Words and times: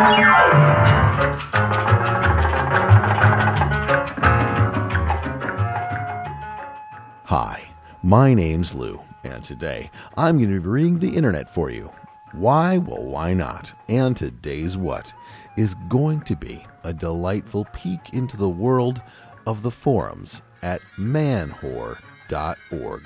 Hi, 0.00 1.58
my 8.04 8.32
name's 8.32 8.76
Lou, 8.76 9.00
and 9.24 9.42
today 9.42 9.90
I'm 10.16 10.38
going 10.38 10.54
to 10.54 10.60
be 10.60 10.68
reading 10.68 11.00
the 11.00 11.16
internet 11.16 11.52
for 11.52 11.70
you. 11.70 11.90
Why? 12.30 12.78
Well, 12.78 13.02
why 13.02 13.34
not? 13.34 13.72
And 13.88 14.16
today's 14.16 14.76
what 14.76 15.12
is 15.56 15.74
going 15.88 16.20
to 16.22 16.36
be 16.36 16.64
a 16.84 16.92
delightful 16.92 17.66
peek 17.72 18.12
into 18.12 18.36
the 18.36 18.48
world 18.48 19.02
of 19.48 19.62
the 19.62 19.72
forums 19.72 20.42
at 20.62 20.80
manwhore.org. 20.96 23.02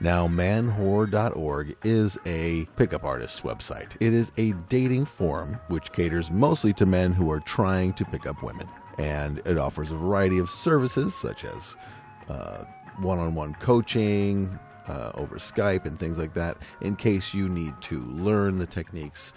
Now, 0.00 0.28
manwhore.org 0.28 1.76
is 1.84 2.18
a 2.24 2.66
pickup 2.76 3.04
artist's 3.04 3.40
website. 3.40 3.96
It 4.00 4.14
is 4.14 4.32
a 4.36 4.52
dating 4.68 5.06
forum 5.06 5.58
which 5.68 5.92
caters 5.92 6.30
mostly 6.30 6.72
to 6.74 6.86
men 6.86 7.12
who 7.12 7.30
are 7.32 7.40
trying 7.40 7.94
to 7.94 8.04
pick 8.04 8.26
up 8.26 8.42
women. 8.42 8.68
And 8.98 9.42
it 9.44 9.58
offers 9.58 9.90
a 9.90 9.96
variety 9.96 10.38
of 10.38 10.50
services 10.50 11.14
such 11.14 11.44
as 11.44 11.76
one 13.00 13.18
on 13.18 13.34
one 13.34 13.54
coaching 13.54 14.58
uh, 14.88 15.12
over 15.14 15.36
Skype 15.36 15.84
and 15.86 15.98
things 15.98 16.18
like 16.18 16.34
that 16.34 16.58
in 16.80 16.96
case 16.96 17.34
you 17.34 17.48
need 17.48 17.74
to 17.82 18.00
learn 18.06 18.58
the 18.58 18.66
techniques 18.66 19.32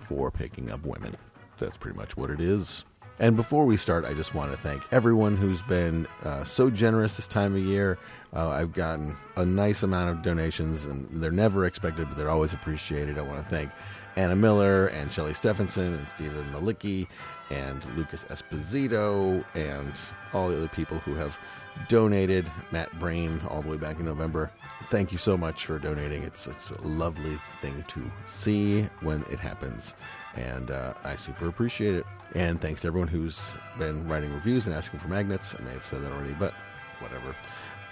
for 0.00 0.30
picking 0.30 0.70
up 0.70 0.84
women. 0.84 1.16
That's 1.58 1.76
pretty 1.76 1.96
much 1.96 2.16
what 2.16 2.30
it 2.30 2.40
is. 2.40 2.84
And 3.18 3.34
before 3.34 3.64
we 3.64 3.78
start, 3.78 4.04
I 4.04 4.12
just 4.12 4.34
want 4.34 4.52
to 4.52 4.58
thank 4.58 4.82
everyone 4.92 5.38
who's 5.38 5.62
been 5.62 6.06
uh, 6.22 6.44
so 6.44 6.68
generous 6.68 7.16
this 7.16 7.26
time 7.26 7.56
of 7.56 7.62
year. 7.62 7.98
Uh, 8.34 8.50
I've 8.50 8.74
gotten 8.74 9.16
a 9.36 9.44
nice 9.44 9.82
amount 9.82 10.10
of 10.10 10.22
donations, 10.22 10.84
and 10.84 11.08
they're 11.22 11.30
never 11.30 11.64
expected, 11.64 12.08
but 12.08 12.18
they're 12.18 12.30
always 12.30 12.52
appreciated. 12.52 13.18
I 13.18 13.22
want 13.22 13.42
to 13.42 13.48
thank 13.48 13.70
Anna 14.16 14.36
Miller 14.36 14.88
and 14.88 15.10
Shelley 15.10 15.32
Stephenson 15.32 15.94
and 15.94 16.08
Stephen 16.08 16.44
Malicki 16.52 17.06
and 17.48 17.82
Lucas 17.96 18.24
Esposito 18.24 19.42
and 19.54 19.98
all 20.34 20.48
the 20.48 20.56
other 20.56 20.68
people 20.68 20.98
who 20.98 21.14
have 21.14 21.38
donated. 21.88 22.50
Matt 22.70 22.98
Brain, 22.98 23.40
all 23.48 23.62
the 23.62 23.68
way 23.68 23.76
back 23.78 23.98
in 23.98 24.04
November. 24.04 24.50
Thank 24.90 25.10
you 25.10 25.18
so 25.18 25.38
much 25.38 25.64
for 25.64 25.78
donating. 25.78 26.22
It's, 26.22 26.46
it's 26.46 26.70
a 26.70 26.80
lovely 26.82 27.38
thing 27.62 27.82
to 27.88 28.10
see 28.26 28.82
when 29.00 29.22
it 29.30 29.38
happens, 29.38 29.94
and 30.34 30.70
uh, 30.70 30.92
I 31.02 31.16
super 31.16 31.48
appreciate 31.48 31.94
it. 31.94 32.06
And 32.34 32.60
thanks 32.60 32.82
to 32.82 32.88
everyone 32.88 33.08
who's 33.08 33.56
been 33.78 34.06
writing 34.08 34.32
reviews 34.34 34.66
and 34.66 34.74
asking 34.74 35.00
for 35.00 35.08
magnets. 35.08 35.54
I 35.58 35.62
may 35.62 35.72
have 35.72 35.86
said 35.86 36.02
that 36.02 36.12
already, 36.12 36.34
but 36.34 36.52
whatever. 36.98 37.34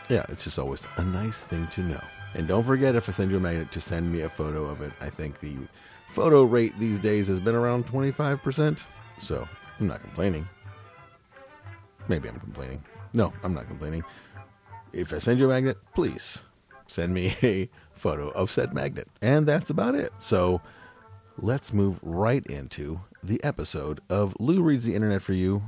Yeah, 0.09 0.25
it's 0.29 0.45
just 0.45 0.59
always 0.59 0.87
a 0.97 1.05
nice 1.05 1.41
thing 1.41 1.67
to 1.69 1.81
know. 1.83 2.01
And 2.35 2.49
don't 2.49 2.65
forget, 2.65 2.97
if 2.97 3.09
I 3.09 3.13
send 3.13 3.31
you 3.31 3.37
a 3.37 3.41
magnet, 3.41 3.71
to 3.73 3.81
send 3.81 4.13
me 4.13 4.23
a 4.23 4.29
photo 4.29 4.65
of 4.65 4.83
it. 4.83 4.93
I 5.01 5.09
think 5.09 5.41
the 5.41 5.57
photo 6.11 6.43
rate 6.43 6.79
these 6.79 6.99
days 6.99 7.29
has 7.29 7.41
been 7.41 7.55
around 7.55 7.87
25%, 7.87 8.85
so 9.21 9.49
I'm 9.79 9.87
not 9.87 10.03
complaining. 10.03 10.49
Maybe 12.09 12.29
I'm 12.29 12.41
complaining. 12.41 12.85
No, 13.15 13.33
I'm 13.43 13.55
not 13.55 13.67
complaining. 13.69 14.05
If 14.93 15.13
I 15.13 15.19
send 15.19 15.39
you 15.39 15.47
a 15.47 15.49
magnet, 15.49 15.79
please 15.95 16.43
send 16.87 17.15
me 17.15 17.37
a 17.43 17.71
photo 17.95 18.29
of 18.31 18.51
said 18.51 18.75
magnet. 18.75 19.09
And 19.23 19.47
that's 19.47 19.71
about 19.71 19.95
it. 19.95 20.13
So 20.19 20.61
let's 21.39 21.73
move 21.73 21.99
right 22.03 22.45
into 22.47 23.01
the 23.23 23.43
episode 23.43 24.01
of 24.09 24.35
Lou 24.39 24.63
Reads 24.63 24.85
the 24.85 24.95
Internet 24.95 25.23
for 25.23 25.33
You, 25.33 25.63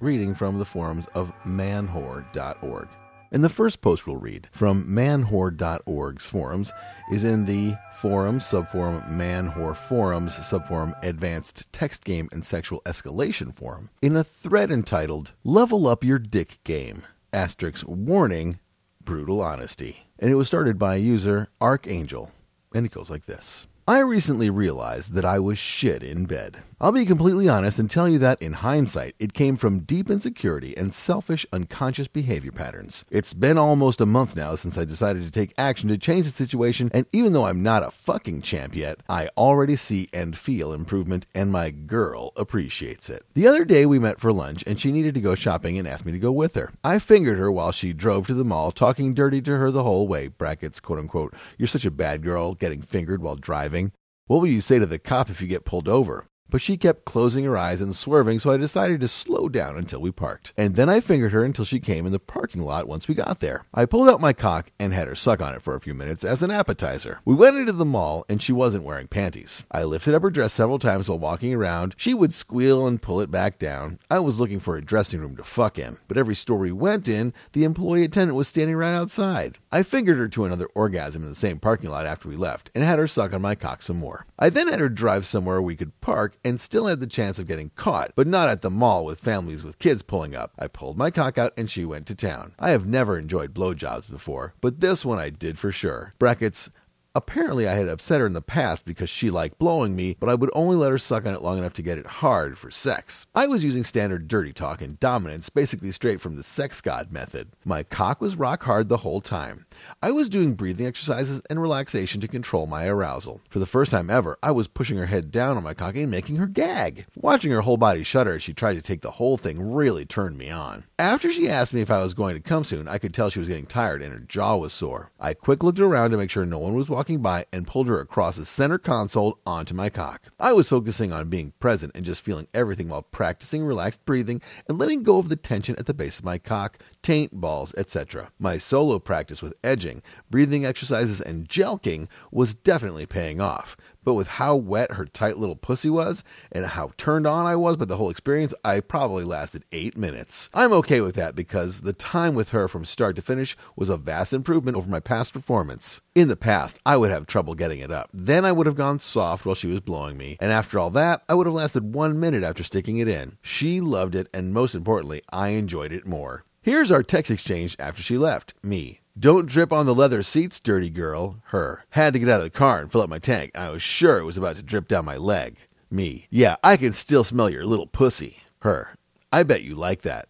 reading 0.00 0.34
from 0.34 0.58
the 0.58 0.64
forums 0.64 1.06
of 1.14 1.32
manwhore.org. 1.44 2.88
And 3.32 3.42
the 3.42 3.48
first 3.48 3.80
post 3.80 4.06
we'll 4.06 4.16
read 4.16 4.48
from 4.52 4.86
manwhore.org's 4.86 6.26
forums 6.26 6.72
is 7.10 7.24
in 7.24 7.46
the 7.46 7.74
forum, 7.96 8.38
subforum 8.38 9.08
Manwhore 9.08 9.76
Forums, 9.76 10.36
subforum 10.36 10.94
Advanced 11.02 11.72
Text 11.72 12.04
Game 12.04 12.28
and 12.30 12.46
Sexual 12.46 12.80
Escalation 12.82 13.52
Forum, 13.56 13.90
in 14.00 14.16
a 14.16 14.22
thread 14.22 14.70
entitled 14.70 15.32
Level 15.42 15.88
Up 15.88 16.04
Your 16.04 16.20
Dick 16.20 16.60
Game. 16.62 17.02
Asterisk 17.32 17.84
warning, 17.88 18.60
brutal 19.04 19.42
honesty. 19.42 20.06
And 20.20 20.30
it 20.30 20.36
was 20.36 20.46
started 20.46 20.78
by 20.78 20.94
user 20.94 21.48
Archangel. 21.60 22.30
And 22.72 22.86
it 22.86 22.92
goes 22.92 23.10
like 23.10 23.26
this. 23.26 23.66
I 23.86 23.98
recently 23.98 24.48
realized 24.48 25.12
that 25.12 25.26
I 25.26 25.38
was 25.38 25.58
shit 25.58 26.02
in 26.02 26.24
bed. 26.24 26.62
I'll 26.84 26.92
be 26.92 27.06
completely 27.06 27.48
honest 27.48 27.78
and 27.78 27.88
tell 27.88 28.06
you 28.10 28.18
that, 28.18 28.42
in 28.42 28.52
hindsight, 28.52 29.14
it 29.18 29.32
came 29.32 29.56
from 29.56 29.84
deep 29.84 30.10
insecurity 30.10 30.76
and 30.76 30.92
selfish, 30.92 31.46
unconscious 31.50 32.08
behavior 32.08 32.52
patterns. 32.52 33.06
It's 33.10 33.32
been 33.32 33.56
almost 33.56 34.02
a 34.02 34.04
month 34.04 34.36
now 34.36 34.54
since 34.54 34.76
I 34.76 34.84
decided 34.84 35.24
to 35.24 35.30
take 35.30 35.54
action 35.56 35.88
to 35.88 35.96
change 35.96 36.26
the 36.26 36.30
situation, 36.30 36.90
and 36.92 37.06
even 37.10 37.32
though 37.32 37.46
I'm 37.46 37.62
not 37.62 37.82
a 37.84 37.90
fucking 37.90 38.42
champ 38.42 38.76
yet, 38.76 38.98
I 39.08 39.30
already 39.34 39.76
see 39.76 40.10
and 40.12 40.36
feel 40.36 40.74
improvement, 40.74 41.24
and 41.34 41.50
my 41.50 41.70
girl 41.70 42.32
appreciates 42.36 43.08
it. 43.08 43.24
The 43.32 43.46
other 43.46 43.64
day 43.64 43.86
we 43.86 43.98
met 43.98 44.20
for 44.20 44.30
lunch, 44.30 44.62
and 44.66 44.78
she 44.78 44.92
needed 44.92 45.14
to 45.14 45.22
go 45.22 45.34
shopping 45.34 45.78
and 45.78 45.88
asked 45.88 46.04
me 46.04 46.12
to 46.12 46.18
go 46.18 46.32
with 46.32 46.54
her. 46.54 46.70
I 46.84 46.98
fingered 46.98 47.38
her 47.38 47.50
while 47.50 47.72
she 47.72 47.94
drove 47.94 48.26
to 48.26 48.34
the 48.34 48.44
mall, 48.44 48.72
talking 48.72 49.14
dirty 49.14 49.40
to 49.40 49.56
her 49.56 49.70
the 49.70 49.84
whole 49.84 50.06
way. 50.06 50.28
Brackets, 50.28 50.80
quote 50.80 50.98
unquote, 50.98 51.32
you're 51.56 51.66
such 51.66 51.86
a 51.86 51.90
bad 51.90 52.22
girl 52.22 52.52
getting 52.52 52.82
fingered 52.82 53.22
while 53.22 53.36
driving. 53.36 53.92
What 54.26 54.42
will 54.42 54.48
you 54.48 54.60
say 54.60 54.78
to 54.78 54.84
the 54.84 54.98
cop 54.98 55.30
if 55.30 55.40
you 55.40 55.48
get 55.48 55.64
pulled 55.64 55.88
over? 55.88 56.26
But 56.54 56.62
she 56.62 56.76
kept 56.76 57.04
closing 57.04 57.42
her 57.46 57.58
eyes 57.58 57.80
and 57.80 57.96
swerving, 57.96 58.38
so 58.38 58.52
I 58.52 58.58
decided 58.58 59.00
to 59.00 59.08
slow 59.08 59.48
down 59.48 59.76
until 59.76 60.00
we 60.00 60.12
parked. 60.12 60.52
And 60.56 60.76
then 60.76 60.88
I 60.88 61.00
fingered 61.00 61.32
her 61.32 61.42
until 61.42 61.64
she 61.64 61.80
came 61.80 62.06
in 62.06 62.12
the 62.12 62.20
parking 62.20 62.62
lot 62.62 62.86
once 62.86 63.08
we 63.08 63.16
got 63.16 63.40
there. 63.40 63.64
I 63.74 63.86
pulled 63.86 64.08
out 64.08 64.20
my 64.20 64.32
cock 64.32 64.70
and 64.78 64.94
had 64.94 65.08
her 65.08 65.16
suck 65.16 65.42
on 65.42 65.52
it 65.52 65.62
for 65.62 65.74
a 65.74 65.80
few 65.80 65.94
minutes 65.94 66.22
as 66.22 66.44
an 66.44 66.52
appetizer. 66.52 67.18
We 67.24 67.34
went 67.34 67.56
into 67.56 67.72
the 67.72 67.84
mall 67.84 68.24
and 68.28 68.40
she 68.40 68.52
wasn't 68.52 68.84
wearing 68.84 69.08
panties. 69.08 69.64
I 69.72 69.82
lifted 69.82 70.14
up 70.14 70.22
her 70.22 70.30
dress 70.30 70.52
several 70.52 70.78
times 70.78 71.08
while 71.08 71.18
walking 71.18 71.52
around. 71.52 71.96
She 71.96 72.14
would 72.14 72.32
squeal 72.32 72.86
and 72.86 73.02
pull 73.02 73.20
it 73.20 73.32
back 73.32 73.58
down. 73.58 73.98
I 74.08 74.20
was 74.20 74.38
looking 74.38 74.60
for 74.60 74.76
a 74.76 74.80
dressing 74.80 75.18
room 75.18 75.34
to 75.38 75.42
fuck 75.42 75.76
in, 75.76 75.96
but 76.06 76.16
every 76.16 76.36
store 76.36 76.58
we 76.58 76.70
went 76.70 77.08
in, 77.08 77.34
the 77.50 77.64
employee 77.64 78.04
attendant 78.04 78.36
was 78.36 78.46
standing 78.46 78.76
right 78.76 78.94
outside. 78.94 79.58
I 79.72 79.82
fingered 79.82 80.18
her 80.18 80.28
to 80.28 80.44
another 80.44 80.68
orgasm 80.76 81.24
in 81.24 81.30
the 81.30 81.34
same 81.34 81.58
parking 81.58 81.90
lot 81.90 82.06
after 82.06 82.28
we 82.28 82.36
left 82.36 82.70
and 82.76 82.84
had 82.84 83.00
her 83.00 83.08
suck 83.08 83.34
on 83.34 83.42
my 83.42 83.56
cock 83.56 83.82
some 83.82 83.96
more. 83.96 84.24
I 84.38 84.50
then 84.50 84.68
had 84.68 84.78
her 84.78 84.88
drive 84.88 85.26
somewhere 85.26 85.60
we 85.60 85.74
could 85.74 86.00
park 86.00 86.36
and 86.44 86.60
still 86.60 86.86
had 86.86 87.00
the 87.00 87.06
chance 87.06 87.38
of 87.38 87.46
getting 87.46 87.70
caught, 87.70 88.12
but 88.14 88.26
not 88.26 88.48
at 88.48 88.62
the 88.62 88.70
mall 88.70 89.04
with 89.04 89.18
families 89.18 89.64
with 89.64 89.78
kids 89.78 90.02
pulling 90.02 90.34
up. 90.34 90.52
I 90.58 90.66
pulled 90.66 90.98
my 90.98 91.10
cock 91.10 91.38
out 91.38 91.52
and 91.56 91.70
she 91.70 91.84
went 91.84 92.06
to 92.08 92.14
town. 92.14 92.54
I 92.58 92.70
have 92.70 92.86
never 92.86 93.18
enjoyed 93.18 93.54
blowjobs 93.54 94.10
before, 94.10 94.54
but 94.60 94.80
this 94.80 95.04
one 95.04 95.18
I 95.18 95.30
did 95.30 95.58
for 95.58 95.72
sure. 95.72 96.14
Brackets. 96.18 96.70
Apparently, 97.16 97.68
I 97.68 97.74
had 97.74 97.88
upset 97.88 98.20
her 98.20 98.26
in 98.26 98.32
the 98.32 98.42
past 98.42 98.84
because 98.84 99.08
she 99.08 99.30
liked 99.30 99.56
blowing 99.60 99.94
me, 99.94 100.16
but 100.18 100.28
I 100.28 100.34
would 100.34 100.50
only 100.52 100.74
let 100.74 100.90
her 100.90 100.98
suck 100.98 101.26
on 101.26 101.32
it 101.32 101.42
long 101.42 101.58
enough 101.58 101.72
to 101.74 101.82
get 101.82 101.96
it 101.96 102.06
hard 102.06 102.58
for 102.58 102.72
sex. 102.72 103.28
I 103.36 103.46
was 103.46 103.62
using 103.62 103.84
standard 103.84 104.26
dirty 104.26 104.52
talk 104.52 104.82
and 104.82 104.98
dominance, 104.98 105.48
basically 105.48 105.92
straight 105.92 106.20
from 106.20 106.34
the 106.34 106.42
sex 106.42 106.80
god 106.80 107.12
method. 107.12 107.50
My 107.64 107.84
cock 107.84 108.20
was 108.20 108.34
rock 108.34 108.64
hard 108.64 108.88
the 108.88 108.98
whole 108.98 109.20
time. 109.20 109.64
I 110.02 110.10
was 110.10 110.28
doing 110.28 110.54
breathing 110.54 110.86
exercises 110.86 111.40
and 111.48 111.62
relaxation 111.62 112.20
to 112.20 112.26
control 112.26 112.66
my 112.66 112.86
arousal. 112.86 113.40
For 113.48 113.60
the 113.60 113.66
first 113.66 113.92
time 113.92 114.10
ever, 114.10 114.36
I 114.42 114.50
was 114.50 114.66
pushing 114.66 114.98
her 114.98 115.06
head 115.06 115.30
down 115.30 115.56
on 115.56 115.62
my 115.62 115.74
cock 115.74 115.94
and 115.94 116.10
making 116.10 116.36
her 116.36 116.48
gag. 116.48 117.06
Watching 117.14 117.52
her 117.52 117.60
whole 117.60 117.76
body 117.76 118.02
shudder 118.02 118.34
as 118.34 118.42
she 118.42 118.52
tried 118.52 118.74
to 118.74 118.82
take 118.82 119.02
the 119.02 119.12
whole 119.12 119.36
thing 119.36 119.72
really 119.72 120.04
turned 120.04 120.36
me 120.36 120.50
on. 120.50 120.84
After 120.98 121.32
she 121.32 121.48
asked 121.48 121.74
me 121.74 121.80
if 121.80 121.92
I 121.92 122.02
was 122.02 122.12
going 122.12 122.34
to 122.34 122.40
come 122.40 122.64
soon, 122.64 122.88
I 122.88 122.98
could 122.98 123.14
tell 123.14 123.30
she 123.30 123.38
was 123.38 123.48
getting 123.48 123.66
tired 123.66 124.02
and 124.02 124.12
her 124.12 124.18
jaw 124.18 124.56
was 124.56 124.72
sore. 124.72 125.12
I 125.20 125.34
quick 125.34 125.62
looked 125.62 125.78
around 125.78 126.10
to 126.10 126.16
make 126.16 126.30
sure 126.30 126.44
no 126.44 126.58
one 126.58 126.74
was 126.74 126.88
walking 127.04 127.20
by 127.20 127.44
and 127.52 127.66
pulled 127.66 127.86
her 127.86 128.00
across 128.00 128.36
the 128.36 128.46
center 128.46 128.78
console 128.78 129.38
onto 129.44 129.74
my 129.74 129.90
cock. 129.90 130.22
I 130.40 130.54
was 130.54 130.70
focusing 130.70 131.12
on 131.12 131.28
being 131.28 131.52
present 131.60 131.92
and 131.94 132.02
just 132.02 132.22
feeling 132.22 132.48
everything 132.54 132.88
while 132.88 133.02
practicing 133.02 133.62
relaxed 133.62 134.06
breathing 134.06 134.40
and 134.66 134.78
letting 134.78 135.02
go 135.02 135.18
of 135.18 135.28
the 135.28 135.36
tension 135.36 135.76
at 135.76 135.84
the 135.84 135.92
base 135.92 136.18
of 136.18 136.24
my 136.24 136.38
cock, 136.38 136.78
taint, 137.02 137.38
balls, 137.38 137.74
etc. 137.76 138.30
My 138.38 138.56
solo 138.56 138.98
practice 138.98 139.42
with 139.42 139.52
edging, 139.62 140.02
breathing 140.30 140.64
exercises, 140.64 141.20
and 141.20 141.46
jelqing 141.46 142.08
was 142.30 142.54
definitely 142.54 143.04
paying 143.04 143.38
off. 143.38 143.76
But 144.04 144.14
with 144.14 144.28
how 144.28 144.54
wet 144.54 144.92
her 144.92 145.06
tight 145.06 145.38
little 145.38 145.56
pussy 145.56 145.90
was 145.90 146.22
and 146.52 146.66
how 146.66 146.92
turned 146.96 147.26
on 147.26 147.46
I 147.46 147.56
was 147.56 147.76
by 147.76 147.86
the 147.86 147.96
whole 147.96 148.10
experience, 148.10 148.54
I 148.64 148.80
probably 148.80 149.24
lasted 149.24 149.64
eight 149.72 149.96
minutes. 149.96 150.50
I'm 150.54 150.72
okay 150.74 151.00
with 151.00 151.14
that 151.16 151.34
because 151.34 151.80
the 151.80 151.92
time 151.92 152.34
with 152.34 152.50
her 152.50 152.68
from 152.68 152.84
start 152.84 153.16
to 153.16 153.22
finish 153.22 153.56
was 153.74 153.88
a 153.88 153.96
vast 153.96 154.32
improvement 154.32 154.76
over 154.76 154.88
my 154.88 155.00
past 155.00 155.32
performance. 155.32 156.02
In 156.14 156.28
the 156.28 156.36
past, 156.36 156.78
I 156.86 156.96
would 156.96 157.10
have 157.10 157.26
trouble 157.26 157.54
getting 157.54 157.80
it 157.80 157.90
up. 157.90 158.10
Then 158.12 158.44
I 158.44 158.52
would 158.52 158.66
have 158.66 158.76
gone 158.76 158.98
soft 159.00 159.46
while 159.46 159.54
she 159.54 159.66
was 159.66 159.80
blowing 159.80 160.16
me, 160.16 160.36
and 160.40 160.52
after 160.52 160.78
all 160.78 160.90
that, 160.90 161.22
I 161.28 161.34
would 161.34 161.46
have 161.46 161.54
lasted 161.54 161.94
one 161.94 162.20
minute 162.20 162.44
after 162.44 162.62
sticking 162.62 162.98
it 162.98 163.08
in. 163.08 163.38
She 163.42 163.80
loved 163.80 164.14
it, 164.14 164.28
and 164.32 164.52
most 164.52 164.74
importantly, 164.74 165.22
I 165.32 165.48
enjoyed 165.48 165.92
it 165.92 166.06
more. 166.06 166.44
Here's 166.62 166.92
our 166.92 167.02
text 167.02 167.30
exchange 167.30 167.76
after 167.78 168.02
she 168.02 168.16
left. 168.16 168.54
Me. 168.62 169.00
Don't 169.16 169.46
drip 169.48 169.72
on 169.72 169.86
the 169.86 169.94
leather 169.94 170.24
seats, 170.24 170.58
dirty 170.58 170.90
girl. 170.90 171.40
Her. 171.46 171.84
Had 171.90 172.14
to 172.14 172.18
get 172.18 172.28
out 172.28 172.38
of 172.38 172.44
the 172.44 172.50
car 172.50 172.80
and 172.80 172.90
fill 172.90 173.02
up 173.02 173.08
my 173.08 173.20
tank. 173.20 173.52
I 173.54 173.68
was 173.70 173.80
sure 173.80 174.18
it 174.18 174.24
was 174.24 174.36
about 174.36 174.56
to 174.56 174.62
drip 174.62 174.88
down 174.88 175.04
my 175.04 175.16
leg. 175.16 175.56
Me. 175.88 176.26
Yeah, 176.30 176.56
I 176.64 176.76
can 176.76 176.92
still 176.92 177.22
smell 177.22 177.48
your 177.48 177.64
little 177.64 177.86
pussy. 177.86 178.38
Her. 178.62 178.96
I 179.32 179.44
bet 179.44 179.62
you 179.62 179.76
like 179.76 180.02
that. 180.02 180.28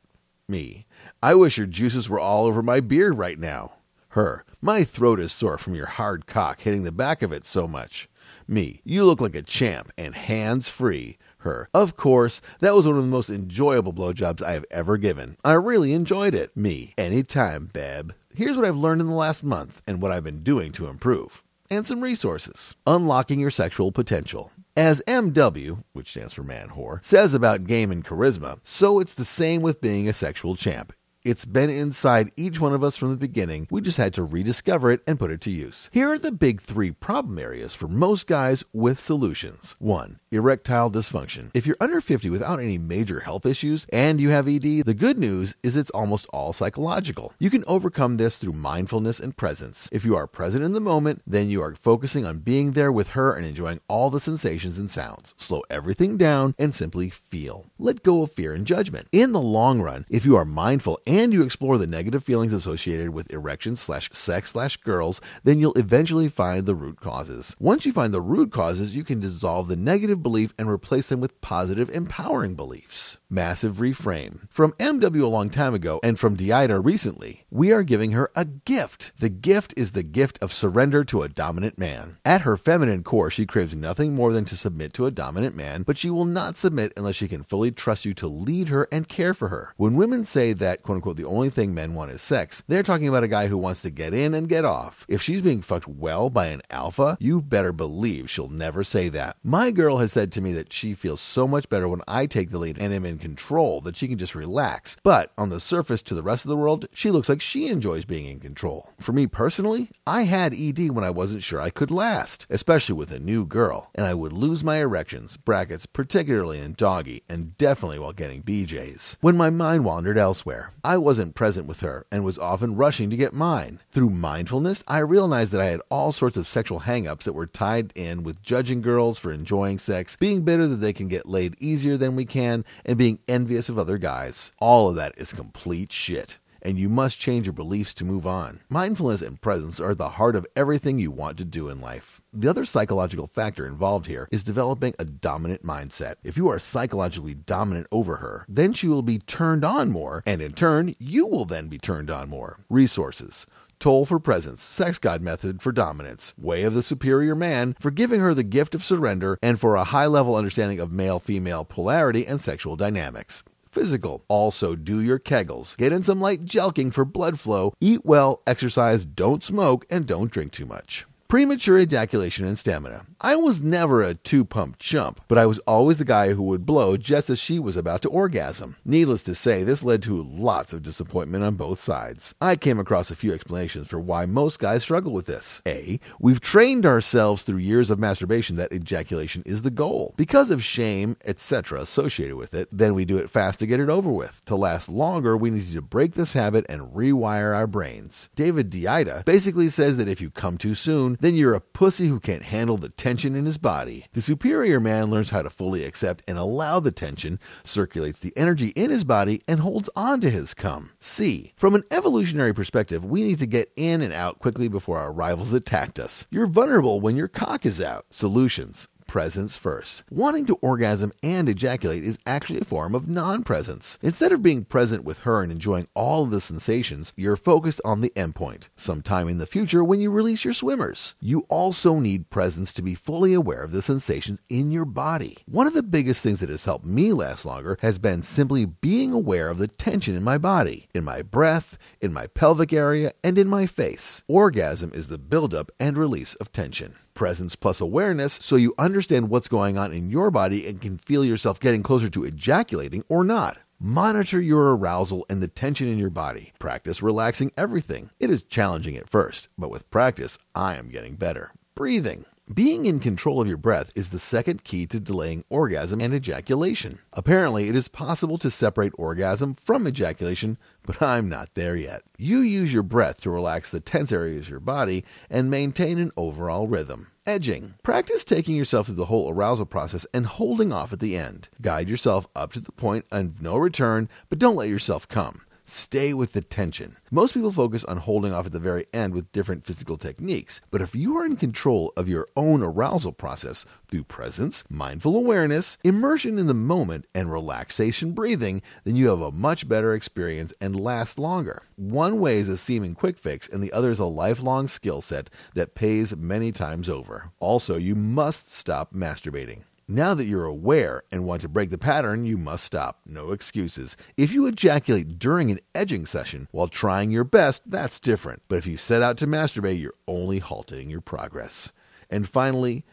Me. 0.48 0.84
I 1.22 1.34
wish 1.34 1.56
your 1.56 1.66
juices 1.66 2.10
were 2.10 2.20
all 2.20 2.44
over 2.44 2.62
my 2.62 2.80
beard 2.80 3.16
right 3.16 3.38
now. 3.38 3.72
Her. 4.08 4.44
My 4.60 4.84
throat 4.84 5.18
is 5.18 5.32
sore 5.32 5.56
from 5.56 5.74
your 5.74 5.86
hard 5.86 6.26
cock 6.26 6.60
hitting 6.60 6.82
the 6.84 6.92
back 6.92 7.22
of 7.22 7.32
it 7.32 7.46
so 7.46 7.66
much. 7.66 8.10
Me. 8.46 8.82
You 8.84 9.06
look 9.06 9.20
like 9.22 9.34
a 9.34 9.40
champ 9.40 9.92
and 9.96 10.14
hands 10.14 10.68
free. 10.68 11.16
her. 11.38 11.68
Of 11.72 11.96
course, 11.96 12.42
that 12.60 12.74
was 12.74 12.86
one 12.86 12.96
of 12.96 13.02
the 13.02 13.08
most 13.08 13.30
enjoyable 13.30 13.94
blowjobs 13.94 14.42
I 14.42 14.52
have 14.52 14.66
ever 14.70 14.98
given. 14.98 15.36
I 15.42 15.54
really 15.54 15.92
enjoyed 15.94 16.34
it. 16.34 16.54
Me. 16.54 16.92
Anytime, 16.98 17.70
Beb. 17.72 18.12
Here's 18.36 18.56
what 18.56 18.66
I've 18.66 18.76
learned 18.76 19.00
in 19.00 19.06
the 19.06 19.14
last 19.14 19.44
month 19.44 19.80
and 19.86 20.02
what 20.02 20.10
I've 20.10 20.24
been 20.24 20.42
doing 20.42 20.72
to 20.72 20.88
improve. 20.88 21.44
And 21.70 21.86
some 21.86 22.00
resources. 22.00 22.74
Unlocking 22.84 23.38
your 23.38 23.50
sexual 23.50 23.92
potential. 23.92 24.50
As 24.76 25.00
MW, 25.06 25.84
which 25.92 26.10
stands 26.10 26.34
for 26.34 26.42
man 26.42 26.70
whore, 26.70 26.98
says 27.04 27.32
about 27.32 27.68
game 27.68 27.92
and 27.92 28.04
charisma, 28.04 28.58
so 28.64 28.98
it's 28.98 29.14
the 29.14 29.24
same 29.24 29.62
with 29.62 29.80
being 29.80 30.08
a 30.08 30.12
sexual 30.12 30.56
champ. 30.56 30.92
It's 31.24 31.46
been 31.46 31.70
inside 31.70 32.32
each 32.36 32.60
one 32.60 32.74
of 32.74 32.84
us 32.84 32.98
from 32.98 33.08
the 33.08 33.16
beginning. 33.16 33.66
We 33.70 33.80
just 33.80 33.96
had 33.96 34.12
to 34.12 34.22
rediscover 34.22 34.90
it 34.90 35.00
and 35.06 35.18
put 35.18 35.30
it 35.30 35.40
to 35.42 35.50
use. 35.50 35.88
Here 35.90 36.10
are 36.10 36.18
the 36.18 36.30
big 36.30 36.60
three 36.60 36.90
problem 36.90 37.38
areas 37.38 37.74
for 37.74 37.88
most 37.88 38.26
guys 38.26 38.62
with 38.74 39.00
solutions. 39.00 39.74
1. 39.78 40.18
Erectile 40.30 40.90
dysfunction. 40.90 41.50
If 41.54 41.66
you're 41.66 41.78
under 41.80 42.02
50 42.02 42.28
without 42.28 42.60
any 42.60 42.76
major 42.76 43.20
health 43.20 43.46
issues 43.46 43.86
and 43.90 44.20
you 44.20 44.28
have 44.30 44.46
ED, 44.46 44.84
the 44.84 44.92
good 44.92 45.18
news 45.18 45.56
is 45.62 45.76
it's 45.76 45.90
almost 45.92 46.26
all 46.30 46.52
psychological. 46.52 47.32
You 47.38 47.48
can 47.48 47.64
overcome 47.66 48.18
this 48.18 48.36
through 48.36 48.52
mindfulness 48.52 49.18
and 49.18 49.34
presence. 49.34 49.88
If 49.90 50.04
you 50.04 50.14
are 50.16 50.26
present 50.26 50.62
in 50.62 50.74
the 50.74 50.78
moment, 50.78 51.22
then 51.26 51.48
you 51.48 51.62
are 51.62 51.74
focusing 51.74 52.26
on 52.26 52.40
being 52.40 52.72
there 52.72 52.92
with 52.92 53.08
her 53.10 53.32
and 53.32 53.46
enjoying 53.46 53.80
all 53.88 54.10
the 54.10 54.20
sensations 54.20 54.78
and 54.78 54.90
sounds. 54.90 55.34
Slow 55.38 55.62
everything 55.70 56.18
down 56.18 56.54
and 56.58 56.74
simply 56.74 57.08
feel. 57.08 57.70
Let 57.78 58.02
go 58.02 58.20
of 58.20 58.32
fear 58.32 58.52
and 58.52 58.66
judgment. 58.66 59.08
In 59.10 59.32
the 59.32 59.40
long 59.40 59.80
run, 59.80 60.04
if 60.10 60.26
you 60.26 60.36
are 60.36 60.44
mindful 60.44 60.98
you 61.14 61.42
explore 61.42 61.78
the 61.78 61.86
negative 61.86 62.24
feelings 62.24 62.52
associated 62.52 63.10
with 63.10 63.32
erections 63.32 63.80
slash 63.80 64.10
sex 64.12 64.50
slash 64.50 64.78
girls, 64.78 65.20
then 65.44 65.60
you'll 65.60 65.72
eventually 65.74 66.28
find 66.28 66.66
the 66.66 66.74
root 66.74 67.00
causes. 67.00 67.54
Once 67.60 67.86
you 67.86 67.92
find 67.92 68.12
the 68.12 68.20
root 68.20 68.50
causes, 68.50 68.96
you 68.96 69.04
can 69.04 69.20
dissolve 69.20 69.68
the 69.68 69.76
negative 69.76 70.24
belief 70.24 70.52
and 70.58 70.68
replace 70.68 71.10
them 71.10 71.20
with 71.20 71.40
positive, 71.40 71.88
empowering 71.90 72.56
beliefs. 72.56 73.18
Massive 73.30 73.76
reframe. 73.76 74.48
From 74.50 74.72
MW 74.72 75.22
a 75.22 75.26
long 75.26 75.50
time 75.50 75.72
ago 75.72 76.00
and 76.02 76.18
from 76.18 76.36
Deida 76.36 76.84
recently, 76.84 77.44
we 77.48 77.70
are 77.70 77.84
giving 77.84 78.10
her 78.10 78.32
a 78.34 78.44
gift. 78.44 79.12
The 79.20 79.28
gift 79.28 79.72
is 79.76 79.92
the 79.92 80.02
gift 80.02 80.40
of 80.42 80.52
surrender 80.52 81.04
to 81.04 81.22
a 81.22 81.28
dominant 81.28 81.78
man. 81.78 82.18
At 82.24 82.40
her 82.40 82.56
feminine 82.56 83.04
core, 83.04 83.30
she 83.30 83.46
craves 83.46 83.76
nothing 83.76 84.14
more 84.14 84.32
than 84.32 84.44
to 84.46 84.56
submit 84.56 84.92
to 84.94 85.06
a 85.06 85.12
dominant 85.12 85.54
man, 85.54 85.84
but 85.84 85.96
she 85.96 86.10
will 86.10 86.24
not 86.24 86.58
submit 86.58 86.92
unless 86.96 87.14
she 87.14 87.28
can 87.28 87.44
fully 87.44 87.70
trust 87.70 88.04
you 88.04 88.14
to 88.14 88.26
lead 88.26 88.68
her 88.68 88.88
and 88.90 89.08
care 89.08 89.32
for 89.32 89.48
her. 89.48 89.74
When 89.76 89.94
women 89.94 90.24
say 90.24 90.52
that, 90.54 90.82
quote 90.82 91.03
unquote, 91.04 91.16
the 91.18 91.24
only 91.28 91.50
thing 91.50 91.74
men 91.74 91.92
want 91.92 92.10
is 92.10 92.22
sex, 92.22 92.62
they're 92.66 92.82
talking 92.82 93.08
about 93.08 93.22
a 93.22 93.28
guy 93.28 93.46
who 93.46 93.58
wants 93.58 93.82
to 93.82 93.90
get 93.90 94.14
in 94.14 94.32
and 94.32 94.48
get 94.48 94.64
off. 94.64 95.04
If 95.06 95.20
she's 95.20 95.42
being 95.42 95.60
fucked 95.60 95.86
well 95.86 96.30
by 96.30 96.46
an 96.46 96.62
alpha, 96.70 97.18
you 97.20 97.42
better 97.42 97.74
believe 97.74 98.30
she'll 98.30 98.48
never 98.48 98.82
say 98.82 99.10
that. 99.10 99.36
My 99.44 99.70
girl 99.70 99.98
has 99.98 100.12
said 100.12 100.32
to 100.32 100.40
me 100.40 100.52
that 100.52 100.72
she 100.72 100.94
feels 100.94 101.20
so 101.20 101.46
much 101.46 101.68
better 101.68 101.86
when 101.86 102.00
I 102.08 102.24
take 102.24 102.48
the 102.48 102.58
lead 102.58 102.78
and 102.78 102.94
am 102.94 103.04
in 103.04 103.18
control 103.18 103.82
that 103.82 103.96
she 103.96 104.08
can 104.08 104.16
just 104.16 104.34
relax. 104.34 104.96
But 105.02 105.30
on 105.36 105.50
the 105.50 105.60
surface 105.60 106.00
to 106.04 106.14
the 106.14 106.22
rest 106.22 106.46
of 106.46 106.48
the 106.48 106.56
world, 106.56 106.86
she 106.94 107.10
looks 107.10 107.28
like 107.28 107.42
she 107.42 107.68
enjoys 107.68 108.06
being 108.06 108.24
in 108.24 108.40
control. 108.40 108.88
For 108.98 109.12
me 109.12 109.26
personally, 109.26 109.90
I 110.06 110.22
had 110.22 110.54
ED 110.54 110.90
when 110.92 111.04
I 111.04 111.10
wasn't 111.10 111.42
sure 111.42 111.60
I 111.60 111.68
could 111.68 111.90
last, 111.90 112.46
especially 112.48 112.94
with 112.94 113.12
a 113.12 113.18
new 113.18 113.44
girl, 113.44 113.90
and 113.94 114.06
I 114.06 114.14
would 114.14 114.32
lose 114.32 114.64
my 114.64 114.78
erections, 114.78 115.36
brackets, 115.36 115.84
particularly 115.84 116.60
in 116.60 116.72
doggy, 116.72 117.24
and 117.28 117.58
definitely 117.58 117.98
while 117.98 118.14
getting 118.14 118.42
BJs. 118.42 119.18
When 119.20 119.36
my 119.36 119.50
mind 119.50 119.84
wandered 119.84 120.16
elsewhere, 120.16 120.72
wasn't 120.96 121.34
present 121.34 121.66
with 121.66 121.80
her 121.80 122.06
and 122.10 122.24
was 122.24 122.38
often 122.38 122.76
rushing 122.76 123.10
to 123.10 123.16
get 123.16 123.32
mine. 123.32 123.80
Through 123.90 124.10
mindfulness, 124.10 124.82
I 124.86 124.98
realized 124.98 125.52
that 125.52 125.60
I 125.60 125.66
had 125.66 125.80
all 125.90 126.12
sorts 126.12 126.36
of 126.36 126.46
sexual 126.46 126.80
hangups 126.80 127.24
that 127.24 127.32
were 127.32 127.46
tied 127.46 127.92
in 127.94 128.22
with 128.22 128.42
judging 128.42 128.80
girls 128.80 129.18
for 129.18 129.32
enjoying 129.32 129.78
sex, 129.78 130.16
being 130.16 130.42
bitter 130.42 130.66
that 130.66 130.76
they 130.76 130.92
can 130.92 131.08
get 131.08 131.26
laid 131.26 131.56
easier 131.60 131.96
than 131.96 132.16
we 132.16 132.24
can, 132.24 132.64
and 132.84 132.98
being 132.98 133.18
envious 133.28 133.68
of 133.68 133.78
other 133.78 133.98
guys. 133.98 134.52
All 134.58 134.88
of 134.88 134.96
that 134.96 135.14
is 135.16 135.32
complete 135.32 135.92
shit 135.92 136.38
and 136.64 136.78
you 136.78 136.88
must 136.88 137.20
change 137.20 137.46
your 137.46 137.52
beliefs 137.52 137.92
to 137.94 138.04
move 138.04 138.26
on. 138.26 138.60
Mindfulness 138.68 139.22
and 139.22 139.40
presence 139.40 139.80
are 139.80 139.92
at 139.92 139.98
the 139.98 140.10
heart 140.10 140.34
of 140.34 140.46
everything 140.56 140.98
you 140.98 141.10
want 141.10 141.36
to 141.38 141.44
do 141.44 141.68
in 141.68 141.80
life. 141.80 142.22
The 142.32 142.48
other 142.48 142.64
psychological 142.64 143.26
factor 143.26 143.66
involved 143.66 144.06
here 144.06 144.28
is 144.30 144.42
developing 144.42 144.94
a 144.98 145.04
dominant 145.04 145.64
mindset. 145.64 146.16
If 146.24 146.36
you 146.36 146.48
are 146.48 146.58
psychologically 146.58 147.34
dominant 147.34 147.86
over 147.92 148.16
her, 148.16 148.46
then 148.48 148.72
she 148.72 148.88
will 148.88 149.02
be 149.02 149.18
turned 149.18 149.64
on 149.64 149.90
more, 149.90 150.22
and 150.26 150.40
in 150.40 150.52
turn, 150.52 150.94
you 150.98 151.26
will 151.26 151.44
then 151.44 151.68
be 151.68 151.78
turned 151.78 152.10
on 152.10 152.28
more. 152.28 152.60
Resources. 152.68 153.46
Tolle 153.78 154.06
for 154.06 154.18
presence, 154.18 154.62
sex 154.62 154.98
god 154.98 155.20
method 155.20 155.60
for 155.60 155.72
dominance, 155.72 156.32
way 156.38 156.62
of 156.62 156.74
the 156.74 156.82
superior 156.82 157.34
man 157.34 157.76
for 157.80 157.90
giving 157.90 158.20
her 158.20 158.32
the 158.32 158.42
gift 158.42 158.74
of 158.74 158.84
surrender, 158.84 159.38
and 159.42 159.60
for 159.60 159.74
a 159.74 159.84
high 159.84 160.06
level 160.06 160.36
understanding 160.36 160.80
of 160.80 160.92
male 160.92 161.18
female 161.18 161.64
polarity 161.64 162.26
and 162.26 162.40
sexual 162.40 162.76
dynamics 162.76 163.44
physical. 163.74 164.24
Also, 164.28 164.74
do 164.76 165.00
your 165.00 165.18
kegels. 165.18 165.76
Get 165.76 165.92
in 165.92 166.04
some 166.04 166.20
light 166.20 166.44
jelqing 166.44 166.94
for 166.94 167.04
blood 167.04 167.40
flow. 167.40 167.74
Eat 167.80 168.06
well, 168.06 168.40
exercise, 168.46 169.04
don't 169.04 169.42
smoke, 169.42 169.84
and 169.90 170.06
don't 170.06 170.30
drink 170.30 170.52
too 170.52 170.66
much. 170.66 171.06
Premature 171.28 171.80
ejaculation 171.80 172.46
and 172.46 172.56
stamina. 172.56 173.06
I 173.20 173.36
was 173.36 173.60
never 173.60 174.02
a 174.02 174.14
two 174.14 174.44
pump 174.44 174.78
chump, 174.78 175.20
but 175.28 175.38
I 175.38 175.46
was 175.46 175.58
always 175.60 175.98
the 175.98 176.04
guy 176.04 176.32
who 176.32 176.42
would 176.44 176.66
blow 176.66 176.96
just 176.96 177.30
as 177.30 177.38
she 177.38 177.58
was 177.58 177.76
about 177.76 178.02
to 178.02 178.08
orgasm. 178.08 178.76
Needless 178.84 179.22
to 179.24 179.34
say, 179.34 179.62
this 179.62 179.82
led 179.82 180.02
to 180.02 180.22
lots 180.22 180.72
of 180.72 180.82
disappointment 180.82 181.42
on 181.42 181.54
both 181.54 181.80
sides. 181.80 182.34
I 182.40 182.56
came 182.56 182.78
across 182.78 183.10
a 183.10 183.16
few 183.16 183.32
explanations 183.32 183.88
for 183.88 183.98
why 183.98 184.26
most 184.26 184.58
guys 184.58 184.82
struggle 184.82 185.12
with 185.12 185.26
this. 185.26 185.62
A. 185.66 186.00
We've 186.18 186.40
trained 186.40 186.84
ourselves 186.84 187.44
through 187.44 187.58
years 187.58 187.90
of 187.90 187.98
masturbation 187.98 188.56
that 188.56 188.72
ejaculation 188.72 189.42
is 189.46 189.62
the 189.62 189.70
goal. 189.70 190.14
Because 190.16 190.50
of 190.50 190.64
shame, 190.64 191.16
etc., 191.24 191.80
associated 191.80 192.36
with 192.36 192.52
it, 192.52 192.68
then 192.72 192.94
we 192.94 193.04
do 193.04 193.18
it 193.18 193.30
fast 193.30 193.60
to 193.60 193.66
get 193.66 193.80
it 193.80 193.88
over 193.88 194.10
with. 194.10 194.42
To 194.46 194.56
last 194.56 194.88
longer, 194.88 195.36
we 195.36 195.50
need 195.50 195.66
to 195.66 195.80
break 195.82 196.14
this 196.14 196.34
habit 196.34 196.66
and 196.68 196.92
rewire 196.92 197.54
our 197.54 197.66
brains. 197.66 198.28
David 198.34 198.70
Deida 198.70 199.24
basically 199.24 199.68
says 199.68 199.96
that 199.96 200.08
if 200.08 200.20
you 200.20 200.30
come 200.30 200.58
too 200.58 200.74
soon, 200.74 201.16
then 201.20 201.34
you're 201.34 201.54
a 201.54 201.60
pussy 201.60 202.08
who 202.08 202.20
can't 202.20 202.42
handle 202.42 202.76
the 202.76 202.90
tension 202.90 203.13
in 203.22 203.44
his 203.44 203.58
body. 203.58 204.06
The 204.12 204.20
superior 204.20 204.80
man 204.80 205.10
learns 205.10 205.30
how 205.30 205.42
to 205.42 205.50
fully 205.50 205.84
accept 205.84 206.24
and 206.26 206.36
allow 206.36 206.80
the 206.80 206.90
tension, 206.90 207.38
circulates 207.62 208.18
the 208.18 208.32
energy 208.36 208.68
in 208.68 208.90
his 208.90 209.04
body, 209.04 209.42
and 209.46 209.60
holds 209.60 209.88
on 209.94 210.20
to 210.22 210.30
his 210.30 210.54
cum. 210.54 210.90
C. 210.98 211.52
From 211.54 211.76
an 211.76 211.84
evolutionary 211.92 212.52
perspective, 212.52 213.04
we 213.04 213.22
need 213.22 213.38
to 213.38 213.46
get 213.46 213.70
in 213.76 214.02
and 214.02 214.12
out 214.12 214.40
quickly 214.40 214.66
before 214.66 214.98
our 214.98 215.12
rivals 215.12 215.52
attacked 215.52 216.00
us. 216.00 216.26
You're 216.30 216.46
vulnerable 216.46 217.00
when 217.00 217.14
your 217.14 217.28
cock 217.28 217.64
is 217.64 217.80
out. 217.80 218.06
Solutions 218.10 218.88
presence 219.06 219.56
first. 219.56 220.04
Wanting 220.10 220.46
to 220.46 220.54
orgasm 220.56 221.12
and 221.22 221.48
ejaculate 221.48 222.04
is 222.04 222.18
actually 222.26 222.60
a 222.60 222.64
form 222.64 222.94
of 222.94 223.08
non 223.08 223.42
presence. 223.42 223.98
Instead 224.02 224.32
of 224.32 224.42
being 224.42 224.64
present 224.64 225.04
with 225.04 225.20
her 225.20 225.42
and 225.42 225.52
enjoying 225.52 225.88
all 225.94 226.24
of 226.24 226.30
the 226.30 226.40
sensations, 226.40 227.12
you're 227.16 227.36
focused 227.36 227.80
on 227.84 228.00
the 228.00 228.10
endpoint, 228.10 228.68
sometime 228.76 229.28
in 229.28 229.38
the 229.38 229.46
future 229.46 229.84
when 229.84 230.00
you 230.00 230.10
release 230.10 230.44
your 230.44 230.54
swimmers. 230.54 231.14
You 231.20 231.44
also 231.48 231.98
need 231.98 232.30
presence 232.30 232.72
to 232.74 232.82
be 232.82 232.94
fully 232.94 233.34
aware 233.34 233.62
of 233.62 233.72
the 233.72 233.82
sensations 233.82 234.40
in 234.48 234.70
your 234.70 234.84
body. 234.84 235.38
One 235.46 235.66
of 235.66 235.74
the 235.74 235.82
biggest 235.82 236.22
things 236.22 236.40
that 236.40 236.48
has 236.50 236.64
helped 236.64 236.84
me 236.84 237.12
last 237.12 237.44
longer 237.44 237.78
has 237.82 237.98
been 237.98 238.22
simply 238.22 238.64
being 238.64 239.12
aware 239.12 239.48
of 239.48 239.58
the 239.58 239.68
tension 239.68 240.16
in 240.16 240.22
my 240.22 240.38
body, 240.38 240.88
in 240.94 241.04
my 241.04 241.22
breath, 241.22 241.78
in 242.00 242.12
my 242.12 242.26
pelvic 242.26 242.72
area, 242.72 243.12
and 243.22 243.38
in 243.38 243.48
my 243.48 243.66
face. 243.66 244.22
Orgasm 244.28 244.92
is 244.94 245.08
the 245.08 245.18
buildup 245.18 245.70
and 245.78 245.96
release 245.96 246.34
of 246.36 246.52
tension 246.52 246.96
presence 247.14 247.56
plus 247.56 247.80
awareness 247.80 248.38
so 248.42 248.56
you 248.56 248.74
understand 248.78 249.30
what's 249.30 249.48
going 249.48 249.78
on 249.78 249.92
in 249.92 250.10
your 250.10 250.30
body 250.30 250.66
and 250.66 250.80
can 250.80 250.98
feel 250.98 251.24
yourself 251.24 251.58
getting 251.58 251.82
closer 251.82 252.08
to 252.10 252.24
ejaculating 252.24 253.04
or 253.08 253.24
not. 253.24 253.58
Monitor 253.78 254.40
your 254.40 254.76
arousal 254.76 255.26
and 255.28 255.42
the 255.42 255.48
tension 255.48 255.88
in 255.88 255.98
your 255.98 256.10
body. 256.10 256.52
Practice 256.58 257.02
relaxing 257.02 257.52
everything. 257.56 258.10
It 258.18 258.30
is 258.30 258.42
challenging 258.42 258.96
at 258.96 259.10
first, 259.10 259.48
but 259.56 259.70
with 259.70 259.90
practice, 259.90 260.38
I 260.54 260.76
am 260.76 260.90
getting 260.90 261.16
better. 261.16 261.52
Breathing. 261.74 262.24
Being 262.52 262.84
in 262.84 263.00
control 263.00 263.40
of 263.40 263.48
your 263.48 263.56
breath 263.56 263.90
is 263.94 264.10
the 264.10 264.18
second 264.18 264.64
key 264.64 264.86
to 264.88 265.00
delaying 265.00 265.46
orgasm 265.48 266.02
and 266.02 266.12
ejaculation. 266.12 266.98
Apparently, 267.14 267.70
it 267.70 267.74
is 267.74 267.88
possible 267.88 268.36
to 268.36 268.50
separate 268.50 268.92
orgasm 268.98 269.54
from 269.54 269.88
ejaculation, 269.88 270.58
but 270.82 271.00
I'm 271.00 271.30
not 271.30 271.54
there 271.54 271.74
yet. 271.74 272.02
You 272.18 272.40
use 272.40 272.70
your 272.70 272.82
breath 272.82 273.22
to 273.22 273.30
relax 273.30 273.70
the 273.70 273.80
tense 273.80 274.12
areas 274.12 274.44
of 274.44 274.50
your 274.50 274.60
body 274.60 275.06
and 275.30 275.50
maintain 275.50 275.96
an 275.96 276.12
overall 276.18 276.68
rhythm. 276.68 277.12
Edging. 277.24 277.76
Practice 277.82 278.24
taking 278.24 278.56
yourself 278.56 278.86
through 278.86 278.96
the 278.96 279.06
whole 279.06 279.30
arousal 279.30 279.64
process 279.64 280.04
and 280.12 280.26
holding 280.26 280.70
off 280.70 280.92
at 280.92 281.00
the 281.00 281.16
end. 281.16 281.48
Guide 281.62 281.88
yourself 281.88 282.26
up 282.36 282.52
to 282.52 282.60
the 282.60 282.72
point 282.72 283.06
of 283.10 283.40
no 283.40 283.56
return, 283.56 284.06
but 284.28 284.38
don't 284.38 284.56
let 284.56 284.68
yourself 284.68 285.08
come. 285.08 285.46
Stay 285.66 286.12
with 286.12 286.34
the 286.34 286.42
tension. 286.42 286.98
Most 287.10 287.32
people 287.32 287.50
focus 287.50 287.84
on 287.84 287.96
holding 287.96 288.34
off 288.34 288.44
at 288.44 288.52
the 288.52 288.58
very 288.58 288.86
end 288.92 289.14
with 289.14 289.32
different 289.32 289.64
physical 289.64 289.96
techniques, 289.96 290.60
but 290.70 290.82
if 290.82 290.94
you 290.94 291.16
are 291.16 291.24
in 291.24 291.36
control 291.36 291.90
of 291.96 292.06
your 292.06 292.28
own 292.36 292.62
arousal 292.62 293.12
process 293.12 293.64
through 293.88 294.04
presence, 294.04 294.62
mindful 294.68 295.16
awareness, 295.16 295.78
immersion 295.82 296.38
in 296.38 296.48
the 296.48 296.54
moment, 296.54 297.06
and 297.14 297.32
relaxation 297.32 298.12
breathing, 298.12 298.60
then 298.84 298.94
you 298.94 299.08
have 299.08 299.22
a 299.22 299.30
much 299.30 299.66
better 299.66 299.94
experience 299.94 300.52
and 300.60 300.78
last 300.78 301.18
longer. 301.18 301.62
One 301.76 302.20
way 302.20 302.36
is 302.36 302.50
a 302.50 302.58
seeming 302.58 302.94
quick 302.94 303.18
fix, 303.18 303.48
and 303.48 303.62
the 303.62 303.72
other 303.72 303.90
is 303.90 303.98
a 303.98 304.04
lifelong 304.04 304.68
skill 304.68 305.00
set 305.00 305.30
that 305.54 305.74
pays 305.74 306.14
many 306.14 306.52
times 306.52 306.90
over. 306.90 307.30
Also, 307.40 307.76
you 307.76 307.94
must 307.94 308.52
stop 308.52 308.92
masturbating. 308.92 309.62
Now 309.86 310.14
that 310.14 310.24
you're 310.24 310.46
aware 310.46 311.02
and 311.12 311.24
want 311.24 311.42
to 311.42 311.48
break 311.48 311.68
the 311.68 311.76
pattern, 311.76 312.24
you 312.24 312.38
must 312.38 312.64
stop. 312.64 313.00
No 313.04 313.32
excuses. 313.32 313.98
If 314.16 314.32
you 314.32 314.46
ejaculate 314.46 315.18
during 315.18 315.50
an 315.50 315.60
edging 315.74 316.06
session 316.06 316.48
while 316.52 316.68
trying 316.68 317.10
your 317.10 317.24
best, 317.24 317.70
that's 317.70 318.00
different. 318.00 318.42
But 318.48 318.56
if 318.56 318.66
you 318.66 318.78
set 318.78 319.02
out 319.02 319.18
to 319.18 319.26
masturbate, 319.26 319.78
you're 319.78 319.92
only 320.08 320.38
halting 320.38 320.88
your 320.88 321.02
progress. 321.02 321.70
And 322.08 322.26
finally, 322.26 322.86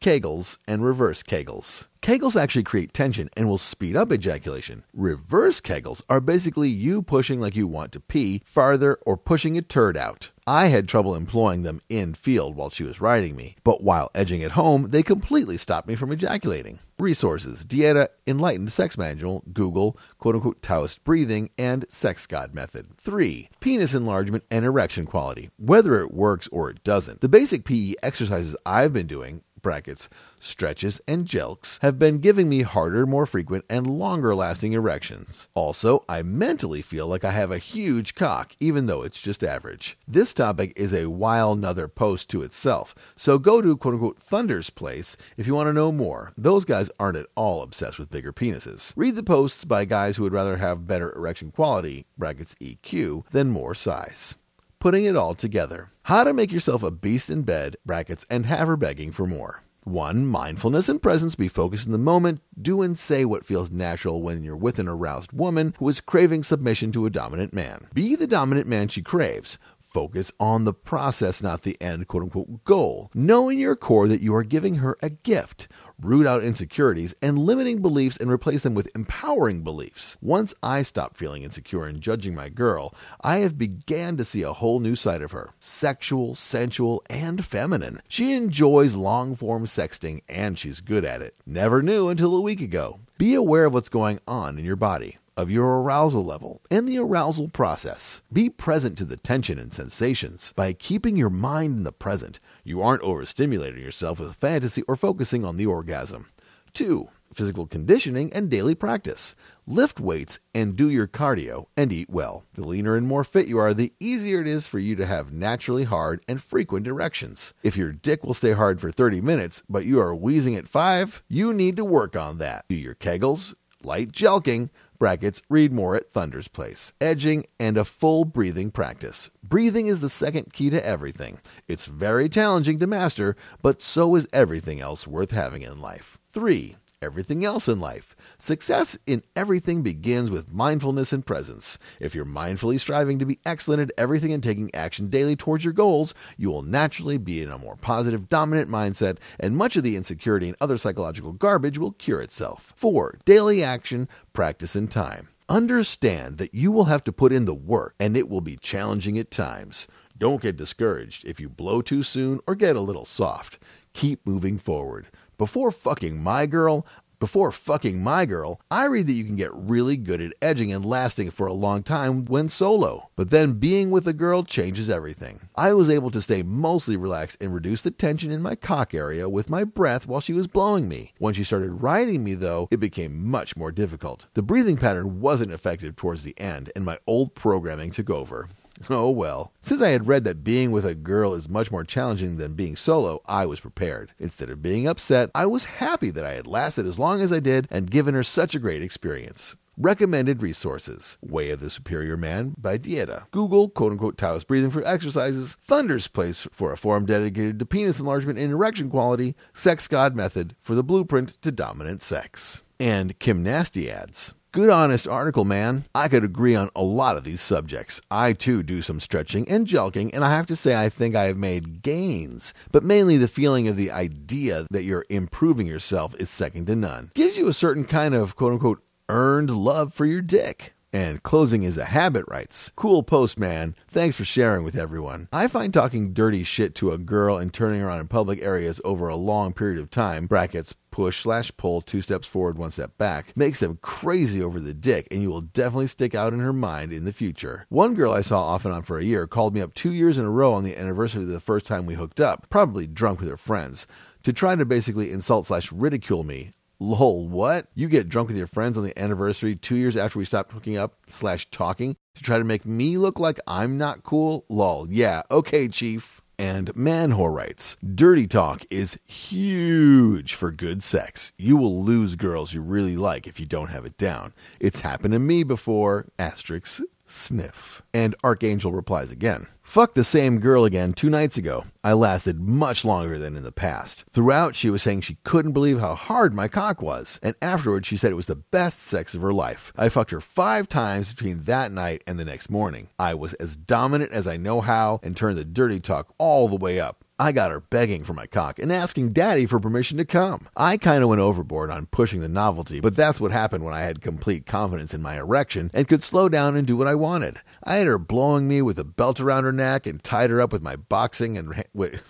Kegels 0.00 0.58
and 0.68 0.84
reverse 0.84 1.24
Kegels. 1.24 1.88
Kegels 2.00 2.40
actually 2.40 2.62
create 2.62 2.92
tension 2.92 3.28
and 3.36 3.48
will 3.48 3.58
speed 3.58 3.96
up 3.96 4.12
ejaculation. 4.12 4.84
Reverse 4.92 5.60
Kegels 5.60 6.02
are 6.08 6.20
basically 6.20 6.68
you 6.68 7.02
pushing 7.02 7.40
like 7.40 7.56
you 7.56 7.66
want 7.66 7.90
to 7.92 8.00
pee 8.00 8.42
farther 8.44 8.98
or 9.04 9.16
pushing 9.16 9.58
a 9.58 9.62
turd 9.62 9.96
out. 9.96 10.30
I 10.46 10.68
had 10.68 10.88
trouble 10.88 11.14
employing 11.14 11.64
them 11.64 11.82
in 11.88 12.14
field 12.14 12.56
while 12.56 12.70
she 12.70 12.84
was 12.84 13.00
riding 13.00 13.36
me, 13.36 13.56
but 13.64 13.82
while 13.82 14.10
edging 14.14 14.42
at 14.42 14.52
home, 14.52 14.90
they 14.90 15.02
completely 15.02 15.58
stopped 15.58 15.88
me 15.88 15.94
from 15.94 16.12
ejaculating. 16.12 16.78
Resources 16.98 17.64
Deida 17.64 18.08
Enlightened 18.26 18.72
Sex 18.72 18.96
Manual, 18.96 19.44
Google, 19.52 19.98
quote 20.18 20.36
unquote 20.36 20.62
Taoist 20.62 21.04
breathing, 21.04 21.50
and 21.58 21.84
Sex 21.90 22.26
God 22.26 22.54
Method. 22.54 22.96
3. 22.96 23.50
Penis 23.60 23.94
enlargement 23.94 24.44
and 24.50 24.64
erection 24.64 25.04
quality. 25.04 25.50
Whether 25.58 26.00
it 26.00 26.14
works 26.14 26.48
or 26.50 26.70
it 26.70 26.82
doesn't, 26.82 27.20
the 27.20 27.28
basic 27.28 27.64
PE 27.64 27.94
exercises 28.02 28.56
I've 28.64 28.92
been 28.92 29.06
doing 29.06 29.42
brackets, 29.68 30.08
stretches, 30.40 30.98
and 31.06 31.26
jelqs 31.26 31.78
have 31.82 31.98
been 31.98 32.20
giving 32.20 32.48
me 32.48 32.62
harder, 32.62 33.04
more 33.04 33.26
frequent, 33.26 33.66
and 33.68 33.86
longer 33.86 34.34
lasting 34.34 34.72
erections. 34.72 35.46
Also, 35.52 36.06
I 36.08 36.22
mentally 36.22 36.80
feel 36.80 37.06
like 37.06 37.22
I 37.22 37.32
have 37.32 37.50
a 37.50 37.58
huge 37.58 38.14
cock, 38.14 38.56
even 38.60 38.86
though 38.86 39.02
it's 39.02 39.20
just 39.20 39.44
average. 39.44 39.98
This 40.08 40.32
topic 40.32 40.72
is 40.74 40.94
a 40.94 41.10
while 41.10 41.52
another 41.52 41.86
post 41.86 42.30
to 42.30 42.40
itself, 42.40 42.94
so 43.14 43.38
go 43.38 43.60
to 43.60 43.76
quote 43.76 43.92
unquote 43.92 44.18
Thunder's 44.18 44.70
place 44.70 45.18
if 45.36 45.46
you 45.46 45.54
want 45.54 45.66
to 45.66 45.74
know 45.74 45.92
more. 45.92 46.32
Those 46.38 46.64
guys 46.64 46.90
aren't 46.98 47.18
at 47.18 47.26
all 47.34 47.60
obsessed 47.60 47.98
with 47.98 48.10
bigger 48.10 48.32
penises. 48.32 48.94
Read 48.96 49.16
the 49.16 49.22
posts 49.22 49.66
by 49.66 49.84
guys 49.84 50.16
who 50.16 50.22
would 50.22 50.32
rather 50.32 50.56
have 50.56 50.86
better 50.86 51.14
erection 51.14 51.50
quality, 51.50 52.06
brackets 52.16 52.54
EQ, 52.54 53.26
than 53.32 53.50
more 53.50 53.74
size 53.74 54.38
putting 54.78 55.04
it 55.04 55.16
all 55.16 55.34
together. 55.34 55.90
How 56.02 56.24
to 56.24 56.32
make 56.32 56.52
yourself 56.52 56.82
a 56.82 56.90
beast 56.90 57.30
in 57.30 57.42
bed, 57.42 57.76
brackets, 57.84 58.24
and 58.30 58.46
have 58.46 58.68
her 58.68 58.76
begging 58.76 59.12
for 59.12 59.26
more. 59.26 59.62
1. 59.84 60.26
Mindfulness 60.26 60.88
and 60.88 61.02
presence. 61.02 61.34
Be 61.34 61.48
focused 61.48 61.86
in 61.86 61.92
the 61.92 61.98
moment. 61.98 62.40
Do 62.60 62.82
and 62.82 62.98
say 62.98 63.24
what 63.24 63.46
feels 63.46 63.70
natural 63.70 64.22
when 64.22 64.42
you're 64.42 64.56
with 64.56 64.78
an 64.78 64.88
aroused 64.88 65.32
woman 65.32 65.74
who 65.78 65.88
is 65.88 66.00
craving 66.00 66.42
submission 66.42 66.92
to 66.92 67.06
a 67.06 67.10
dominant 67.10 67.54
man. 67.54 67.88
Be 67.94 68.14
the 68.14 68.26
dominant 68.26 68.66
man 68.66 68.88
she 68.88 69.02
craves. 69.02 69.58
Focus 69.80 70.30
on 70.38 70.64
the 70.64 70.74
process, 70.74 71.42
not 71.42 71.62
the 71.62 71.80
end 71.80 72.08
quote 72.08 72.24
unquote 72.24 72.64
goal. 72.64 73.10
Know 73.14 73.48
in 73.48 73.58
your 73.58 73.74
core 73.74 74.06
that 74.08 74.20
you 74.20 74.34
are 74.34 74.44
giving 74.44 74.76
her 74.76 74.98
a 75.02 75.08
gift 75.08 75.66
root 76.00 76.26
out 76.26 76.42
insecurities 76.42 77.14
and 77.20 77.38
limiting 77.38 77.82
beliefs 77.82 78.16
and 78.16 78.30
replace 78.30 78.62
them 78.62 78.74
with 78.74 78.90
empowering 78.94 79.62
beliefs. 79.62 80.16
Once 80.20 80.54
I 80.62 80.82
stopped 80.82 81.16
feeling 81.16 81.42
insecure 81.42 81.86
and 81.86 82.00
judging 82.00 82.34
my 82.34 82.48
girl, 82.48 82.94
I 83.20 83.38
have 83.38 83.58
began 83.58 84.16
to 84.16 84.24
see 84.24 84.42
a 84.42 84.52
whole 84.52 84.80
new 84.80 84.94
side 84.94 85.22
of 85.22 85.32
her. 85.32 85.50
Sexual, 85.58 86.34
sensual, 86.34 87.02
and 87.10 87.44
feminine. 87.44 88.00
She 88.08 88.32
enjoys 88.32 88.94
long-form 88.94 89.66
sexting 89.66 90.22
and 90.28 90.58
she's 90.58 90.80
good 90.80 91.04
at 91.04 91.22
it. 91.22 91.34
Never 91.46 91.82
knew 91.82 92.08
until 92.08 92.36
a 92.36 92.40
week 92.40 92.60
ago. 92.60 93.00
Be 93.18 93.34
aware 93.34 93.64
of 93.66 93.74
what's 93.74 93.88
going 93.88 94.20
on 94.26 94.58
in 94.58 94.64
your 94.64 94.76
body 94.76 95.18
of 95.38 95.52
your 95.52 95.80
arousal 95.80 96.24
level 96.24 96.60
and 96.68 96.88
the 96.88 96.98
arousal 96.98 97.48
process. 97.48 98.22
Be 98.32 98.50
present 98.50 98.98
to 98.98 99.04
the 99.04 99.16
tension 99.16 99.56
and 99.56 99.72
sensations. 99.72 100.52
By 100.56 100.72
keeping 100.72 101.16
your 101.16 101.30
mind 101.30 101.76
in 101.76 101.84
the 101.84 101.92
present, 101.92 102.40
you 102.64 102.82
aren't 102.82 103.02
overstimulating 103.02 103.80
yourself 103.80 104.18
with 104.18 104.34
fantasy 104.34 104.82
or 104.82 104.96
focusing 104.96 105.44
on 105.44 105.56
the 105.56 105.64
orgasm. 105.64 106.30
2. 106.74 107.08
Physical 107.32 107.66
conditioning 107.66 108.32
and 108.32 108.50
daily 108.50 108.74
practice. 108.74 109.36
Lift 109.64 110.00
weights 110.00 110.40
and 110.54 110.74
do 110.74 110.90
your 110.90 111.06
cardio 111.06 111.66
and 111.76 111.92
eat 111.92 112.10
well. 112.10 112.44
The 112.54 112.66
leaner 112.66 112.96
and 112.96 113.06
more 113.06 113.22
fit 113.22 113.46
you 113.46 113.58
are, 113.58 113.72
the 113.72 113.92
easier 114.00 114.40
it 114.40 114.48
is 114.48 114.66
for 114.66 114.80
you 114.80 114.96
to 114.96 115.06
have 115.06 115.32
naturally 115.32 115.84
hard 115.84 116.24
and 116.26 116.42
frequent 116.42 116.88
erections. 116.88 117.54
If 117.62 117.76
your 117.76 117.92
dick 117.92 118.24
will 118.24 118.34
stay 118.34 118.52
hard 118.52 118.80
for 118.80 118.90
30 118.90 119.20
minutes, 119.20 119.62
but 119.68 119.84
you 119.84 120.00
are 120.00 120.16
wheezing 120.16 120.56
at 120.56 120.66
5, 120.66 121.22
you 121.28 121.52
need 121.52 121.76
to 121.76 121.84
work 121.84 122.16
on 122.16 122.38
that. 122.38 122.64
Do 122.68 122.74
your 122.74 122.96
kegels, 122.96 123.54
light 123.84 124.10
jelqing, 124.10 124.70
brackets, 124.98 125.42
read 125.48 125.72
more 125.72 125.94
at 125.94 126.10
Thunder's 126.10 126.48
Place. 126.48 126.92
Edging 127.00 127.46
and 127.58 127.76
a 127.76 127.84
full 127.84 128.24
breathing 128.24 128.70
practice. 128.70 129.30
Breathing 129.42 129.86
is 129.86 130.00
the 130.00 130.10
second 130.10 130.52
key 130.52 130.70
to 130.70 130.84
everything. 130.84 131.40
It's 131.66 131.86
very 131.86 132.28
challenging 132.28 132.78
to 132.80 132.86
master, 132.86 133.36
but 133.62 133.80
so 133.82 134.14
is 134.14 134.26
everything 134.32 134.80
else 134.80 135.06
worth 135.06 135.30
having 135.30 135.62
in 135.62 135.80
life. 135.80 136.18
3. 136.32 136.76
Everything 137.00 137.44
else 137.44 137.68
in 137.68 137.78
life. 137.78 138.16
Success 138.38 138.98
in 139.06 139.22
everything 139.36 139.82
begins 139.82 140.32
with 140.32 140.52
mindfulness 140.52 141.12
and 141.12 141.24
presence. 141.24 141.78
If 142.00 142.12
you're 142.12 142.24
mindfully 142.24 142.80
striving 142.80 143.20
to 143.20 143.24
be 143.24 143.38
excellent 143.46 143.80
at 143.82 143.92
everything 143.96 144.32
and 144.32 144.42
taking 144.42 144.74
action 144.74 145.06
daily 145.06 145.36
towards 145.36 145.64
your 145.64 145.72
goals, 145.72 146.12
you 146.36 146.50
will 146.50 146.62
naturally 146.62 147.16
be 147.16 147.40
in 147.40 147.52
a 147.52 147.58
more 147.58 147.76
positive, 147.76 148.28
dominant 148.28 148.68
mindset, 148.68 149.18
and 149.38 149.56
much 149.56 149.76
of 149.76 149.84
the 149.84 149.94
insecurity 149.94 150.48
and 150.48 150.56
other 150.60 150.76
psychological 150.76 151.32
garbage 151.32 151.78
will 151.78 151.92
cure 151.92 152.20
itself. 152.20 152.72
4. 152.74 153.20
Daily 153.24 153.62
action, 153.62 154.08
practice, 154.32 154.74
and 154.74 154.90
time. 154.90 155.28
Understand 155.48 156.38
that 156.38 156.52
you 156.52 156.72
will 156.72 156.86
have 156.86 157.04
to 157.04 157.12
put 157.12 157.32
in 157.32 157.44
the 157.44 157.54
work 157.54 157.94
and 158.00 158.16
it 158.16 158.28
will 158.28 158.40
be 158.40 158.56
challenging 158.56 159.16
at 159.18 159.30
times. 159.30 159.86
Don't 160.18 160.42
get 160.42 160.56
discouraged 160.56 161.24
if 161.24 161.38
you 161.38 161.48
blow 161.48 161.80
too 161.80 162.02
soon 162.02 162.40
or 162.48 162.56
get 162.56 162.74
a 162.74 162.80
little 162.80 163.04
soft. 163.04 163.60
Keep 163.94 164.26
moving 164.26 164.58
forward. 164.58 165.06
Before 165.38 165.70
fucking 165.70 166.20
my 166.20 166.46
girl, 166.46 166.84
before 167.20 167.52
fucking 167.52 168.02
my 168.02 168.26
girl, 168.26 168.60
I 168.72 168.86
read 168.86 169.06
that 169.06 169.12
you 169.12 169.24
can 169.24 169.36
get 169.36 169.54
really 169.54 169.96
good 169.96 170.20
at 170.20 170.32
edging 170.42 170.72
and 170.72 170.84
lasting 170.84 171.30
for 171.30 171.46
a 171.46 171.52
long 171.52 171.84
time 171.84 172.24
when 172.24 172.48
solo. 172.48 173.10
But 173.14 173.30
then 173.30 173.54
being 173.54 173.92
with 173.92 174.08
a 174.08 174.12
girl 174.12 174.42
changes 174.42 174.90
everything. 174.90 175.48
I 175.54 175.74
was 175.74 175.90
able 175.90 176.10
to 176.10 176.22
stay 176.22 176.42
mostly 176.42 176.96
relaxed 176.96 177.40
and 177.40 177.54
reduce 177.54 177.82
the 177.82 177.92
tension 177.92 178.32
in 178.32 178.42
my 178.42 178.56
cock 178.56 178.94
area 178.94 179.28
with 179.28 179.48
my 179.48 179.62
breath 179.62 180.08
while 180.08 180.20
she 180.20 180.32
was 180.32 180.48
blowing 180.48 180.88
me. 180.88 181.12
When 181.18 181.34
she 181.34 181.44
started 181.44 181.82
riding 181.82 182.24
me, 182.24 182.34
though, 182.34 182.66
it 182.72 182.80
became 182.80 183.28
much 183.28 183.56
more 183.56 183.70
difficult. 183.70 184.26
The 184.34 184.42
breathing 184.42 184.76
pattern 184.76 185.20
wasn't 185.20 185.52
effective 185.52 185.94
towards 185.94 186.24
the 186.24 186.38
end, 186.38 186.72
and 186.74 186.84
my 186.84 186.98
old 187.06 187.36
programming 187.36 187.92
took 187.92 188.10
over. 188.10 188.48
Oh 188.90 189.10
well. 189.10 189.52
Since 189.60 189.82
I 189.82 189.90
had 189.90 190.06
read 190.06 190.24
that 190.24 190.44
being 190.44 190.70
with 190.70 190.84
a 190.84 190.94
girl 190.94 191.34
is 191.34 191.48
much 191.48 191.70
more 191.70 191.84
challenging 191.84 192.36
than 192.36 192.54
being 192.54 192.76
solo, 192.76 193.20
I 193.26 193.46
was 193.46 193.60
prepared. 193.60 194.12
Instead 194.18 194.50
of 194.50 194.62
being 194.62 194.86
upset, 194.86 195.30
I 195.34 195.46
was 195.46 195.66
happy 195.66 196.10
that 196.10 196.24
I 196.24 196.32
had 196.32 196.46
lasted 196.46 196.86
as 196.86 196.98
long 196.98 197.20
as 197.20 197.32
I 197.32 197.40
did 197.40 197.68
and 197.70 197.90
given 197.90 198.14
her 198.14 198.22
such 198.22 198.54
a 198.54 198.58
great 198.58 198.82
experience. 198.82 199.56
Recommended 199.76 200.42
resources 200.42 201.18
Way 201.22 201.50
of 201.50 201.60
the 201.60 201.70
Superior 201.70 202.16
Man 202.16 202.54
by 202.58 202.78
Deida. 202.78 203.30
Google, 203.30 203.68
quote 203.68 203.92
unquote, 203.92 204.18
Taoist 204.18 204.48
breathing 204.48 204.72
for 204.72 204.84
exercises. 204.84 205.56
Thunder's 205.62 206.08
Place 206.08 206.48
for 206.50 206.72
a 206.72 206.76
forum 206.76 207.06
dedicated 207.06 207.60
to 207.60 207.66
penis 207.66 208.00
enlargement 208.00 208.40
and 208.40 208.50
erection 208.50 208.90
quality. 208.90 209.36
Sex 209.52 209.86
God 209.86 210.16
Method 210.16 210.56
for 210.62 210.74
the 210.74 210.82
blueprint 210.82 211.40
to 211.42 211.52
dominant 211.52 212.02
sex. 212.02 212.62
And 212.80 213.18
Kim 213.20 213.42
Nasty 213.42 213.88
adds. 213.88 214.34
Good 214.58 214.70
honest 214.70 215.06
article, 215.06 215.44
man. 215.44 215.84
I 215.94 216.08
could 216.08 216.24
agree 216.24 216.56
on 216.56 216.68
a 216.74 216.82
lot 216.82 217.16
of 217.16 217.22
these 217.22 217.40
subjects. 217.40 218.00
I 218.10 218.32
too 218.32 218.64
do 218.64 218.82
some 218.82 218.98
stretching 218.98 219.48
and 219.48 219.68
jelqing, 219.68 220.10
and 220.12 220.24
I 220.24 220.30
have 220.30 220.46
to 220.46 220.56
say 220.56 220.74
I 220.74 220.88
think 220.88 221.14
I 221.14 221.26
have 221.26 221.36
made 221.36 221.80
gains. 221.80 222.52
But 222.72 222.82
mainly 222.82 223.16
the 223.16 223.28
feeling 223.28 223.68
of 223.68 223.76
the 223.76 223.92
idea 223.92 224.66
that 224.72 224.82
you're 224.82 225.06
improving 225.08 225.68
yourself 225.68 226.16
is 226.18 226.28
second 226.28 226.66
to 226.66 226.74
none. 226.74 227.12
Gives 227.14 227.38
you 227.38 227.46
a 227.46 227.52
certain 227.52 227.84
kind 227.84 228.16
of 228.16 228.34
quote 228.34 228.54
unquote 228.54 228.82
earned 229.08 229.50
love 229.50 229.94
for 229.94 230.06
your 230.06 230.22
dick. 230.22 230.74
And 230.92 231.22
closing 231.22 231.62
is 231.62 231.76
a 231.76 231.84
habit, 231.84 232.24
writes. 232.28 232.72
Cool 232.74 233.04
post, 233.04 233.38
man. 233.38 233.76
Thanks 233.88 234.16
for 234.16 234.24
sharing 234.24 234.64
with 234.64 234.74
everyone. 234.74 235.28
I 235.32 235.46
find 235.46 235.72
talking 235.72 236.12
dirty 236.14 236.42
shit 236.42 236.74
to 236.76 236.90
a 236.90 236.98
girl 236.98 237.36
and 237.36 237.54
turning 237.54 237.82
around 237.82 238.00
in 238.00 238.08
public 238.08 238.42
areas 238.42 238.80
over 238.84 239.06
a 239.06 239.14
long 239.14 239.52
period 239.52 239.78
of 239.78 239.90
time, 239.90 240.26
brackets, 240.26 240.74
push 240.98 241.22
slash 241.22 241.56
pull 241.56 241.80
two 241.80 242.00
steps 242.00 242.26
forward, 242.26 242.58
one 242.58 242.72
step 242.72 242.98
back, 242.98 243.32
makes 243.36 243.60
them 243.60 243.78
crazy 243.82 244.42
over 244.42 244.58
the 244.58 244.74
dick, 244.74 245.06
and 245.12 245.22
you 245.22 245.30
will 245.30 245.42
definitely 245.42 245.86
stick 245.86 246.12
out 246.12 246.32
in 246.32 246.40
her 246.40 246.52
mind 246.52 246.92
in 246.92 247.04
the 247.04 247.12
future. 247.12 247.66
One 247.68 247.94
girl 247.94 248.12
I 248.12 248.20
saw 248.20 248.42
off 248.42 248.64
and 248.64 248.74
on 248.74 248.82
for 248.82 248.98
a 248.98 249.04
year 249.04 249.28
called 249.28 249.54
me 249.54 249.60
up 249.60 249.74
two 249.74 249.92
years 249.92 250.18
in 250.18 250.24
a 250.24 250.30
row 250.30 250.52
on 250.54 250.64
the 250.64 250.76
anniversary 250.76 251.22
of 251.22 251.28
the 251.28 251.38
first 251.38 251.66
time 251.66 251.86
we 251.86 251.94
hooked 251.94 252.20
up, 252.20 252.50
probably 252.50 252.88
drunk 252.88 253.20
with 253.20 253.28
her 253.28 253.36
friends, 253.36 253.86
to 254.24 254.32
try 254.32 254.56
to 254.56 254.64
basically 254.64 255.12
insult 255.12 255.46
slash 255.46 255.70
ridicule 255.70 256.24
me 256.24 256.50
Lol, 256.80 257.28
what? 257.28 257.66
You 257.74 257.88
get 257.88 258.08
drunk 258.08 258.28
with 258.28 258.36
your 258.36 258.48
friends 258.48 258.76
on 258.76 258.82
the 258.82 258.98
anniversary 258.98 259.54
two 259.54 259.76
years 259.76 259.96
after 259.96 260.18
we 260.18 260.24
stopped 260.24 260.52
hooking 260.52 260.76
up 260.76 260.96
slash 261.08 261.48
talking 261.50 261.96
to 262.16 262.22
try 262.24 262.38
to 262.38 262.44
make 262.44 262.66
me 262.66 262.98
look 262.98 263.20
like 263.20 263.38
I'm 263.46 263.78
not 263.78 264.02
cool? 264.02 264.44
Lol, 264.48 264.88
yeah, 264.90 265.22
okay, 265.30 265.68
chief. 265.68 266.22
And 266.38 266.74
Manhor 266.76 267.32
writes, 267.32 267.76
Dirty 267.82 268.28
talk 268.28 268.64
is 268.70 268.98
huge 269.06 270.34
for 270.34 270.52
good 270.52 270.84
sex. 270.84 271.32
You 271.36 271.56
will 271.56 271.82
lose 271.82 272.14
girls 272.14 272.54
you 272.54 272.60
really 272.62 272.96
like 272.96 273.26
if 273.26 273.40
you 273.40 273.46
don't 273.46 273.70
have 273.70 273.84
it 273.84 273.98
down. 273.98 274.32
It's 274.60 274.80
happened 274.80 275.12
to 275.12 275.18
me 275.18 275.42
before, 275.42 276.06
asterisks. 276.18 276.80
Sniff. 277.06 277.82
And 277.92 278.14
Archangel 278.22 278.72
replies 278.72 279.10
again. 279.10 279.46
Fuck 279.68 279.92
the 279.92 280.02
same 280.02 280.40
girl 280.40 280.64
again 280.64 280.94
two 280.94 281.10
nights 281.10 281.36
ago. 281.36 281.66
I 281.84 281.92
lasted 281.92 282.40
much 282.40 282.86
longer 282.86 283.18
than 283.18 283.36
in 283.36 283.42
the 283.42 283.52
past. 283.52 284.06
Throughout, 284.08 284.56
she 284.56 284.70
was 284.70 284.82
saying 284.82 285.02
she 285.02 285.18
couldn't 285.24 285.52
believe 285.52 285.78
how 285.78 285.94
hard 285.94 286.32
my 286.32 286.48
cock 286.48 286.80
was, 286.80 287.20
and 287.22 287.36
afterwards, 287.42 287.86
she 287.86 287.98
said 287.98 288.10
it 288.10 288.14
was 288.14 288.24
the 288.24 288.34
best 288.34 288.78
sex 288.78 289.14
of 289.14 289.20
her 289.20 289.34
life. 289.34 289.70
I 289.76 289.90
fucked 289.90 290.10
her 290.10 290.22
five 290.22 290.70
times 290.70 291.12
between 291.12 291.44
that 291.44 291.70
night 291.70 292.02
and 292.06 292.18
the 292.18 292.24
next 292.24 292.48
morning. 292.48 292.88
I 292.98 293.12
was 293.12 293.34
as 293.34 293.56
dominant 293.56 294.10
as 294.10 294.26
I 294.26 294.38
know 294.38 294.62
how 294.62 295.00
and 295.02 295.14
turned 295.14 295.36
the 295.36 295.44
dirty 295.44 295.80
talk 295.80 296.14
all 296.16 296.48
the 296.48 296.56
way 296.56 296.80
up. 296.80 297.04
I 297.20 297.32
got 297.32 297.50
her 297.50 297.60
begging 297.60 298.04
for 298.04 298.14
my 298.14 298.26
cock 298.26 298.60
and 298.60 298.72
asking 298.72 299.12
daddy 299.12 299.44
for 299.44 299.58
permission 299.58 299.98
to 299.98 300.04
come. 300.04 300.46
I 300.56 300.76
kind 300.76 301.02
of 301.02 301.08
went 301.08 301.20
overboard 301.20 301.68
on 301.68 301.86
pushing 301.86 302.20
the 302.20 302.28
novelty, 302.28 302.78
but 302.78 302.94
that's 302.94 303.20
what 303.20 303.32
happened 303.32 303.64
when 303.64 303.74
I 303.74 303.80
had 303.80 304.00
complete 304.00 304.46
confidence 304.46 304.94
in 304.94 305.02
my 305.02 305.16
erection 305.16 305.72
and 305.74 305.88
could 305.88 306.04
slow 306.04 306.28
down 306.28 306.54
and 306.54 306.64
do 306.64 306.76
what 306.76 306.86
I 306.86 306.94
wanted. 306.94 307.40
I 307.64 307.76
had 307.76 307.88
her 307.88 307.98
blowing 307.98 308.46
me 308.46 308.62
with 308.62 308.78
a 308.78 308.84
belt 308.84 309.18
around 309.18 309.44
her 309.44 309.52
neck 309.52 309.84
and 309.84 310.02
tied 310.02 310.30
her 310.30 310.40
up 310.40 310.52
with 310.52 310.62
my 310.62 310.76
boxing 310.76 311.36
and. 311.36 311.64
Wait. 311.74 312.00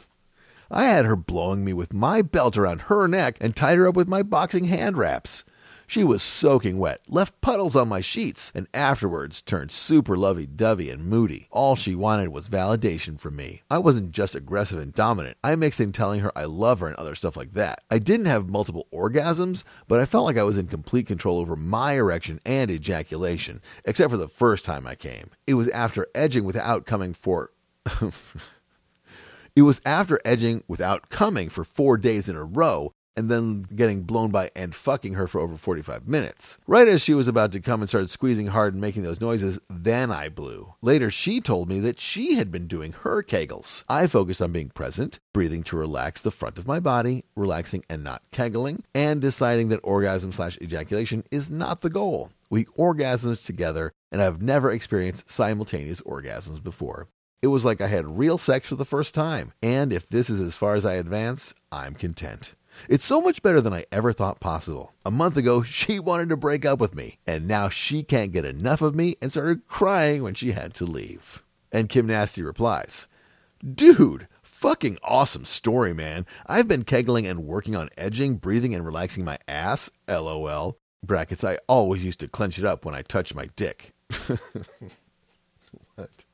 I 0.70 0.84
had 0.84 1.06
her 1.06 1.16
blowing 1.16 1.64
me 1.64 1.72
with 1.72 1.94
my 1.94 2.20
belt 2.20 2.58
around 2.58 2.82
her 2.82 3.08
neck 3.08 3.38
and 3.40 3.56
tied 3.56 3.78
her 3.78 3.88
up 3.88 3.96
with 3.96 4.08
my 4.08 4.22
boxing 4.22 4.64
hand 4.64 4.98
wraps. 4.98 5.44
She 5.90 6.04
was 6.04 6.22
soaking 6.22 6.76
wet, 6.76 7.00
left 7.08 7.40
puddles 7.40 7.74
on 7.74 7.88
my 7.88 8.02
sheets, 8.02 8.52
and 8.54 8.68
afterwards 8.74 9.40
turned 9.40 9.70
super 9.70 10.18
lovey 10.18 10.44
dovey 10.44 10.90
and 10.90 11.06
moody. 11.06 11.48
All 11.50 11.76
she 11.76 11.94
wanted 11.94 12.28
was 12.28 12.50
validation 12.50 13.18
from 13.18 13.36
me. 13.36 13.62
I 13.70 13.78
wasn't 13.78 14.12
just 14.12 14.34
aggressive 14.34 14.78
and 14.78 14.92
dominant, 14.92 15.38
I 15.42 15.54
mixed 15.54 15.80
in 15.80 15.92
telling 15.92 16.20
her 16.20 16.30
I 16.36 16.44
love 16.44 16.80
her 16.80 16.88
and 16.88 16.96
other 16.96 17.14
stuff 17.14 17.38
like 17.38 17.52
that. 17.52 17.84
I 17.90 17.98
didn't 17.98 18.26
have 18.26 18.50
multiple 18.50 18.86
orgasms, 18.92 19.64
but 19.86 19.98
I 19.98 20.04
felt 20.04 20.26
like 20.26 20.36
I 20.36 20.42
was 20.42 20.58
in 20.58 20.66
complete 20.66 21.06
control 21.06 21.38
over 21.38 21.56
my 21.56 21.94
erection 21.94 22.38
and 22.44 22.70
ejaculation, 22.70 23.62
except 23.86 24.10
for 24.10 24.18
the 24.18 24.28
first 24.28 24.66
time 24.66 24.86
I 24.86 24.94
came. 24.94 25.30
It 25.46 25.54
was 25.54 25.70
after 25.70 26.06
edging 26.14 26.44
without 26.44 26.84
coming 26.84 27.14
for. 27.14 27.50
It 29.58 29.62
was 29.62 29.80
after 29.84 30.20
edging 30.24 30.62
without 30.68 31.08
coming 31.08 31.48
for 31.48 31.64
four 31.64 31.98
days 31.98 32.28
in 32.28 32.36
a 32.36 32.44
row 32.44 32.94
and 33.18 33.28
then 33.28 33.62
getting 33.74 34.02
blown 34.02 34.30
by 34.30 34.48
and 34.54 34.76
fucking 34.76 35.14
her 35.14 35.26
for 35.26 35.40
over 35.40 35.56
45 35.56 36.06
minutes. 36.06 36.56
Right 36.68 36.86
as 36.86 37.02
she 37.02 37.14
was 37.14 37.26
about 37.26 37.50
to 37.50 37.60
come 37.60 37.80
and 37.82 37.88
started 37.88 38.10
squeezing 38.10 38.46
hard 38.46 38.74
and 38.74 38.80
making 38.80 39.02
those 39.02 39.20
noises, 39.20 39.58
then 39.68 40.12
I 40.12 40.28
blew. 40.28 40.74
Later, 40.82 41.10
she 41.10 41.40
told 41.40 41.68
me 41.68 41.80
that 41.80 41.98
she 41.98 42.36
had 42.36 42.52
been 42.52 42.68
doing 42.68 42.92
her 42.92 43.24
kegels. 43.24 43.82
I 43.88 44.06
focused 44.06 44.40
on 44.40 44.52
being 44.52 44.68
present, 44.68 45.18
breathing 45.34 45.64
to 45.64 45.76
relax 45.76 46.20
the 46.20 46.30
front 46.30 46.58
of 46.58 46.68
my 46.68 46.78
body, 46.78 47.24
relaxing 47.34 47.84
and 47.90 48.04
not 48.04 48.22
kegling, 48.30 48.84
and 48.94 49.20
deciding 49.20 49.68
that 49.70 49.80
orgasm 49.82 50.32
slash 50.32 50.56
ejaculation 50.62 51.24
is 51.32 51.50
not 51.50 51.80
the 51.80 51.90
goal. 51.90 52.30
We 52.50 52.66
orgasms 52.66 53.44
together, 53.44 53.90
and 54.12 54.22
I've 54.22 54.40
never 54.40 54.70
experienced 54.70 55.28
simultaneous 55.28 56.00
orgasms 56.02 56.62
before. 56.62 57.08
It 57.42 57.48
was 57.48 57.64
like 57.64 57.80
I 57.80 57.88
had 57.88 58.18
real 58.18 58.38
sex 58.38 58.68
for 58.68 58.76
the 58.76 58.84
first 58.84 59.12
time, 59.12 59.54
and 59.60 59.92
if 59.92 60.08
this 60.08 60.30
is 60.30 60.40
as 60.40 60.54
far 60.54 60.76
as 60.76 60.84
I 60.84 60.94
advance, 60.94 61.54
I'm 61.70 61.94
content. 61.94 62.54
It's 62.88 63.04
so 63.04 63.20
much 63.20 63.42
better 63.42 63.60
than 63.60 63.72
I 63.72 63.86
ever 63.90 64.12
thought 64.12 64.40
possible. 64.40 64.94
A 65.04 65.10
month 65.10 65.36
ago, 65.36 65.62
she 65.62 65.98
wanted 65.98 66.28
to 66.28 66.36
break 66.36 66.64
up 66.64 66.78
with 66.78 66.94
me, 66.94 67.18
and 67.26 67.48
now 67.48 67.68
she 67.68 68.02
can't 68.02 68.32
get 68.32 68.44
enough 68.44 68.82
of 68.82 68.94
me 68.94 69.16
and 69.20 69.30
started 69.30 69.66
crying 69.66 70.22
when 70.22 70.34
she 70.34 70.52
had 70.52 70.74
to 70.74 70.84
leave. 70.84 71.42
And 71.72 71.88
Kim 71.88 72.06
Nasty 72.06 72.42
replies, 72.42 73.08
Dude, 73.74 74.28
fucking 74.42 74.98
awesome 75.02 75.44
story, 75.44 75.92
man. 75.92 76.26
I've 76.46 76.68
been 76.68 76.84
kegling 76.84 77.26
and 77.26 77.46
working 77.46 77.76
on 77.76 77.90
edging, 77.96 78.36
breathing, 78.36 78.74
and 78.74 78.84
relaxing 78.84 79.24
my 79.24 79.38
ass. 79.46 79.90
LOL. 80.08 80.78
Brackets, 81.04 81.44
I 81.44 81.58
always 81.68 82.04
used 82.04 82.20
to 82.20 82.28
clench 82.28 82.58
it 82.58 82.64
up 82.64 82.84
when 82.84 82.94
I 82.94 83.02
touched 83.02 83.34
my 83.34 83.48
dick. 83.54 83.92
what? 85.94 86.24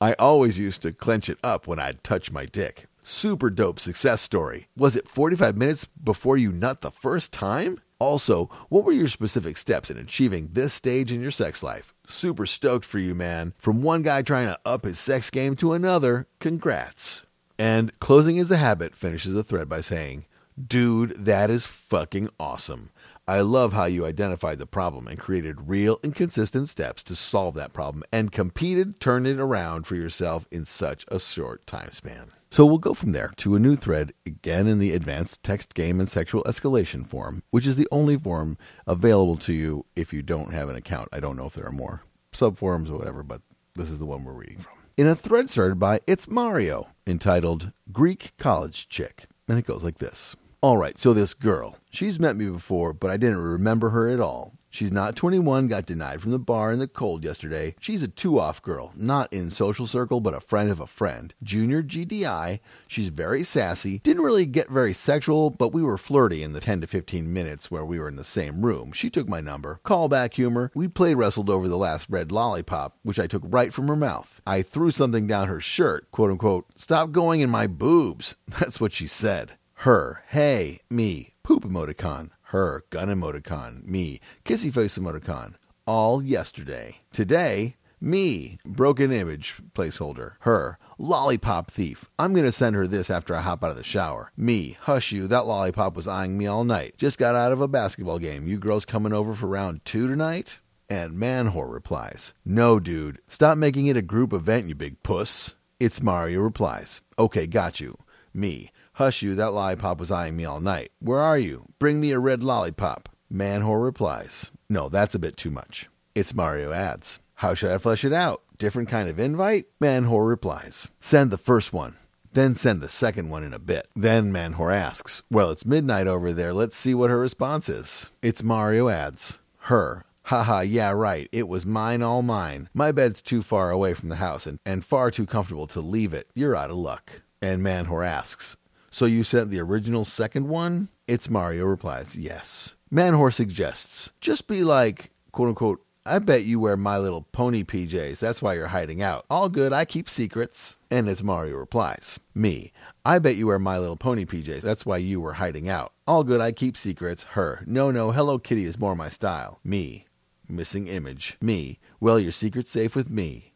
I 0.00 0.12
always 0.14 0.58
used 0.58 0.82
to 0.82 0.92
clench 0.92 1.28
it 1.28 1.38
up 1.42 1.66
when 1.66 1.78
I'd 1.78 2.04
touch 2.04 2.30
my 2.30 2.44
dick. 2.44 2.86
Super 3.08 3.50
dope 3.50 3.78
success 3.78 4.20
story. 4.20 4.66
Was 4.76 4.96
it 4.96 5.06
45 5.06 5.56
minutes 5.56 5.84
before 5.84 6.36
you 6.36 6.50
nut 6.50 6.80
the 6.80 6.90
first 6.90 7.32
time? 7.32 7.80
Also, 8.00 8.46
what 8.68 8.84
were 8.84 8.90
your 8.90 9.06
specific 9.06 9.56
steps 9.56 9.92
in 9.92 9.96
achieving 9.96 10.48
this 10.54 10.74
stage 10.74 11.12
in 11.12 11.20
your 11.20 11.30
sex 11.30 11.62
life? 11.62 11.94
Super 12.08 12.46
stoked 12.46 12.84
for 12.84 12.98
you, 12.98 13.14
man. 13.14 13.54
From 13.58 13.80
one 13.80 14.02
guy 14.02 14.22
trying 14.22 14.48
to 14.48 14.58
up 14.66 14.84
his 14.84 14.98
sex 14.98 15.30
game 15.30 15.54
to 15.54 15.72
another, 15.72 16.26
congrats. 16.40 17.24
And 17.56 17.96
closing 18.00 18.38
is 18.38 18.50
a 18.50 18.56
habit 18.56 18.96
finishes 18.96 19.34
the 19.34 19.44
thread 19.44 19.68
by 19.68 19.82
saying, 19.82 20.24
Dude, 20.60 21.10
that 21.10 21.48
is 21.48 21.64
fucking 21.64 22.30
awesome. 22.40 22.90
I 23.28 23.40
love 23.42 23.72
how 23.72 23.84
you 23.84 24.04
identified 24.04 24.58
the 24.58 24.66
problem 24.66 25.06
and 25.06 25.16
created 25.16 25.68
real 25.68 26.00
and 26.02 26.12
consistent 26.12 26.68
steps 26.68 27.04
to 27.04 27.14
solve 27.14 27.54
that 27.54 27.72
problem 27.72 28.02
and 28.10 28.32
competed, 28.32 28.98
turned 28.98 29.28
it 29.28 29.38
around 29.38 29.86
for 29.86 29.94
yourself 29.94 30.44
in 30.50 30.64
such 30.64 31.04
a 31.06 31.20
short 31.20 31.68
time 31.68 31.92
span. 31.92 32.32
So 32.50 32.64
we'll 32.64 32.78
go 32.78 32.94
from 32.94 33.12
there 33.12 33.32
to 33.36 33.54
a 33.54 33.58
new 33.58 33.76
thread, 33.76 34.12
again 34.24 34.66
in 34.66 34.78
the 34.78 34.92
advanced 34.92 35.42
text 35.42 35.74
game 35.74 36.00
and 36.00 36.08
sexual 36.08 36.44
escalation 36.44 37.06
forum, 37.06 37.42
which 37.50 37.66
is 37.66 37.76
the 37.76 37.88
only 37.90 38.16
forum 38.16 38.56
available 38.86 39.36
to 39.38 39.52
you 39.52 39.84
if 39.94 40.12
you 40.12 40.22
don't 40.22 40.52
have 40.52 40.68
an 40.68 40.76
account. 40.76 41.08
I 41.12 41.20
don't 41.20 41.36
know 41.36 41.46
if 41.46 41.54
there 41.54 41.66
are 41.66 41.72
more 41.72 42.02
subforums 42.32 42.90
or 42.90 42.96
whatever, 42.96 43.22
but 43.22 43.42
this 43.74 43.90
is 43.90 43.98
the 43.98 44.06
one 44.06 44.24
we're 44.24 44.32
reading 44.32 44.58
from. 44.58 44.74
In 44.96 45.06
a 45.06 45.14
thread 45.14 45.50
started 45.50 45.78
by 45.78 46.00
It's 46.06 46.28
Mario, 46.28 46.88
entitled 47.06 47.72
Greek 47.92 48.32
College 48.38 48.88
Chick. 48.88 49.26
And 49.48 49.58
it 49.58 49.66
goes 49.66 49.82
like 49.82 49.98
this. 49.98 50.34
All 50.62 50.78
right, 50.78 50.96
so 50.98 51.12
this 51.12 51.34
girl, 51.34 51.76
she's 51.90 52.18
met 52.18 52.34
me 52.34 52.48
before, 52.48 52.92
but 52.92 53.10
I 53.10 53.18
didn't 53.18 53.38
remember 53.38 53.90
her 53.90 54.08
at 54.08 54.20
all. 54.20 54.54
She's 54.76 54.92
not 54.92 55.16
21, 55.16 55.68
got 55.68 55.86
denied 55.86 56.20
from 56.20 56.32
the 56.32 56.38
bar 56.38 56.70
in 56.70 56.78
the 56.78 56.86
cold 56.86 57.24
yesterday. 57.24 57.74
She's 57.80 58.02
a 58.02 58.08
two 58.08 58.38
off 58.38 58.60
girl, 58.60 58.92
not 58.94 59.32
in 59.32 59.50
social 59.50 59.86
circle, 59.86 60.20
but 60.20 60.34
a 60.34 60.40
friend 60.40 60.70
of 60.70 60.80
a 60.80 60.86
friend. 60.86 61.32
Junior 61.42 61.82
GDI. 61.82 62.60
She's 62.86 63.08
very 63.08 63.42
sassy. 63.42 64.00
Didn't 64.00 64.22
really 64.22 64.44
get 64.44 64.68
very 64.68 64.92
sexual, 64.92 65.48
but 65.48 65.72
we 65.72 65.82
were 65.82 65.96
flirty 65.96 66.42
in 66.42 66.52
the 66.52 66.60
10 66.60 66.82
to 66.82 66.86
15 66.86 67.32
minutes 67.32 67.70
where 67.70 67.86
we 67.86 67.98
were 67.98 68.06
in 68.06 68.16
the 68.16 68.22
same 68.22 68.66
room. 68.66 68.92
She 68.92 69.08
took 69.08 69.26
my 69.26 69.40
number. 69.40 69.80
Callback 69.82 70.34
humor. 70.34 70.70
We 70.74 70.88
play 70.88 71.14
wrestled 71.14 71.48
over 71.48 71.68
the 71.68 71.78
last 71.78 72.10
red 72.10 72.30
lollipop, 72.30 72.98
which 73.02 73.18
I 73.18 73.26
took 73.26 73.44
right 73.46 73.72
from 73.72 73.88
her 73.88 73.96
mouth. 73.96 74.42
I 74.46 74.60
threw 74.60 74.90
something 74.90 75.26
down 75.26 75.48
her 75.48 75.58
shirt, 75.58 76.10
quote 76.10 76.30
unquote, 76.30 76.66
stop 76.76 77.12
going 77.12 77.40
in 77.40 77.48
my 77.48 77.66
boobs. 77.66 78.36
That's 78.60 78.78
what 78.78 78.92
she 78.92 79.06
said. 79.06 79.52
Her, 79.80 80.22
hey, 80.28 80.80
me, 80.90 81.32
poop 81.42 81.64
emoticon 81.64 82.28
her, 82.50 82.84
gun 82.90 83.08
emoticon, 83.08 83.84
me, 83.84 84.20
kissy 84.44 84.72
face 84.72 84.98
emoticon, 84.98 85.54
all 85.86 86.22
yesterday. 86.22 86.98
Today, 87.12 87.76
me, 88.00 88.58
broken 88.64 89.10
image 89.10 89.56
placeholder, 89.72 90.34
her, 90.40 90.78
lollipop 90.98 91.70
thief. 91.70 92.08
I'm 92.18 92.34
gonna 92.34 92.52
send 92.52 92.76
her 92.76 92.86
this 92.86 93.10
after 93.10 93.34
I 93.34 93.40
hop 93.40 93.64
out 93.64 93.70
of 93.70 93.76
the 93.76 93.82
shower. 93.82 94.30
Me, 94.36 94.76
hush 94.82 95.12
you, 95.12 95.26
that 95.28 95.46
lollipop 95.46 95.96
was 95.96 96.06
eyeing 96.06 96.38
me 96.38 96.46
all 96.46 96.64
night. 96.64 96.96
Just 96.96 97.18
got 97.18 97.34
out 97.34 97.52
of 97.52 97.60
a 97.60 97.68
basketball 97.68 98.18
game. 98.18 98.46
You 98.46 98.58
girls 98.58 98.84
coming 98.84 99.12
over 99.12 99.34
for 99.34 99.46
round 99.46 99.84
two 99.84 100.06
tonight? 100.06 100.60
And 100.88 101.18
Manhor 101.18 101.68
replies, 101.68 102.32
No, 102.44 102.78
dude, 102.78 103.18
stop 103.26 103.58
making 103.58 103.86
it 103.86 103.96
a 103.96 104.02
group 104.02 104.32
event, 104.32 104.68
you 104.68 104.74
big 104.74 105.02
puss. 105.02 105.56
It's 105.80 106.02
Mario 106.02 106.40
replies, 106.40 107.02
Okay, 107.18 107.46
got 107.46 107.80
you. 107.80 107.98
Me, 108.32 108.70
Hush 108.96 109.20
you, 109.20 109.34
that 109.34 109.52
lollipop 109.52 110.00
was 110.00 110.10
eyeing 110.10 110.38
me 110.38 110.46
all 110.46 110.58
night. 110.58 110.90
Where 111.00 111.18
are 111.18 111.38
you? 111.38 111.66
Bring 111.78 112.00
me 112.00 112.12
a 112.12 112.18
red 112.18 112.42
lollipop. 112.42 113.10
Manhor 113.28 113.78
replies, 113.78 114.50
No, 114.70 114.88
that's 114.88 115.14
a 115.14 115.18
bit 115.18 115.36
too 115.36 115.50
much. 115.50 115.90
It's 116.14 116.32
Mario 116.32 116.72
adds, 116.72 117.18
How 117.34 117.52
should 117.52 117.72
I 117.72 117.76
flesh 117.76 118.06
it 118.06 118.14
out? 118.14 118.40
Different 118.56 118.88
kind 118.88 119.10
of 119.10 119.20
invite? 119.20 119.66
Manhor 119.80 120.24
replies, 120.26 120.88
Send 120.98 121.30
the 121.30 121.36
first 121.36 121.74
one. 121.74 121.96
Then 122.32 122.56
send 122.56 122.80
the 122.80 122.88
second 122.88 123.28
one 123.28 123.44
in 123.44 123.52
a 123.52 123.58
bit. 123.58 123.86
Then 123.94 124.32
Manhor 124.32 124.70
asks, 124.72 125.22
Well, 125.30 125.50
it's 125.50 125.66
midnight 125.66 126.06
over 126.06 126.32
there. 126.32 126.54
Let's 126.54 126.74
see 126.78 126.94
what 126.94 127.10
her 127.10 127.20
response 127.20 127.68
is. 127.68 128.10
It's 128.22 128.42
Mario 128.42 128.88
adds, 128.88 129.40
Her. 129.58 130.06
Haha, 130.22 130.60
yeah, 130.60 130.92
right. 130.92 131.28
It 131.32 131.48
was 131.48 131.66
mine, 131.66 132.00
all 132.00 132.22
mine. 132.22 132.70
My 132.72 132.92
bed's 132.92 133.20
too 133.20 133.42
far 133.42 133.70
away 133.70 133.92
from 133.92 134.08
the 134.08 134.16
house 134.16 134.46
and, 134.46 134.58
and 134.64 134.82
far 134.82 135.10
too 135.10 135.26
comfortable 135.26 135.66
to 135.66 135.80
leave 135.80 136.14
it. 136.14 136.30
You're 136.34 136.56
out 136.56 136.70
of 136.70 136.78
luck. 136.78 137.20
And 137.42 137.62
Manhor 137.62 138.02
asks, 138.02 138.56
so 138.96 139.04
you 139.04 139.22
sent 139.22 139.50
the 139.50 139.60
original 139.60 140.06
second 140.06 140.48
one? 140.48 140.88
It's 141.06 141.28
Mario 141.28 141.66
replies, 141.66 142.16
Yes. 142.16 142.76
Manhor 142.90 143.30
suggests, 143.30 144.10
Just 144.22 144.48
be 144.48 144.64
like, 144.64 145.10
quote 145.32 145.48
unquote, 145.48 145.84
I 146.06 146.18
bet 146.18 146.44
you 146.44 146.60
wear 146.60 146.78
My 146.78 146.96
Little 146.96 147.26
Pony 147.30 147.62
PJs. 147.62 148.20
That's 148.20 148.40
why 148.40 148.54
you're 148.54 148.68
hiding 148.68 149.02
out. 149.02 149.26
All 149.28 149.50
good, 149.50 149.74
I 149.74 149.84
keep 149.84 150.08
secrets. 150.08 150.78
And 150.90 151.10
it's 151.10 151.22
Mario 151.22 151.58
replies, 151.58 152.18
Me. 152.34 152.72
I 153.04 153.18
bet 153.18 153.36
you 153.36 153.48
wear 153.48 153.58
My 153.58 153.78
Little 153.78 153.98
Pony 153.98 154.24
PJs. 154.24 154.62
That's 154.62 154.86
why 154.86 154.96
you 154.96 155.20
were 155.20 155.34
hiding 155.34 155.68
out. 155.68 155.92
All 156.06 156.24
good, 156.24 156.40
I 156.40 156.52
keep 156.52 156.74
secrets. 156.74 157.24
Her. 157.24 157.62
No, 157.66 157.90
no, 157.90 158.12
Hello 158.12 158.38
Kitty 158.38 158.64
is 158.64 158.78
more 158.78 158.96
my 158.96 159.10
style. 159.10 159.60
Me. 159.62 160.06
Missing 160.48 160.86
image. 160.86 161.36
Me. 161.42 161.78
Well, 162.00 162.18
your 162.18 162.32
secret's 162.32 162.70
safe 162.70 162.96
with 162.96 163.10
me. 163.10 163.52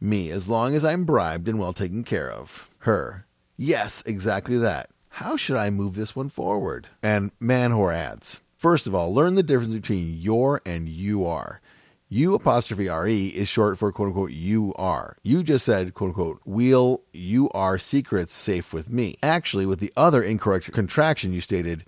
Me, 0.00 0.28
as 0.32 0.48
long 0.48 0.74
as 0.74 0.84
I'm 0.84 1.04
bribed 1.04 1.46
and 1.46 1.60
well 1.60 1.72
taken 1.72 2.02
care 2.02 2.28
of. 2.28 2.68
Her. 2.78 3.26
Yes, 3.56 4.02
exactly 4.06 4.56
that. 4.58 4.90
How 5.08 5.36
should 5.36 5.56
I 5.56 5.70
move 5.70 5.94
this 5.94 6.16
one 6.16 6.28
forward? 6.30 6.88
And 7.02 7.32
Manhor 7.38 7.92
adds 7.92 8.40
First 8.56 8.86
of 8.86 8.94
all, 8.94 9.12
learn 9.12 9.34
the 9.34 9.42
difference 9.42 9.74
between 9.74 10.18
your 10.20 10.62
and 10.64 10.88
you 10.88 11.26
are. 11.26 11.60
U 12.08 12.34
apostrophe 12.34 12.88
RE 12.88 13.26
is 13.28 13.48
short 13.48 13.78
for 13.78 13.90
quote 13.90 14.08
unquote 14.08 14.30
you 14.30 14.72
are. 14.76 15.16
You 15.22 15.42
just 15.42 15.64
said 15.64 15.94
quote 15.94 16.10
unquote 16.10 16.40
we'll 16.44 17.02
you 17.12 17.48
are 17.50 17.78
secrets 17.78 18.34
safe 18.34 18.72
with 18.72 18.88
me. 18.88 19.16
Actually, 19.22 19.66
with 19.66 19.80
the 19.80 19.92
other 19.96 20.22
incorrect 20.22 20.70
contraction, 20.72 21.32
you 21.32 21.40
stated 21.40 21.84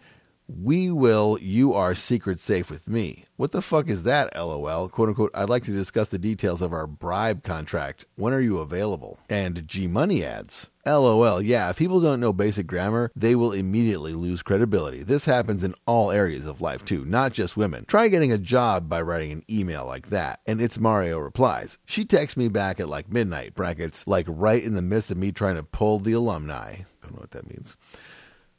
we 0.46 0.90
will, 0.90 1.38
you 1.40 1.72
are 1.72 1.94
secret 1.94 2.40
safe 2.40 2.70
with 2.70 2.86
me. 2.86 3.24
What 3.36 3.52
the 3.52 3.62
fuck 3.62 3.88
is 3.88 4.02
that, 4.02 4.36
lol? 4.36 4.88
Quote 4.88 5.08
unquote, 5.08 5.30
I'd 5.34 5.48
like 5.48 5.64
to 5.64 5.72
discuss 5.72 6.08
the 6.08 6.18
details 6.18 6.60
of 6.60 6.72
our 6.72 6.86
bribe 6.86 7.42
contract. 7.42 8.04
When 8.16 8.32
are 8.32 8.40
you 8.40 8.58
available? 8.58 9.18
And 9.30 9.66
G 9.66 9.86
Money 9.86 10.24
adds, 10.24 10.70
lol, 10.86 11.42
yeah, 11.42 11.70
if 11.70 11.78
people 11.78 12.00
don't 12.00 12.20
know 12.20 12.32
basic 12.32 12.66
grammar, 12.66 13.10
they 13.16 13.34
will 13.34 13.52
immediately 13.52 14.12
lose 14.12 14.42
credibility. 14.42 15.02
This 15.02 15.24
happens 15.24 15.64
in 15.64 15.74
all 15.86 16.10
areas 16.10 16.46
of 16.46 16.60
life 16.60 16.84
too, 16.84 17.04
not 17.06 17.32
just 17.32 17.56
women. 17.56 17.86
Try 17.86 18.08
getting 18.08 18.32
a 18.32 18.38
job 18.38 18.88
by 18.88 19.00
writing 19.00 19.32
an 19.32 19.44
email 19.48 19.86
like 19.86 20.10
that. 20.10 20.40
And 20.46 20.60
it's 20.60 20.78
Mario 20.78 21.18
replies. 21.18 21.78
She 21.86 22.04
texts 22.04 22.36
me 22.36 22.48
back 22.48 22.78
at 22.80 22.88
like 22.88 23.10
midnight, 23.10 23.54
brackets, 23.54 24.06
like 24.06 24.26
right 24.28 24.62
in 24.62 24.74
the 24.74 24.82
midst 24.82 25.10
of 25.10 25.16
me 25.16 25.32
trying 25.32 25.56
to 25.56 25.62
pull 25.62 25.98
the 26.00 26.12
alumni. 26.12 26.72
I 26.72 26.84
don't 27.02 27.14
know 27.14 27.20
what 27.20 27.30
that 27.30 27.48
means. 27.48 27.76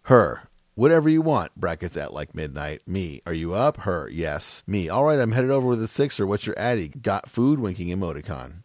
Her, 0.03 0.49
Whatever 0.77 1.07
you 1.07 1.21
want, 1.21 1.55
brackets 1.55 1.95
at 1.95 2.13
like 2.13 2.35
midnight. 2.35 2.81
Me, 2.85 3.21
are 3.25 3.33
you 3.33 3.53
up? 3.53 3.77
Her, 3.77 4.09
yes. 4.09 4.61
Me, 4.67 4.89
all 4.89 5.05
right, 5.05 5.17
I'm 5.17 5.31
headed 5.31 5.49
over 5.49 5.69
with 5.69 5.81
a 5.81 5.87
sixer. 5.87 6.27
What's 6.27 6.45
your 6.45 6.59
addy? 6.59 6.89
Got 6.89 7.29
food? 7.29 7.59
Winking 7.61 7.87
emoticon. 7.87 8.55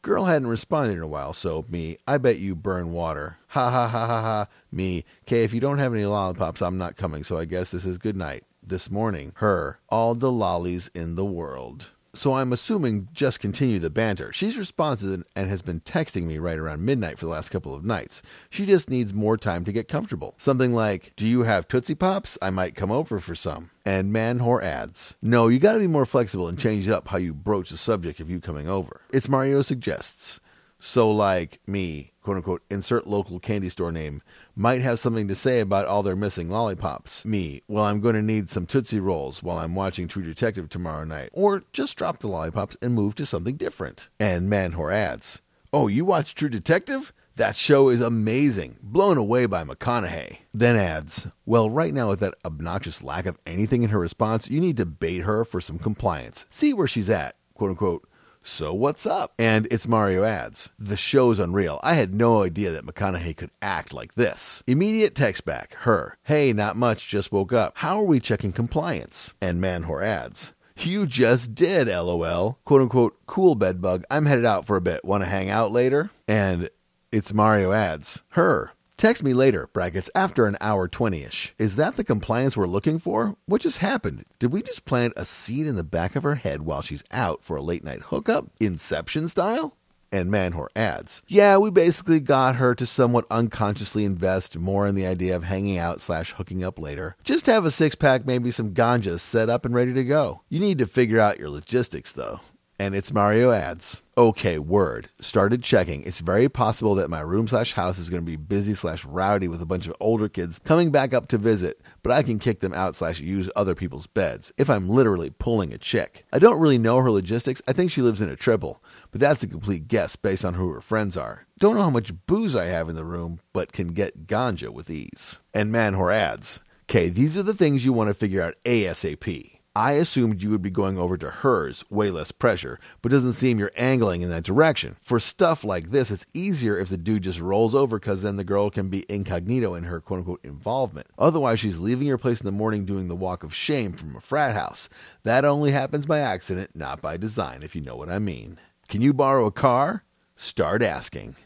Girl 0.00 0.26
hadn't 0.26 0.46
responded 0.46 0.92
in 0.92 1.02
a 1.02 1.08
while, 1.08 1.32
so 1.32 1.64
me, 1.68 1.98
I 2.06 2.18
bet 2.18 2.38
you 2.38 2.54
burn 2.54 2.92
water. 2.92 3.38
Ha 3.48 3.72
ha 3.72 3.88
ha 3.88 4.06
ha 4.06 4.22
ha. 4.22 4.46
Me, 4.70 5.04
K, 5.26 5.42
if 5.42 5.52
you 5.52 5.58
don't 5.58 5.78
have 5.78 5.92
any 5.92 6.04
lollipops, 6.04 6.62
I'm 6.62 6.78
not 6.78 6.96
coming, 6.96 7.24
so 7.24 7.36
I 7.36 7.44
guess 7.44 7.70
this 7.70 7.84
is 7.84 7.98
good 7.98 8.16
night. 8.16 8.44
This 8.62 8.88
morning, 8.88 9.32
her, 9.38 9.80
all 9.88 10.14
the 10.14 10.30
lollies 10.30 10.92
in 10.94 11.16
the 11.16 11.24
world 11.24 11.90
so 12.14 12.34
I'm 12.34 12.52
assuming 12.52 13.08
just 13.12 13.40
continue 13.40 13.78
the 13.78 13.90
banter. 13.90 14.32
She's 14.32 14.58
responsive 14.58 15.24
and 15.36 15.48
has 15.48 15.62
been 15.62 15.80
texting 15.80 16.24
me 16.24 16.38
right 16.38 16.58
around 16.58 16.84
midnight 16.84 17.18
for 17.18 17.26
the 17.26 17.30
last 17.30 17.50
couple 17.50 17.74
of 17.74 17.84
nights. 17.84 18.22
She 18.50 18.66
just 18.66 18.90
needs 18.90 19.14
more 19.14 19.36
time 19.36 19.64
to 19.64 19.72
get 19.72 19.88
comfortable. 19.88 20.34
Something 20.38 20.74
like, 20.74 21.12
Do 21.16 21.26
you 21.26 21.42
have 21.42 21.68
Tootsie 21.68 21.94
Pops? 21.94 22.38
I 22.40 22.50
might 22.50 22.74
come 22.74 22.90
over 22.90 23.18
for 23.20 23.34
some. 23.34 23.70
And 23.84 24.12
Manhor 24.12 24.62
adds, 24.62 25.16
No, 25.22 25.48
you 25.48 25.58
gotta 25.58 25.80
be 25.80 25.86
more 25.86 26.06
flexible 26.06 26.48
and 26.48 26.58
change 26.58 26.88
it 26.88 26.92
up 26.92 27.08
how 27.08 27.18
you 27.18 27.34
broach 27.34 27.70
the 27.70 27.76
subject 27.76 28.20
of 28.20 28.30
you 28.30 28.40
coming 28.40 28.68
over. 28.68 29.00
It's 29.12 29.28
Mario 29.28 29.62
suggests. 29.62 30.40
So, 30.80 31.10
like 31.10 31.58
me, 31.66 32.12
quote 32.28 32.36
unquote, 32.36 32.62
insert 32.68 33.06
local 33.06 33.40
candy 33.40 33.70
store 33.70 33.90
name, 33.90 34.20
might 34.54 34.82
have 34.82 34.98
something 34.98 35.28
to 35.28 35.34
say 35.34 35.60
about 35.60 35.86
all 35.86 36.02
their 36.02 36.14
missing 36.14 36.50
lollipops. 36.50 37.24
Me, 37.24 37.62
well, 37.68 37.84
I'm 37.84 38.02
going 38.02 38.16
to 38.16 38.20
need 38.20 38.50
some 38.50 38.66
Tootsie 38.66 39.00
Rolls 39.00 39.42
while 39.42 39.56
I'm 39.56 39.74
watching 39.74 40.06
True 40.06 40.22
Detective 40.22 40.68
tomorrow 40.68 41.04
night. 41.04 41.30
Or 41.32 41.62
just 41.72 41.96
drop 41.96 42.18
the 42.18 42.28
lollipops 42.28 42.76
and 42.82 42.92
move 42.92 43.14
to 43.14 43.24
something 43.24 43.56
different. 43.56 44.10
And 44.20 44.50
Manhor 44.50 44.90
adds, 44.90 45.40
Oh, 45.72 45.86
you 45.86 46.04
watch 46.04 46.34
True 46.34 46.50
Detective? 46.50 47.14
That 47.36 47.56
show 47.56 47.88
is 47.88 48.02
amazing, 48.02 48.76
blown 48.82 49.16
away 49.16 49.46
by 49.46 49.64
McConaughey. 49.64 50.40
Then 50.52 50.76
adds, 50.76 51.28
Well, 51.46 51.70
right 51.70 51.94
now, 51.94 52.10
with 52.10 52.20
that 52.20 52.34
obnoxious 52.44 53.02
lack 53.02 53.24
of 53.24 53.38
anything 53.46 53.84
in 53.84 53.88
her 53.88 53.98
response, 53.98 54.50
you 54.50 54.60
need 54.60 54.76
to 54.76 54.84
bait 54.84 55.20
her 55.20 55.46
for 55.46 55.62
some 55.62 55.78
compliance. 55.78 56.44
See 56.50 56.74
where 56.74 56.88
she's 56.88 57.08
at, 57.08 57.36
quote 57.54 57.70
unquote, 57.70 58.06
so 58.48 58.72
what's 58.72 59.04
up? 59.04 59.34
And 59.38 59.68
it's 59.70 59.86
Mario 59.86 60.24
adds. 60.24 60.72
The 60.78 60.96
show's 60.96 61.38
unreal. 61.38 61.78
I 61.82 61.94
had 61.94 62.14
no 62.14 62.42
idea 62.42 62.70
that 62.72 62.86
McConaughey 62.86 63.36
could 63.36 63.50
act 63.60 63.92
like 63.92 64.14
this. 64.14 64.62
Immediate 64.66 65.14
text 65.14 65.44
back. 65.44 65.74
Her. 65.80 66.16
Hey, 66.22 66.54
not 66.54 66.74
much, 66.74 67.08
just 67.08 67.30
woke 67.30 67.52
up. 67.52 67.74
How 67.76 67.98
are 67.98 68.04
we 68.04 68.20
checking 68.20 68.52
compliance? 68.52 69.34
And 69.42 69.60
Manhor 69.60 70.02
adds. 70.02 70.54
You 70.78 71.06
just 71.06 71.54
did, 71.54 71.88
lol. 71.88 72.58
Quote 72.64 72.80
unquote, 72.80 73.18
cool 73.26 73.54
bedbug. 73.54 74.04
I'm 74.10 74.26
headed 74.26 74.46
out 74.46 74.64
for 74.64 74.76
a 74.76 74.80
bit. 74.80 75.04
Want 75.04 75.22
to 75.22 75.28
hang 75.28 75.50
out 75.50 75.70
later? 75.70 76.10
And 76.26 76.70
it's 77.12 77.34
Mario 77.34 77.72
adds. 77.72 78.22
Her. 78.30 78.72
Text 78.98 79.22
me 79.22 79.32
later, 79.32 79.68
brackets, 79.72 80.10
after 80.12 80.46
an 80.46 80.56
hour 80.60 80.88
20 80.88 81.22
ish. 81.22 81.54
Is 81.56 81.76
that 81.76 81.94
the 81.94 82.02
compliance 82.02 82.56
we're 82.56 82.66
looking 82.66 82.98
for? 82.98 83.36
What 83.46 83.60
just 83.60 83.78
happened? 83.78 84.24
Did 84.40 84.52
we 84.52 84.60
just 84.60 84.86
plant 84.86 85.12
a 85.16 85.24
seed 85.24 85.68
in 85.68 85.76
the 85.76 85.84
back 85.84 86.16
of 86.16 86.24
her 86.24 86.34
head 86.34 86.62
while 86.62 86.82
she's 86.82 87.04
out 87.12 87.44
for 87.44 87.56
a 87.56 87.62
late 87.62 87.84
night 87.84 88.02
hookup? 88.06 88.46
Inception 88.58 89.28
style? 89.28 89.76
And 90.10 90.32
Manhor 90.32 90.68
adds, 90.74 91.22
Yeah, 91.28 91.58
we 91.58 91.70
basically 91.70 92.18
got 92.18 92.56
her 92.56 92.74
to 92.74 92.86
somewhat 92.86 93.26
unconsciously 93.30 94.04
invest 94.04 94.58
more 94.58 94.84
in 94.88 94.96
the 94.96 95.06
idea 95.06 95.36
of 95.36 95.44
hanging 95.44 95.78
out 95.78 96.00
slash 96.00 96.32
hooking 96.32 96.64
up 96.64 96.76
later. 96.76 97.14
Just 97.22 97.46
have 97.46 97.64
a 97.64 97.70
six 97.70 97.94
pack, 97.94 98.26
maybe 98.26 98.50
some 98.50 98.74
ganja 98.74 99.20
set 99.20 99.48
up 99.48 99.64
and 99.64 99.76
ready 99.76 99.92
to 99.92 100.02
go. 100.02 100.42
You 100.48 100.58
need 100.58 100.78
to 100.78 100.86
figure 100.86 101.20
out 101.20 101.38
your 101.38 101.50
logistics 101.50 102.10
though 102.10 102.40
and 102.78 102.94
it's 102.94 103.12
Mario 103.12 103.50
adds. 103.50 104.00
Okay, 104.16 104.58
word. 104.58 105.10
Started 105.20 105.62
checking. 105.62 106.02
It's 106.04 106.20
very 106.20 106.48
possible 106.48 106.94
that 106.96 107.10
my 107.10 107.20
room 107.20 107.48
slash 107.48 107.74
house 107.74 107.98
is 107.98 108.10
going 108.10 108.22
to 108.22 108.30
be 108.30 108.36
busy 108.36 108.74
slash 108.74 109.04
rowdy 109.04 109.48
with 109.48 109.62
a 109.62 109.66
bunch 109.66 109.86
of 109.86 109.94
older 110.00 110.28
kids 110.28 110.58
coming 110.58 110.90
back 110.90 111.12
up 111.12 111.28
to 111.28 111.38
visit, 111.38 111.80
but 112.02 112.12
I 112.12 112.22
can 112.22 112.38
kick 112.38 112.60
them 112.60 112.72
out 112.72 112.96
slash 112.96 113.20
use 113.20 113.50
other 113.54 113.74
people's 113.74 114.06
beds 114.06 114.52
if 114.56 114.70
I'm 114.70 114.88
literally 114.88 115.30
pulling 115.30 115.72
a 115.72 115.78
chick. 115.78 116.24
I 116.32 116.38
don't 116.38 116.60
really 116.60 116.78
know 116.78 116.98
her 116.98 117.10
logistics. 117.10 117.62
I 117.66 117.72
think 117.72 117.90
she 117.90 118.02
lives 118.02 118.20
in 118.20 118.28
a 118.28 118.36
triple, 118.36 118.82
but 119.10 119.20
that's 119.20 119.42
a 119.42 119.48
complete 119.48 119.88
guess 119.88 120.16
based 120.16 120.44
on 120.44 120.54
who 120.54 120.70
her 120.70 120.80
friends 120.80 121.16
are. 121.16 121.46
Don't 121.58 121.74
know 121.74 121.82
how 121.82 121.90
much 121.90 122.26
booze 122.26 122.54
I 122.54 122.66
have 122.66 122.88
in 122.88 122.96
the 122.96 123.04
room, 123.04 123.40
but 123.52 123.72
can 123.72 123.88
get 123.88 124.26
ganja 124.26 124.68
with 124.68 124.90
ease. 124.90 125.40
And 125.52 125.72
Manhor 125.72 126.10
adds. 126.12 126.60
Okay, 126.90 127.08
these 127.08 127.36
are 127.36 127.42
the 127.42 127.54
things 127.54 127.84
you 127.84 127.92
want 127.92 128.08
to 128.08 128.14
figure 128.14 128.42
out 128.42 128.54
ASAP. 128.64 129.57
I 129.78 129.92
assumed 129.92 130.42
you 130.42 130.50
would 130.50 130.60
be 130.60 130.70
going 130.70 130.98
over 130.98 131.16
to 131.16 131.30
hers, 131.30 131.84
way 131.88 132.10
less 132.10 132.32
pressure, 132.32 132.80
but 133.00 133.12
doesn't 133.12 133.34
seem 133.34 133.60
you're 133.60 133.70
angling 133.76 134.22
in 134.22 134.30
that 134.30 134.42
direction. 134.42 134.96
For 135.00 135.20
stuff 135.20 135.62
like 135.62 135.92
this, 135.92 136.10
it's 136.10 136.26
easier 136.34 136.76
if 136.76 136.88
the 136.88 136.96
dude 136.96 137.22
just 137.22 137.38
rolls 137.38 137.76
over 137.76 138.00
because 138.00 138.22
then 138.22 138.34
the 138.34 138.42
girl 138.42 138.70
can 138.70 138.88
be 138.88 139.06
incognito 139.08 139.76
in 139.76 139.84
her 139.84 140.00
quote 140.00 140.18
unquote 140.18 140.40
involvement. 140.42 141.06
Otherwise, 141.16 141.60
she's 141.60 141.78
leaving 141.78 142.08
your 142.08 142.18
place 142.18 142.40
in 142.40 142.46
the 142.46 142.50
morning 142.50 142.84
doing 142.84 143.06
the 143.06 143.14
walk 143.14 143.44
of 143.44 143.54
shame 143.54 143.92
from 143.92 144.16
a 144.16 144.20
frat 144.20 144.56
house. 144.56 144.88
That 145.22 145.44
only 145.44 145.70
happens 145.70 146.06
by 146.06 146.18
accident, 146.18 146.74
not 146.74 147.00
by 147.00 147.16
design, 147.16 147.62
if 147.62 147.76
you 147.76 147.80
know 147.80 147.94
what 147.94 148.10
I 148.10 148.18
mean. 148.18 148.58
Can 148.88 149.00
you 149.00 149.12
borrow 149.14 149.46
a 149.46 149.52
car? 149.52 150.02
Start 150.34 150.82
asking 150.82 151.36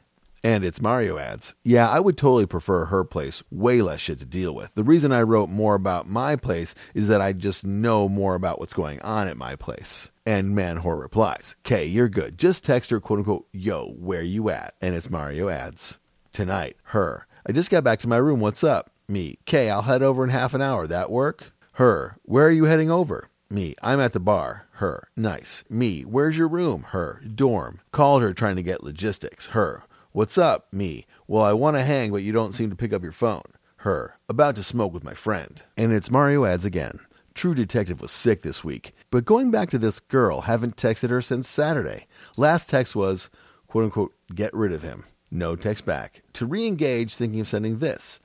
and 0.45 0.65
it's 0.65 0.83
Mario 0.83 1.19
adds. 1.19 1.55
Yeah, 1.65 1.89
I 1.89 2.01
would 2.01 2.17
totally 2.17 2.47
prefer 2.47 2.87
her 2.87 3.05
place, 3.05 3.43
way 3.51 3.81
less 3.83 4.01
shit 4.01 4.19
to 4.21 4.27
deal 4.27 4.55
with. 4.55 4.75
The 4.75 4.85
reason 4.85 5.13
I 5.13 5.23
wrote 5.23 5.49
more 5.49 5.75
about 5.75 6.09
my 6.09 6.37
place 6.37 6.75
is 6.95 7.09
that 7.09 7.21
I 7.21 7.33
just 7.33 7.65
know 7.65 8.09
more 8.09 8.35
about 8.35 8.59
what's 8.59 8.75
going 8.75 9.01
on 9.03 9.29
at 9.29 9.37
my 9.37 9.57
place. 9.57 10.11
And 10.27 10.55
Manhor 10.55 10.97
replies, 10.97 11.57
K, 11.63 11.85
you're 11.85 12.09
good. 12.09 12.39
Just 12.39 12.65
text 12.65 12.91
her, 12.91 13.01
quote 13.01 13.21
unquote, 13.21 13.47
yo, 13.53 13.95
where 13.99 14.23
you 14.23 14.51
at? 14.51 14.75
And 14.81 14.95
it's 14.95 15.11
Mario 15.11 15.49
adds. 15.49 15.99
Tonight, 16.33 16.77
her. 16.85 17.27
I 17.47 17.53
just 17.53 17.71
got 17.71 17.85
back 17.85 17.99
to 18.01 18.09
my 18.09 18.17
room. 18.17 18.41
What's 18.41 18.65
up? 18.65 18.91
Me. 19.09 19.37
Kay, 19.45 19.69
I'll 19.69 19.83
head 19.83 20.03
over 20.03 20.25
in 20.25 20.31
half 20.31 20.55
an 20.55 20.63
hour. 20.63 20.87
That 20.87 21.11
work? 21.11 21.53
Her. 21.73 22.17
Where 22.23 22.47
are 22.47 22.53
you 22.53 22.65
heading 22.65 22.91
over? 22.91 23.29
Me. 23.51 23.75
I'm 23.83 24.01
at 24.01 24.13
the 24.13 24.21
bar. 24.21 24.67
Her. 24.75 25.09
Nice. 25.17 25.65
Me. 25.69 26.03
Where's 26.03 26.39
your 26.39 26.49
room? 26.49 26.85
Her. 26.91 27.21
Dorm. 27.35 27.81
Called 27.91 28.23
her 28.23 28.33
trying 28.33 28.57
to 28.57 28.63
get 28.63 28.83
logistics. 28.83 29.49
Her. 29.49 29.83
What's 30.15 30.37
up? 30.37 30.71
Me. 30.75 31.07
Well, 31.27 31.43
I 31.43 31.55
want 31.55 31.75
to 31.79 31.83
hang, 31.83 32.11
but 32.11 32.23
you 32.23 32.33
don't 32.33 32.53
seem 32.53 32.69
to 32.69 32.77
pick 32.77 32.93
up 32.93 33.03
your 33.03 33.13
phone. 33.13 33.55
Her. 33.77 34.19
About 34.29 34.57
to 34.57 34.63
smoke 34.63 34.93
with 34.93 35.03
my 35.03 35.15
friend. 35.15 35.63
And 35.75 35.91
it's 35.91 36.11
Mario 36.11 36.45
adds 36.45 36.67
again. 36.67 37.01
True 37.33 37.55
Detective 37.55 38.03
was 38.03 38.13
sick 38.13 38.43
this 38.43 38.63
week, 38.63 38.95
but 39.11 39.25
going 39.25 39.51
back 39.51 39.71
to 39.71 39.79
this 39.79 40.01
girl, 40.01 40.43
haven't 40.43 40.77
texted 40.77 41.09
her 41.09 41.23
since 41.23 41.49
Saturday. 41.49 42.09
Last 42.37 42.69
text 42.69 42.95
was, 42.95 43.31
quote 43.69 43.85
unquote, 43.85 44.13
get 44.35 44.53
rid 44.53 44.75
of 44.75 44.83
him. 44.83 45.05
No 45.31 45.57
text 45.57 45.87
back. 45.87 46.21
To 46.35 46.45
re 46.45 46.67
engage, 46.67 47.15
thinking 47.15 47.41
of 47.41 47.49
sending 47.49 47.79
this 47.79 48.21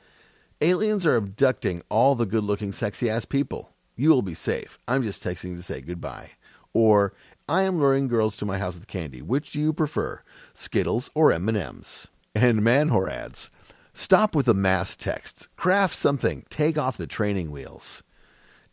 Aliens 0.60 1.08
are 1.08 1.16
abducting 1.16 1.84
all 1.88 2.16
the 2.16 2.26
good 2.26 2.44
looking, 2.44 2.74
sexy 2.74 3.10
ass 3.10 3.24
people. 3.24 3.70
You 3.96 4.10
will 4.10 4.22
be 4.22 4.34
safe. 4.34 4.78
I'm 4.90 5.04
just 5.04 5.24
texting 5.24 5.56
to 5.56 5.64
say 5.64 5.80
goodbye. 5.80 6.32
Or, 6.74 7.14
I 7.48 7.62
am 7.62 7.80
luring 7.80 8.10
girls 8.10 8.36
to 8.38 8.46
my 8.46 8.58
house 8.58 8.76
with 8.76 8.88
candy. 8.88 9.22
Which 9.22 9.52
do 9.52 9.62
you 9.62 9.72
prefer? 9.72 10.22
Skittles, 10.58 11.10
or 11.14 11.32
M&Ms. 11.32 12.08
And 12.34 12.64
Manhor 12.64 13.10
adds, 13.10 13.50
Stop 13.94 14.36
with 14.36 14.46
the 14.46 14.54
mass 14.54 14.96
texts. 14.96 15.48
Craft 15.56 15.96
something. 15.96 16.46
Take 16.50 16.78
off 16.78 16.98
the 16.98 17.08
training 17.08 17.52
wheels. 17.52 18.04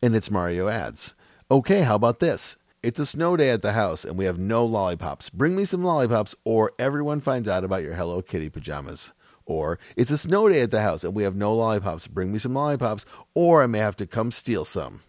And 0.02 0.14
it's 0.14 0.30
Mario 0.30 0.68
adds, 0.68 1.14
Okay, 1.50 1.82
how 1.82 1.94
about 1.94 2.20
this? 2.20 2.56
It's 2.82 3.00
a 3.00 3.06
snow 3.06 3.36
day 3.36 3.48
at 3.48 3.62
the 3.62 3.72
house 3.72 4.04
and 4.04 4.18
we 4.18 4.26
have 4.26 4.38
no 4.38 4.66
lollipops. 4.66 5.30
Bring 5.30 5.56
me 5.56 5.64
some 5.64 5.82
lollipops 5.82 6.34
or 6.44 6.72
everyone 6.78 7.22
finds 7.22 7.48
out 7.48 7.64
about 7.64 7.82
your 7.82 7.94
Hello 7.94 8.20
Kitty 8.20 8.50
pajamas. 8.50 9.12
Or 9.46 9.78
it's 9.96 10.10
a 10.10 10.18
snow 10.18 10.48
day 10.50 10.60
at 10.60 10.70
the 10.70 10.82
house 10.82 11.04
and 11.04 11.14
we 11.14 11.22
have 11.22 11.34
no 11.36 11.54
lollipops. 11.54 12.06
Bring 12.06 12.30
me 12.30 12.38
some 12.38 12.54
lollipops 12.54 13.06
or 13.34 13.62
I 13.62 13.66
may 13.66 13.78
have 13.78 13.96
to 13.96 14.06
come 14.06 14.30
steal 14.30 14.66
some. 14.66 15.00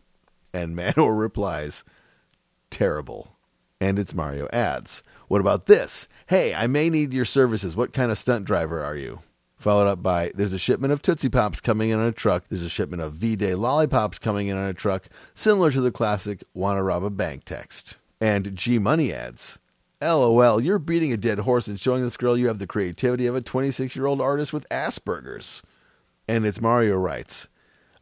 And 0.54 0.76
Manhor 0.76 1.14
replies, 1.18 1.84
Terrible. 2.70 3.36
And 3.82 4.00
it's 4.00 4.14
Mario 4.14 4.48
adds, 4.54 5.04
What 5.28 5.42
about 5.42 5.66
this? 5.66 6.08
Hey, 6.28 6.54
I 6.54 6.68
may 6.68 6.90
need 6.90 7.14
your 7.14 7.26
services. 7.26 7.76
What 7.76 7.94
kind 7.94 8.12
of 8.12 8.18
stunt 8.18 8.46
driver 8.46 8.84
are 8.84 8.96
you? 8.96 9.20
Followed 9.58 9.88
up 9.88 10.04
by 10.04 10.32
There's 10.36 10.54
a 10.54 10.60
shipment 10.60 10.94
of 10.94 11.02
Tootsie 11.02 11.30
Pops 11.30 11.60
coming 11.62 11.90
in 11.90 12.00
on 12.00 12.06
a 12.06 12.12
truck. 12.12 12.46
There's 12.50 12.62
a 12.62 12.70
shipment 12.70 13.02
of 13.02 13.14
V 13.14 13.36
Day 13.36 13.56
lollipops 13.56 14.20
coming 14.20 14.48
in 14.48 14.58
on 14.58 14.70
a 14.70 14.74
truck, 14.74 15.08
similar 15.34 15.72
to 15.72 15.82
the 15.82 15.92
classic 15.92 16.44
Wanna 16.54 16.84
Rob 16.84 17.04
a 17.04 17.10
Bank 17.10 17.46
text. 17.46 17.98
And 18.22 18.56
G 18.56 18.78
Money 18.78 19.12
adds, 19.12 19.60
LOL, 20.02 20.62
you're 20.62 20.80
beating 20.80 21.14
a 21.14 21.18
dead 21.18 21.40
horse 21.40 21.68
and 21.68 21.80
showing 21.80 22.04
this 22.04 22.18
girl 22.18 22.38
you 22.38 22.48
have 22.48 22.60
the 22.60 22.68
creativity 22.68 23.26
of 23.26 23.36
a 23.36 23.42
26 23.42 23.96
year 23.96 24.06
old 24.06 24.22
artist 24.22 24.54
with 24.54 24.70
Asperger's. 24.70 25.64
And 26.28 26.46
it's 26.46 26.62
Mario 26.62 26.98
writes, 26.98 27.48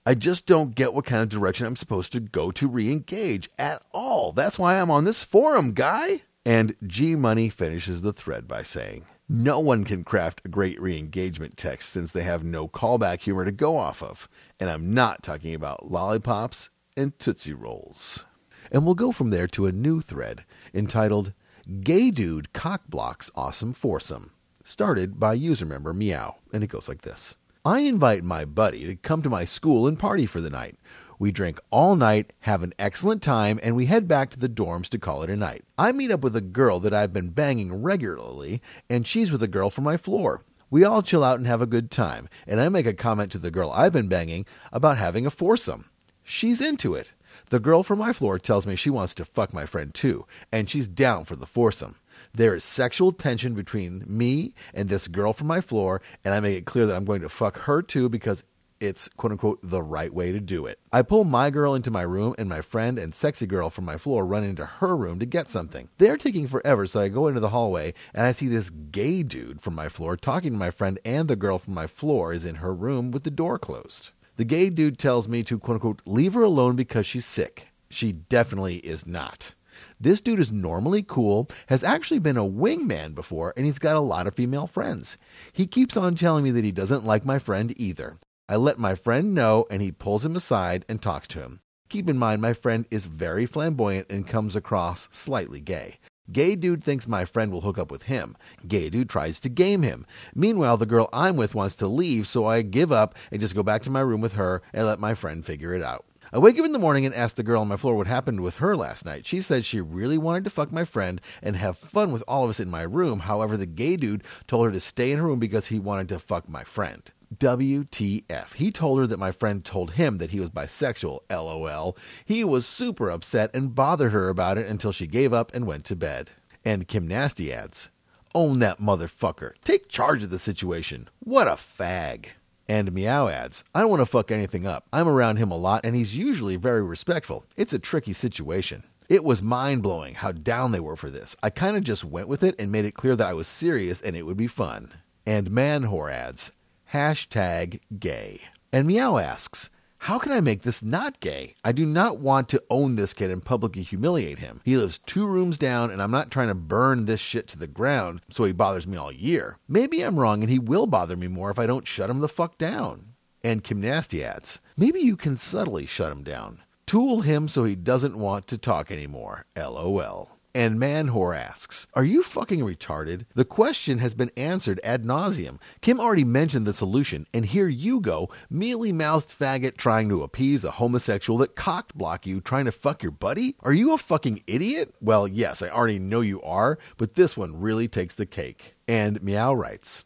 I 0.06 0.16
just 0.16 0.46
don't 0.46 0.76
get 0.76 0.94
what 0.94 1.06
kind 1.06 1.22
of 1.22 1.30
direction 1.30 1.66
I'm 1.66 1.78
supposed 1.78 2.12
to 2.14 2.20
go 2.20 2.52
to 2.52 2.68
re 2.68 2.92
engage 2.92 3.50
at 3.58 3.82
all. 3.94 4.34
That's 4.34 4.60
why 4.60 4.80
I'm 4.80 4.92
on 4.92 5.06
this 5.06 5.24
forum, 5.24 5.74
guy. 5.74 6.24
And 6.46 6.76
G 6.86 7.16
Money 7.16 7.48
finishes 7.50 8.02
the 8.02 8.12
thread 8.12 8.48
by 8.48 8.64
saying, 8.64 9.06
No 9.30 9.60
one 9.60 9.86
can 9.86 10.04
craft 10.04 10.42
a 10.44 10.50
great 10.50 10.80
re 10.82 10.98
engagement 10.98 11.56
text 11.56 11.94
since 11.94 12.12
they 12.12 12.24
have 12.24 12.44
no 12.44 12.68
callback 12.68 13.22
humor 13.22 13.46
to 13.46 13.52
go 13.52 13.78
off 13.78 14.04
of. 14.04 14.28
And 14.60 14.70
I'm 14.70 14.94
not 14.94 15.24
talking 15.24 15.56
about 15.56 15.90
lollipops 15.90 16.70
and 16.98 17.18
Tootsie 17.18 17.54
Rolls. 17.54 18.26
And 18.72 18.86
we'll 18.86 18.96
go 18.96 19.12
from 19.12 19.30
there 19.30 19.48
to 19.48 19.68
a 19.68 19.72
new 19.72 20.02
thread 20.02 20.44
entitled 20.74 21.34
Gay 21.82 22.12
Dude 22.12 22.52
Cockblocks 22.52 23.30
Awesome 23.36 23.74
Foursome, 23.74 24.32
started 24.64 25.20
by 25.20 25.34
user 25.34 25.66
member 25.66 25.94
Meow. 25.94 26.36
And 26.52 26.62
it 26.62 26.68
goes 26.68 26.90
like 26.90 27.04
this 27.04 27.38
I 27.64 27.80
invite 27.80 28.26
my 28.26 28.44
buddy 28.44 28.86
to 28.86 28.98
come 28.98 29.22
to 29.22 29.30
my 29.30 29.46
school 29.46 29.88
and 29.88 29.98
party 29.98 30.26
for 30.26 30.42
the 30.42 30.50
night. 30.50 30.76
We 31.20 31.32
drink 31.32 31.60
all 31.70 31.96
night, 31.96 32.34
have 32.42 32.64
an 32.64 32.74
excellent 32.80 33.22
time, 33.22 33.60
and 33.64 33.76
we 33.76 33.86
head 33.86 34.08
back 34.08 34.30
to 34.32 34.40
the 34.40 34.50
dorms 34.50 34.90
to 34.90 35.00
call 35.00 35.24
it 35.24 35.30
a 35.30 35.36
night. 35.36 35.64
I 35.78 35.92
meet 35.92 36.12
up 36.12 36.22
with 36.22 36.36
a 36.36 36.42
girl 36.42 36.80
that 36.80 36.94
I've 36.94 37.14
been 37.14 37.30
banging 37.30 37.82
regularly, 37.82 38.62
and 38.90 39.06
she's 39.06 39.32
with 39.32 39.44
a 39.44 39.48
girl 39.48 39.70
from 39.70 39.84
my 39.84 39.98
floor. 39.98 40.42
We 40.70 40.84
all 40.84 41.04
chill 41.04 41.24
out 41.24 41.38
and 41.38 41.48
have 41.48 41.62
a 41.62 41.68
good 41.68 41.92
time, 41.92 42.30
and 42.48 42.60
I 42.60 42.68
make 42.70 42.88
a 42.88 42.94
comment 42.94 43.32
to 43.34 43.38
the 43.38 43.52
girl 43.52 43.72
I've 43.72 43.94
been 43.94 44.08
banging 44.08 44.46
about 44.72 44.98
having 44.98 45.26
a 45.26 45.32
foursome. 45.32 45.90
She's 46.24 46.62
into 46.62 46.96
it. 46.96 47.14
The 47.50 47.60
girl 47.60 47.84
from 47.84 48.00
my 48.00 48.14
floor 48.14 48.40
tells 48.40 48.66
me 48.66 48.76
she 48.76 48.90
wants 48.90 49.14
to 49.16 49.26
fuck 49.26 49.54
my 49.54 49.66
friend 49.66 49.94
too, 49.94 50.26
and 50.52 50.70
she's 50.70 50.88
down 50.88 51.26
for 51.26 51.36
the 51.36 51.46
foursome. 51.46 51.98
There 52.34 52.56
is 52.56 52.64
sexual 52.64 53.12
tension 53.12 53.54
between 53.54 54.04
me 54.08 54.56
and 54.74 54.90
this 54.90 55.08
girl 55.08 55.34
from 55.34 55.48
my 55.48 55.62
floor, 55.62 56.02
and 56.26 56.34
I 56.34 56.40
make 56.40 56.58
it 56.58 56.66
clear 56.66 56.88
that 56.88 56.96
I'm 56.96 57.06
going 57.06 57.22
to 57.22 57.30
fuck 57.30 57.60
her 57.62 57.84
too 57.84 58.10
because 58.10 58.44
it's 58.84 59.08
quote 59.08 59.32
unquote 59.32 59.60
the 59.64 59.82
right 59.82 60.14
way 60.14 60.34
to 60.34 60.42
do 60.42 60.66
it. 60.66 60.78
I 60.92 61.04
pull 61.04 61.24
my 61.24 61.50
girl 61.50 61.74
into 61.74 61.90
my 61.90 62.02
room, 62.02 62.36
and 62.38 62.50
my 62.50 62.60
friend 62.60 63.00
and 63.00 63.16
sexy 63.16 63.48
girl 63.48 63.70
from 63.70 63.86
my 63.86 63.96
floor 63.96 64.26
run 64.26 64.44
into 64.44 64.66
her 64.66 64.98
room 64.98 65.20
to 65.20 65.26
get 65.26 65.50
something. 65.50 65.88
They're 65.98 66.18
taking 66.18 66.48
forever, 66.48 66.86
so 66.86 67.00
I 67.00 67.08
go 67.08 67.28
into 67.28 67.40
the 67.40 67.50
hallway 67.50 67.94
and 68.14 68.26
I 68.26 68.34
see 68.34 68.48
this 68.48 68.70
gay 68.70 69.24
dude 69.24 69.62
from 69.62 69.74
my 69.74 69.88
floor 69.88 70.18
talking 70.18 70.52
to 70.52 70.58
my 70.58 70.70
friend, 70.70 71.00
and 71.06 71.30
the 71.30 71.38
girl 71.38 71.58
from 71.58 71.74
my 71.74 71.88
floor 71.88 72.34
is 72.34 72.44
in 72.44 72.56
her 72.56 72.76
room 72.76 73.12
with 73.12 73.24
the 73.24 73.32
door 73.32 73.58
closed. 73.58 74.12
The 74.36 74.46
gay 74.46 74.70
dude 74.70 74.98
tells 74.98 75.28
me 75.30 75.44
to 75.44 75.58
quote 75.58 75.76
unquote 75.76 76.02
leave 76.06 76.34
her 76.34 76.44
alone 76.44 76.76
because 76.76 77.06
she's 77.06 77.26
sick. 77.26 77.70
She 77.90 78.12
definitely 78.12 78.78
is 78.78 79.08
not. 79.08 79.56
This 80.00 80.20
dude 80.20 80.40
is 80.40 80.52
normally 80.52 81.04
cool, 81.04 81.50
has 81.68 81.84
actually 81.84 82.20
been 82.20 82.38
a 82.38 82.44
wingman 82.44 83.16
before, 83.16 83.54
and 83.56 83.66
he's 83.66 83.80
got 83.80 83.96
a 83.96 84.02
lot 84.02 84.28
of 84.28 84.36
female 84.36 84.68
friends. 84.68 85.18
He 85.54 85.68
keeps 85.68 85.96
on 85.96 86.16
telling 86.16 86.44
me 86.44 86.52
that 86.52 86.66
he 86.66 86.72
doesn't 86.72 87.06
like 87.06 87.26
my 87.26 87.40
friend 87.40 87.74
either. 87.78 88.18
I 88.50 88.58
let 88.58 88.78
my 88.78 88.94
friend 88.94 89.34
know, 89.34 89.66
and 89.72 89.82
he 89.82 89.92
pulls 89.92 90.26
him 90.26 90.36
aside 90.36 90.84
and 90.90 91.02
talks 91.02 91.30
to 91.30 91.40
him. 91.40 91.62
Keep 91.88 92.10
in 92.10 92.18
mind, 92.18 92.42
my 92.42 92.52
friend 92.52 92.86
is 92.92 93.06
very 93.06 93.46
flamboyant 93.46 94.08
and 94.10 94.28
comes 94.28 94.54
across 94.54 95.08
slightly 95.12 95.62
gay. 95.62 96.00
Gay 96.30 96.56
dude 96.56 96.84
thinks 96.84 97.08
my 97.08 97.24
friend 97.24 97.54
will 97.54 97.62
hook 97.62 97.78
up 97.78 97.90
with 97.90 98.04
him. 98.04 98.36
Gay 98.68 98.90
dude 98.90 99.10
tries 99.10 99.40
to 99.42 99.50
game 99.50 99.82
him. 99.82 100.06
Meanwhile, 100.36 100.78
the 100.78 100.86
girl 100.86 101.08
I'm 101.14 101.38
with 101.38 101.56
wants 101.56 101.76
to 101.78 101.88
leave, 101.88 102.28
so 102.28 102.46
I 102.46 102.64
give 102.64 102.92
up 102.92 103.16
and 103.32 103.40
just 103.40 103.56
go 103.56 103.64
back 103.64 103.82
to 103.84 103.90
my 103.90 104.02
room 104.02 104.20
with 104.20 104.34
her 104.34 104.62
and 104.74 104.86
let 104.86 105.00
my 105.00 105.14
friend 105.14 105.46
figure 105.46 105.74
it 105.74 105.82
out. 105.82 106.06
I 106.34 106.40
wake 106.40 106.60
up 106.60 106.66
in 106.66 106.72
the 106.72 106.80
morning 106.80 107.06
and 107.06 107.14
ask 107.14 107.36
the 107.36 107.44
girl 107.44 107.62
on 107.62 107.68
my 107.68 107.78
floor 107.78 107.96
what 107.96 108.08
happened 108.08 108.42
with 108.42 108.56
her 108.56 108.76
last 108.76 109.06
night. 109.06 109.26
She 109.26 109.42
said 109.42 109.64
she 109.64 109.80
really 109.80 110.18
wanted 110.18 110.44
to 110.46 110.50
fuck 110.50 110.72
my 110.72 110.84
friend 110.84 111.22
and 111.42 111.56
have 111.56 111.78
fun 111.78 112.12
with 112.12 112.24
all 112.28 112.44
of 112.44 112.50
us 112.50 112.60
in 112.60 112.70
my 112.72 112.82
room. 112.82 113.20
However, 113.20 113.56
the 113.56 113.68
gay 113.68 113.96
dude 113.96 114.24
told 114.48 114.66
her 114.66 114.72
to 114.72 114.80
stay 114.80 115.12
in 115.12 115.20
her 115.20 115.26
room 115.28 115.40
because 115.40 115.68
he 115.68 115.80
wanted 115.80 116.10
to 116.10 116.20
fuck 116.20 116.50
my 116.50 116.64
friend. 116.64 117.12
WTF. 117.40 118.54
He 118.54 118.72
told 118.72 119.00
her 119.00 119.08
that 119.08 119.20
my 119.20 119.32
friend 119.32 119.64
told 119.64 119.92
him 119.92 120.18
that 120.18 120.32
he 120.32 120.40
was 120.40 120.50
bisexual. 120.50 121.20
LOL. 121.30 121.98
He 122.26 122.44
was 122.44 122.66
super 122.66 123.10
upset 123.10 123.50
and 123.54 123.76
bothered 123.76 124.12
her 124.12 124.30
about 124.30 124.58
it 124.58 124.68
until 124.68 124.92
she 124.92 125.08
gave 125.08 125.34
up 125.34 125.54
and 125.54 125.66
went 125.66 125.86
to 125.86 125.96
bed. 125.96 126.32
And 126.66 126.88
Kim 126.88 127.08
Nasty 127.08 127.52
adds, 127.52 127.90
Own 128.36 128.60
that 128.60 128.80
motherfucker. 128.80 129.54
Take 129.64 129.90
charge 129.90 130.24
of 130.24 130.30
the 130.30 130.40
situation. 130.40 131.10
What 131.20 131.48
a 131.48 131.52
fag. 131.52 132.28
And 132.68 132.94
Meow 132.94 133.28
adds, 133.28 133.64
I 133.76 133.82
don't 133.82 133.90
want 133.90 134.02
to 134.02 134.06
fuck 134.06 134.32
anything 134.32 134.66
up. 134.66 134.88
I'm 134.94 135.08
around 135.08 135.38
him 135.38 135.52
a 135.52 135.58
lot 135.58 135.86
and 135.86 135.96
he's 135.96 136.18
usually 136.18 136.56
very 136.56 136.82
respectful. 136.82 137.46
It's 137.58 137.74
a 137.74 137.80
tricky 137.80 138.14
situation. 138.14 138.84
It 139.10 139.24
was 139.24 139.42
mind 139.42 139.84
blowing 139.84 140.16
how 140.16 140.32
down 140.32 140.72
they 140.72 140.80
were 140.80 140.96
for 140.96 141.10
this. 141.10 141.36
I 141.44 141.50
kind 141.50 141.76
of 141.76 141.84
just 141.84 142.06
went 142.06 142.28
with 142.28 142.42
it 142.42 142.56
and 142.58 142.72
made 142.72 142.86
it 142.86 142.94
clear 142.96 143.16
that 143.16 143.28
I 143.28 143.34
was 143.34 143.48
serious 143.48 144.02
and 144.02 144.16
it 144.16 144.24
would 144.24 144.38
be 144.38 144.48
fun. 144.48 144.94
And 145.26 145.52
Manhor 145.52 146.10
adds, 146.10 146.52
hashtag 146.94 147.80
gay. 148.00 148.42
And 148.72 148.88
Meow 148.88 149.18
asks, 149.18 149.70
how 150.00 150.20
can 150.20 150.32
I 150.32 150.42
make 150.42 150.62
this 150.62 150.84
not 150.84 151.20
gay? 151.22 151.56
I 151.64 151.72
do 151.72 151.86
not 151.86 152.20
want 152.20 152.50
to 152.50 152.64
own 152.70 152.98
this 152.98 153.14
kid 153.14 153.32
and 153.32 153.44
publicly 153.44 153.84
humiliate 153.84 154.40
him. 154.40 154.62
He 154.66 154.76
lives 154.76 155.00
two 155.06 155.26
rooms 155.26 155.58
down, 155.58 155.92
and 155.92 156.02
I'm 156.02 156.12
not 156.12 156.30
trying 156.30 156.50
to 156.50 156.54
burn 156.56 157.06
this 157.06 157.22
shit 157.22 157.48
to 157.48 157.58
the 157.58 157.68
ground 157.68 158.22
so 158.30 158.44
he 158.44 158.52
bothers 158.52 158.86
me 158.86 158.98
all 158.98 159.12
year. 159.12 159.58
Maybe 159.68 160.02
I'm 160.02 160.20
wrong, 160.20 160.44
and 160.44 160.52
he 160.52 160.60
will 160.60 160.86
bother 160.86 161.16
me 161.16 161.28
more 161.28 161.50
if 161.50 161.58
I 161.58 161.66
don't 161.66 161.88
shut 161.88 162.10
him 162.10 162.20
the 162.20 162.28
fuck 162.28 162.58
down. 162.58 163.14
And 163.44 163.64
Kim 163.64 163.80
Nasty 163.80 164.24
adds, 164.24 164.60
maybe 164.76 165.00
you 165.00 165.16
can 165.16 165.38
subtly 165.38 165.86
shut 165.86 166.12
him 166.12 166.22
down. 166.22 166.62
Tool 166.86 167.22
him 167.22 167.48
so 167.48 167.64
he 167.64 167.76
doesn't 167.76 168.18
want 168.18 168.46
to 168.48 168.58
talk 168.58 168.92
anymore. 168.92 169.46
LOL. 169.56 170.33
And 170.56 170.80
Manhor 170.80 171.34
asks, 171.34 171.88
Are 171.96 172.06
you 172.06 172.22
fucking 172.22 172.60
retarded? 172.60 173.26
The 173.34 173.44
question 173.46 173.98
has 173.98 174.14
been 174.14 174.30
answered 174.38 174.80
ad 174.84 175.04
nauseum. 175.04 175.60
Kim 175.82 176.00
already 176.00 176.24
mentioned 176.24 176.68
the 176.68 176.74
solution, 176.74 177.26
and 177.34 177.48
here 177.48 177.68
you 177.68 178.00
go, 178.00 178.30
mealy 178.52 178.92
mouthed 178.92 179.30
faggot 179.30 179.78
trying 179.78 180.10
to 180.10 180.22
appease 180.22 180.64
a 180.64 180.72
homosexual 180.72 181.40
that 181.40 181.56
cocked 181.56 181.98
block 181.98 182.28
you 182.28 182.40
trying 182.40 182.66
to 182.66 182.72
fuck 182.72 183.02
your 183.02 183.12
buddy? 183.12 183.56
Are 183.62 183.74
you 183.74 183.96
a 183.96 183.98
fucking 183.98 184.44
idiot? 184.46 184.94
Well, 185.02 185.28
yes, 185.28 185.64
I 185.64 185.70
already 185.70 185.98
know 185.98 186.22
you 186.22 186.40
are, 186.44 186.78
but 186.98 187.16
this 187.16 187.36
one 187.36 187.60
really 187.60 187.88
takes 187.88 188.14
the 188.14 188.28
cake. 188.28 188.76
And 188.88 189.24
Meow 189.24 189.56
writes, 189.56 190.04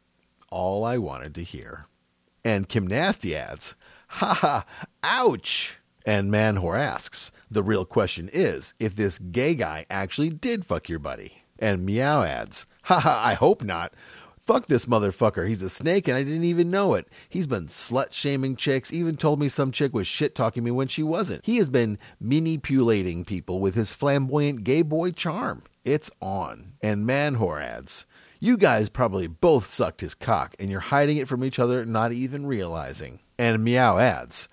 All 0.50 0.86
I 0.86 0.98
wanted 0.98 1.36
to 1.36 1.44
hear. 1.44 1.88
And 2.46 2.70
Kim 2.70 2.88
Nasty 2.88 3.36
adds, 3.36 3.76
Ha 4.08 4.34
ha, 4.34 4.66
ouch! 5.04 5.80
And 6.08 6.32
Manhor 6.32 6.78
asks, 6.78 7.34
the 7.52 7.62
real 7.62 7.84
question 7.84 8.30
is 8.32 8.74
if 8.80 8.96
this 8.96 9.20
gay 9.20 9.56
guy 9.56 9.86
actually 9.90 10.30
did 10.30 10.66
fuck 10.66 10.88
your 10.88 11.00
buddy. 11.00 11.44
And 11.60 11.86
Meow 11.86 12.24
adds, 12.24 12.66
haha, 12.84 13.22
I 13.28 13.34
hope 13.34 13.62
not. 13.62 13.94
Fuck 14.42 14.68
this 14.68 14.86
motherfucker. 14.86 15.46
He's 15.46 15.62
a 15.62 15.70
snake 15.70 16.08
and 16.08 16.16
I 16.16 16.24
didn't 16.24 16.46
even 16.46 16.72
know 16.72 16.94
it. 16.94 17.10
He's 17.28 17.46
been 17.46 17.68
slut 17.68 18.14
shaming 18.14 18.56
chicks, 18.56 18.94
even 18.94 19.18
told 19.18 19.42
me 19.42 19.50
some 19.50 19.74
chick 19.74 19.94
was 19.94 20.08
shit 20.08 20.34
talking 20.34 20.64
me 20.64 20.72
when 20.72 20.88
she 20.88 21.04
wasn't. 21.04 21.46
He 21.46 21.58
has 21.58 21.70
been 21.70 22.00
manipulating 22.22 23.26
people 23.26 23.60
with 23.60 23.76
his 23.76 23.92
flamboyant 23.92 24.64
gay 24.64 24.84
boy 24.84 25.12
charm. 25.12 25.64
It's 25.84 26.10
on. 26.22 26.72
And 26.82 27.06
Manhor 27.06 27.60
adds, 27.60 28.06
You 28.40 28.56
guys 28.56 28.88
probably 28.88 29.28
both 29.28 29.66
sucked 29.70 30.00
his 30.00 30.16
cock 30.16 30.56
and 30.58 30.72
you're 30.72 30.80
hiding 30.80 31.18
it 31.18 31.28
from 31.28 31.44
each 31.44 31.60
other, 31.60 31.86
not 31.86 32.14
even 32.14 32.46
realizing. 32.46 33.20
And 33.38 33.62
Meow 33.62 33.98
adds, 33.98 34.48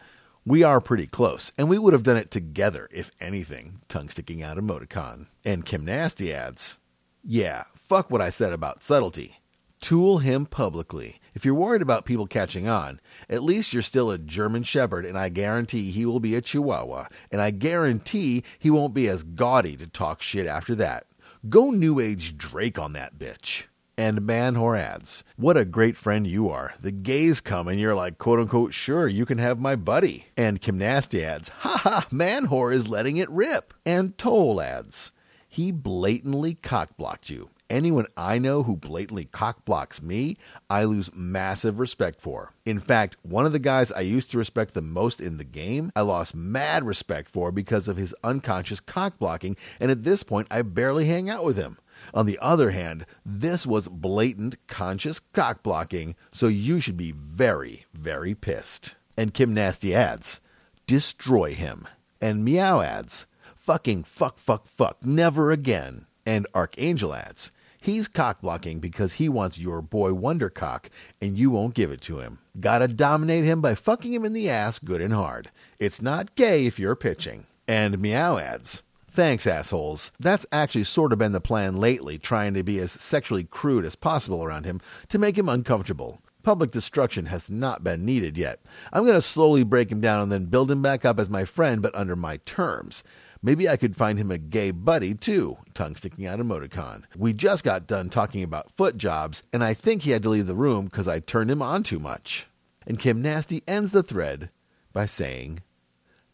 we 0.47 0.63
are 0.63 0.81
pretty 0.81 1.07
close, 1.07 1.53
and 1.57 1.71
we 1.71 1.79
would 1.79 1.95
have 1.95 2.03
done 2.03 2.19
it 2.19 2.31
together, 2.31 2.89
if 2.91 3.11
anything. 3.19 3.81
Tongue 3.89 4.11
sticking 4.11 4.43
out 4.43 4.59
emoticon. 4.59 5.27
And 5.43 5.65
Kim 5.65 5.85
Nasty 5.85 6.35
adds, 6.35 6.79
Yeah, 7.23 7.65
fuck 7.75 8.11
what 8.11 8.21
I 8.21 8.29
said 8.29 8.53
about 8.53 8.85
subtlety. 8.85 9.41
Tool 9.81 10.19
him 10.19 10.45
publicly. 10.45 11.19
If 11.35 11.45
you're 11.45 11.55
worried 11.55 11.83
about 11.83 12.05
people 12.05 12.27
catching 12.27 12.69
on, 12.69 13.01
at 13.29 13.43
least 13.43 13.73
you're 13.73 13.83
still 13.83 14.11
a 14.11 14.19
German 14.19 14.63
Shepherd, 14.63 15.07
and 15.07 15.19
I 15.19 15.31
guarantee 15.31 15.91
he 15.91 16.05
will 16.05 16.21
be 16.21 16.35
a 16.35 16.43
Chihuahua, 16.43 17.09
and 17.31 17.41
I 17.41 17.51
guarantee 17.51 18.45
he 18.59 18.71
won't 18.71 18.95
be 18.95 19.09
as 19.09 19.23
gaudy 19.23 19.77
to 19.77 19.87
talk 19.87 20.23
shit 20.23 20.47
after 20.47 20.75
that. 20.77 21.07
Go 21.49 21.71
New 21.71 22.01
Age 22.01 22.37
Drake 22.37 22.79
on 22.79 22.93
that 22.93 23.19
bitch. 23.19 23.67
And 23.97 24.27
Manhor 24.27 24.75
adds, 24.75 25.23
What 25.37 25.57
a 25.57 25.65
great 25.65 25.97
friend 25.97 26.27
you 26.27 26.49
are. 26.49 26.75
The 26.81 26.91
gays 26.91 27.41
come 27.41 27.69
and 27.69 27.79
you're 27.79 27.95
like, 27.95 28.19
quote 28.19 28.41
unquote, 28.41 28.75
sure, 28.75 29.07
you 29.07 29.25
can 29.25 29.39
have 29.39 29.61
my 29.61 29.77
buddy. 29.77 30.27
And 30.37 30.61
adds, 30.67 31.49
Ha 31.49 31.81
ha, 31.83 32.07
Manhor 32.11 32.73
is 32.73 32.89
letting 32.89 33.19
it 33.19 33.31
rip. 33.31 33.73
And 33.87 34.19
Toll 34.19 34.61
adds, 34.61 35.13
He 35.49 35.71
blatantly 35.71 36.57
cockblocked 36.57 37.31
you. 37.31 37.51
Anyone 37.71 38.07
I 38.17 38.39
know 38.39 38.63
who 38.63 38.77
blatantly 38.77 39.25
cockblocks 39.25 40.03
me, 40.03 40.37
I 40.69 40.85
lose 40.85 41.11
massive 41.15 41.79
respect 41.79 42.21
for. 42.21 42.53
In 42.67 42.79
fact, 42.79 43.17
one 43.23 43.47
of 43.47 43.53
the 43.53 43.59
guys 43.59 43.91
I 43.91 44.01
used 44.01 44.31
to 44.33 44.39
respect 44.39 44.75
the 44.75 44.83
most 44.83 45.21
in 45.21 45.39
the 45.39 45.45
game, 45.45 45.91
I 45.97 46.03
lost 46.03 46.35
mad 46.35 46.85
respect 46.85 47.31
for 47.31 47.51
because 47.51 47.89
of 47.89 47.97
his 47.97 48.15
unconscious 48.23 48.81
cockblocking, 48.81 49.57
and 49.81 49.91
at 49.91 50.05
this 50.05 50.23
point, 50.23 50.47
I 50.51 50.61
barely 50.63 51.07
hang 51.07 51.31
out 51.31 51.45
with 51.45 51.57
him. 51.57 51.79
On 52.13 52.27
the 52.27 52.39
other 52.41 52.71
hand, 52.71 53.07
this 53.25 53.67
was 53.67 53.89
blatant 53.89 54.57
conscious 54.67 55.21
cock 55.33 55.63
blocking, 55.63 56.17
so 56.33 56.49
you 56.49 56.81
should 56.81 56.97
be 56.97 57.13
very, 57.13 57.87
very 57.95 58.35
pissed. 58.35 58.97
And 59.17 59.33
Kim 59.33 59.55
Nasty 59.55 59.95
adds, 59.95 60.41
destroy 60.87 61.55
him. 61.55 61.89
And 62.21 62.45
Meow 62.45 62.81
adds, 62.81 63.27
fucking 63.57 64.05
fuck, 64.05 64.39
fuck, 64.39 64.67
fuck, 64.67 65.05
never 65.05 65.51
again. 65.51 66.07
And 66.27 66.47
Archangel 66.55 67.15
adds, 67.15 67.53
He's 67.85 68.09
cock 68.09 68.41
blocking 68.41 68.81
because 68.81 69.15
he 69.15 69.29
wants 69.29 69.59
your 69.59 69.83
boy 69.83 70.13
Wondercock 70.13 70.87
and 71.21 71.37
you 71.37 71.51
won't 71.51 71.75
give 71.75 71.91
it 71.91 72.01
to 72.03 72.19
him. 72.19 72.39
Gotta 72.59 72.89
dominate 72.89 73.45
him 73.45 73.61
by 73.61 73.75
fucking 73.75 74.15
him 74.15 74.25
in 74.25 74.33
the 74.33 74.49
ass 74.49 74.79
good 74.79 75.03
and 75.03 75.13
hard. 75.13 75.51
It's 75.79 76.01
not 76.01 76.35
gay 76.35 76.65
if 76.65 76.79
you're 76.79 76.97
pitching. 76.97 77.45
And 77.69 77.99
Meow 77.99 78.39
adds, 78.39 78.83
Thanks, 79.15 79.47
assholes. 79.47 80.11
That's 80.19 80.45
actually 80.51 80.83
sort 80.83 81.13
of 81.13 81.21
been 81.21 81.31
the 81.31 81.41
plan 81.41 81.77
lately, 81.77 82.19
trying 82.19 82.53
to 82.55 82.65
be 82.65 82.81
as 82.81 82.91
sexually 82.91 83.45
crude 83.45 83.85
as 83.85 83.95
possible 83.95 84.43
around 84.43 84.65
him 84.65 84.81
to 85.09 85.21
make 85.21 85.39
him 85.39 85.49
uncomfortable. 85.49 86.21
Public 86.43 86.73
destruction 86.73 87.27
has 87.27 87.49
not 87.49 87.85
been 87.85 88.05
needed 88.05 88.37
yet. 88.37 88.59
I'm 88.93 89.05
going 89.05 89.15
to 89.15 89.23
slowly 89.23 89.63
break 89.63 89.93
him 89.93 90.01
down 90.01 90.21
and 90.21 90.33
then 90.33 90.47
build 90.47 90.69
him 90.69 90.83
back 90.83 91.05
up 91.05 91.21
as 91.21 91.31
my 91.31 91.45
friend, 91.45 91.81
but 91.81 91.95
under 91.95 92.17
my 92.17 92.39
terms. 92.39 93.05
Maybe 93.41 93.69
I 93.69 93.77
could 93.77 93.95
find 93.95 94.19
him 94.19 94.33
a 94.33 94.37
gay 94.39 94.73
buddy 94.73 95.15
too. 95.15 95.59
Tongue 95.75 95.95
sticking 95.95 96.27
out 96.27 96.41
emoticon. 96.41 97.05
We 97.17 97.33
just 97.35 97.63
got 97.63 97.87
done 97.87 98.11
talking 98.11 98.43
about 98.43 98.73
foot 98.73 98.97
jobs, 98.97 99.45
and 99.53 99.63
I 99.63 99.75
think 99.75 100.03
he 100.03 100.11
had 100.11 100.25
to 100.25 100.29
leave 100.29 100.49
the 100.49 100.57
room 100.57 100.87
because 100.87 101.07
I 101.07 101.21
turned 101.21 101.53
him 101.53 101.63
on 101.63 101.85
too 101.85 102.01
much. 102.01 102.49
And 102.85 102.99
Kim 102.99 103.23
Nasty 103.23 103.63
ends 103.69 103.93
the 103.93 104.03
thread 104.03 104.51
by 104.93 105.07
saying, 105.07 105.61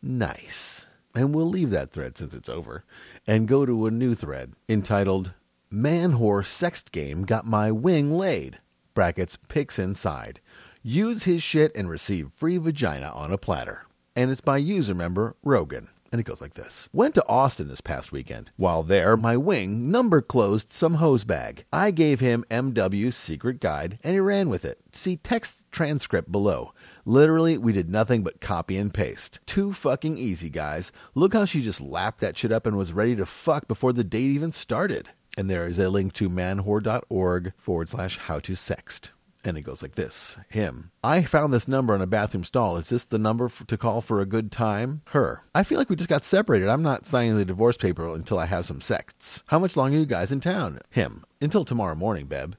Nice. 0.00 0.86
And 1.14 1.34
we'll 1.34 1.48
leave 1.48 1.70
that 1.70 1.90
thread 1.90 2.16
since 2.16 2.34
it's 2.34 2.48
over 2.48 2.84
and 3.26 3.48
go 3.48 3.66
to 3.66 3.86
a 3.86 3.90
new 3.90 4.14
thread 4.14 4.52
entitled 4.68 5.32
Man 5.70 6.12
Whore 6.12 6.44
Sext 6.44 6.92
Game 6.92 7.24
Got 7.24 7.46
My 7.46 7.70
Wing 7.70 8.16
Laid. 8.16 8.58
Brackets, 8.94 9.36
pics 9.48 9.78
inside. 9.78 10.40
Use 10.82 11.24
his 11.24 11.42
shit 11.42 11.74
and 11.74 11.90
receive 11.90 12.30
free 12.34 12.58
vagina 12.58 13.10
on 13.10 13.32
a 13.32 13.38
platter. 13.38 13.86
And 14.16 14.30
it's 14.30 14.40
by 14.40 14.58
user 14.58 14.94
member 14.94 15.36
Rogan. 15.42 15.88
And 16.12 16.20
it 16.20 16.24
goes 16.24 16.40
like 16.40 16.54
this 16.54 16.88
Went 16.92 17.14
to 17.14 17.28
Austin 17.28 17.68
this 17.68 17.80
past 17.80 18.10
weekend. 18.10 18.50
While 18.56 18.82
there, 18.82 19.16
my 19.16 19.36
wing 19.36 19.90
number 19.90 20.20
closed 20.20 20.72
some 20.72 20.94
hose 20.94 21.24
bag. 21.24 21.64
I 21.72 21.90
gave 21.92 22.20
him 22.20 22.44
MW's 22.50 23.16
secret 23.16 23.60
guide 23.60 23.98
and 24.02 24.14
he 24.14 24.20
ran 24.20 24.48
with 24.48 24.64
it. 24.64 24.80
See 24.92 25.16
text 25.16 25.64
transcript 25.70 26.32
below. 26.32 26.72
Literally, 27.04 27.56
we 27.58 27.72
did 27.72 27.88
nothing 27.88 28.22
but 28.22 28.40
copy 28.40 28.76
and 28.76 28.92
paste. 28.92 29.38
Too 29.46 29.72
fucking 29.72 30.18
easy, 30.18 30.50
guys. 30.50 30.90
Look 31.14 31.32
how 31.32 31.44
she 31.44 31.62
just 31.62 31.80
lapped 31.80 32.20
that 32.20 32.36
shit 32.36 32.52
up 32.52 32.66
and 32.66 32.76
was 32.76 32.92
ready 32.92 33.14
to 33.16 33.26
fuck 33.26 33.68
before 33.68 33.92
the 33.92 34.04
date 34.04 34.20
even 34.20 34.52
started. 34.52 35.10
And 35.38 35.48
there 35.48 35.68
is 35.68 35.78
a 35.78 35.88
link 35.88 36.12
to 36.14 36.28
manwhore.org 36.28 37.52
forward 37.56 37.88
slash 37.88 38.18
how 38.18 38.40
to 38.40 38.52
sext. 38.52 39.10
And 39.44 39.56
it 39.56 39.62
goes 39.62 39.82
like 39.82 39.94
this 39.94 40.38
Him. 40.48 40.90
I 41.02 41.22
found 41.22 41.52
this 41.52 41.68
number 41.68 41.94
on 41.94 42.02
a 42.02 42.06
bathroom 42.06 42.44
stall. 42.44 42.76
Is 42.76 42.90
this 42.90 43.04
the 43.04 43.18
number 43.18 43.50
to 43.66 43.78
call 43.78 44.00
for 44.00 44.20
a 44.20 44.26
good 44.26 44.52
time? 44.52 45.02
Her. 45.06 45.42
I 45.54 45.62
feel 45.62 45.78
like 45.78 45.88
we 45.88 45.96
just 45.96 46.10
got 46.10 46.24
separated. 46.24 46.68
I'm 46.68 46.82
not 46.82 47.06
signing 47.06 47.36
the 47.36 47.44
divorce 47.44 47.76
paper 47.76 48.08
until 48.08 48.38
I 48.38 48.46
have 48.46 48.66
some 48.66 48.80
sects. 48.80 49.42
How 49.46 49.58
much 49.58 49.76
longer 49.76 49.98
you 49.98 50.06
guys 50.06 50.30
in 50.32 50.40
town? 50.40 50.80
Him. 50.90 51.24
Until 51.40 51.64
tomorrow 51.64 51.94
morning, 51.94 52.26
Beb. 52.26 52.54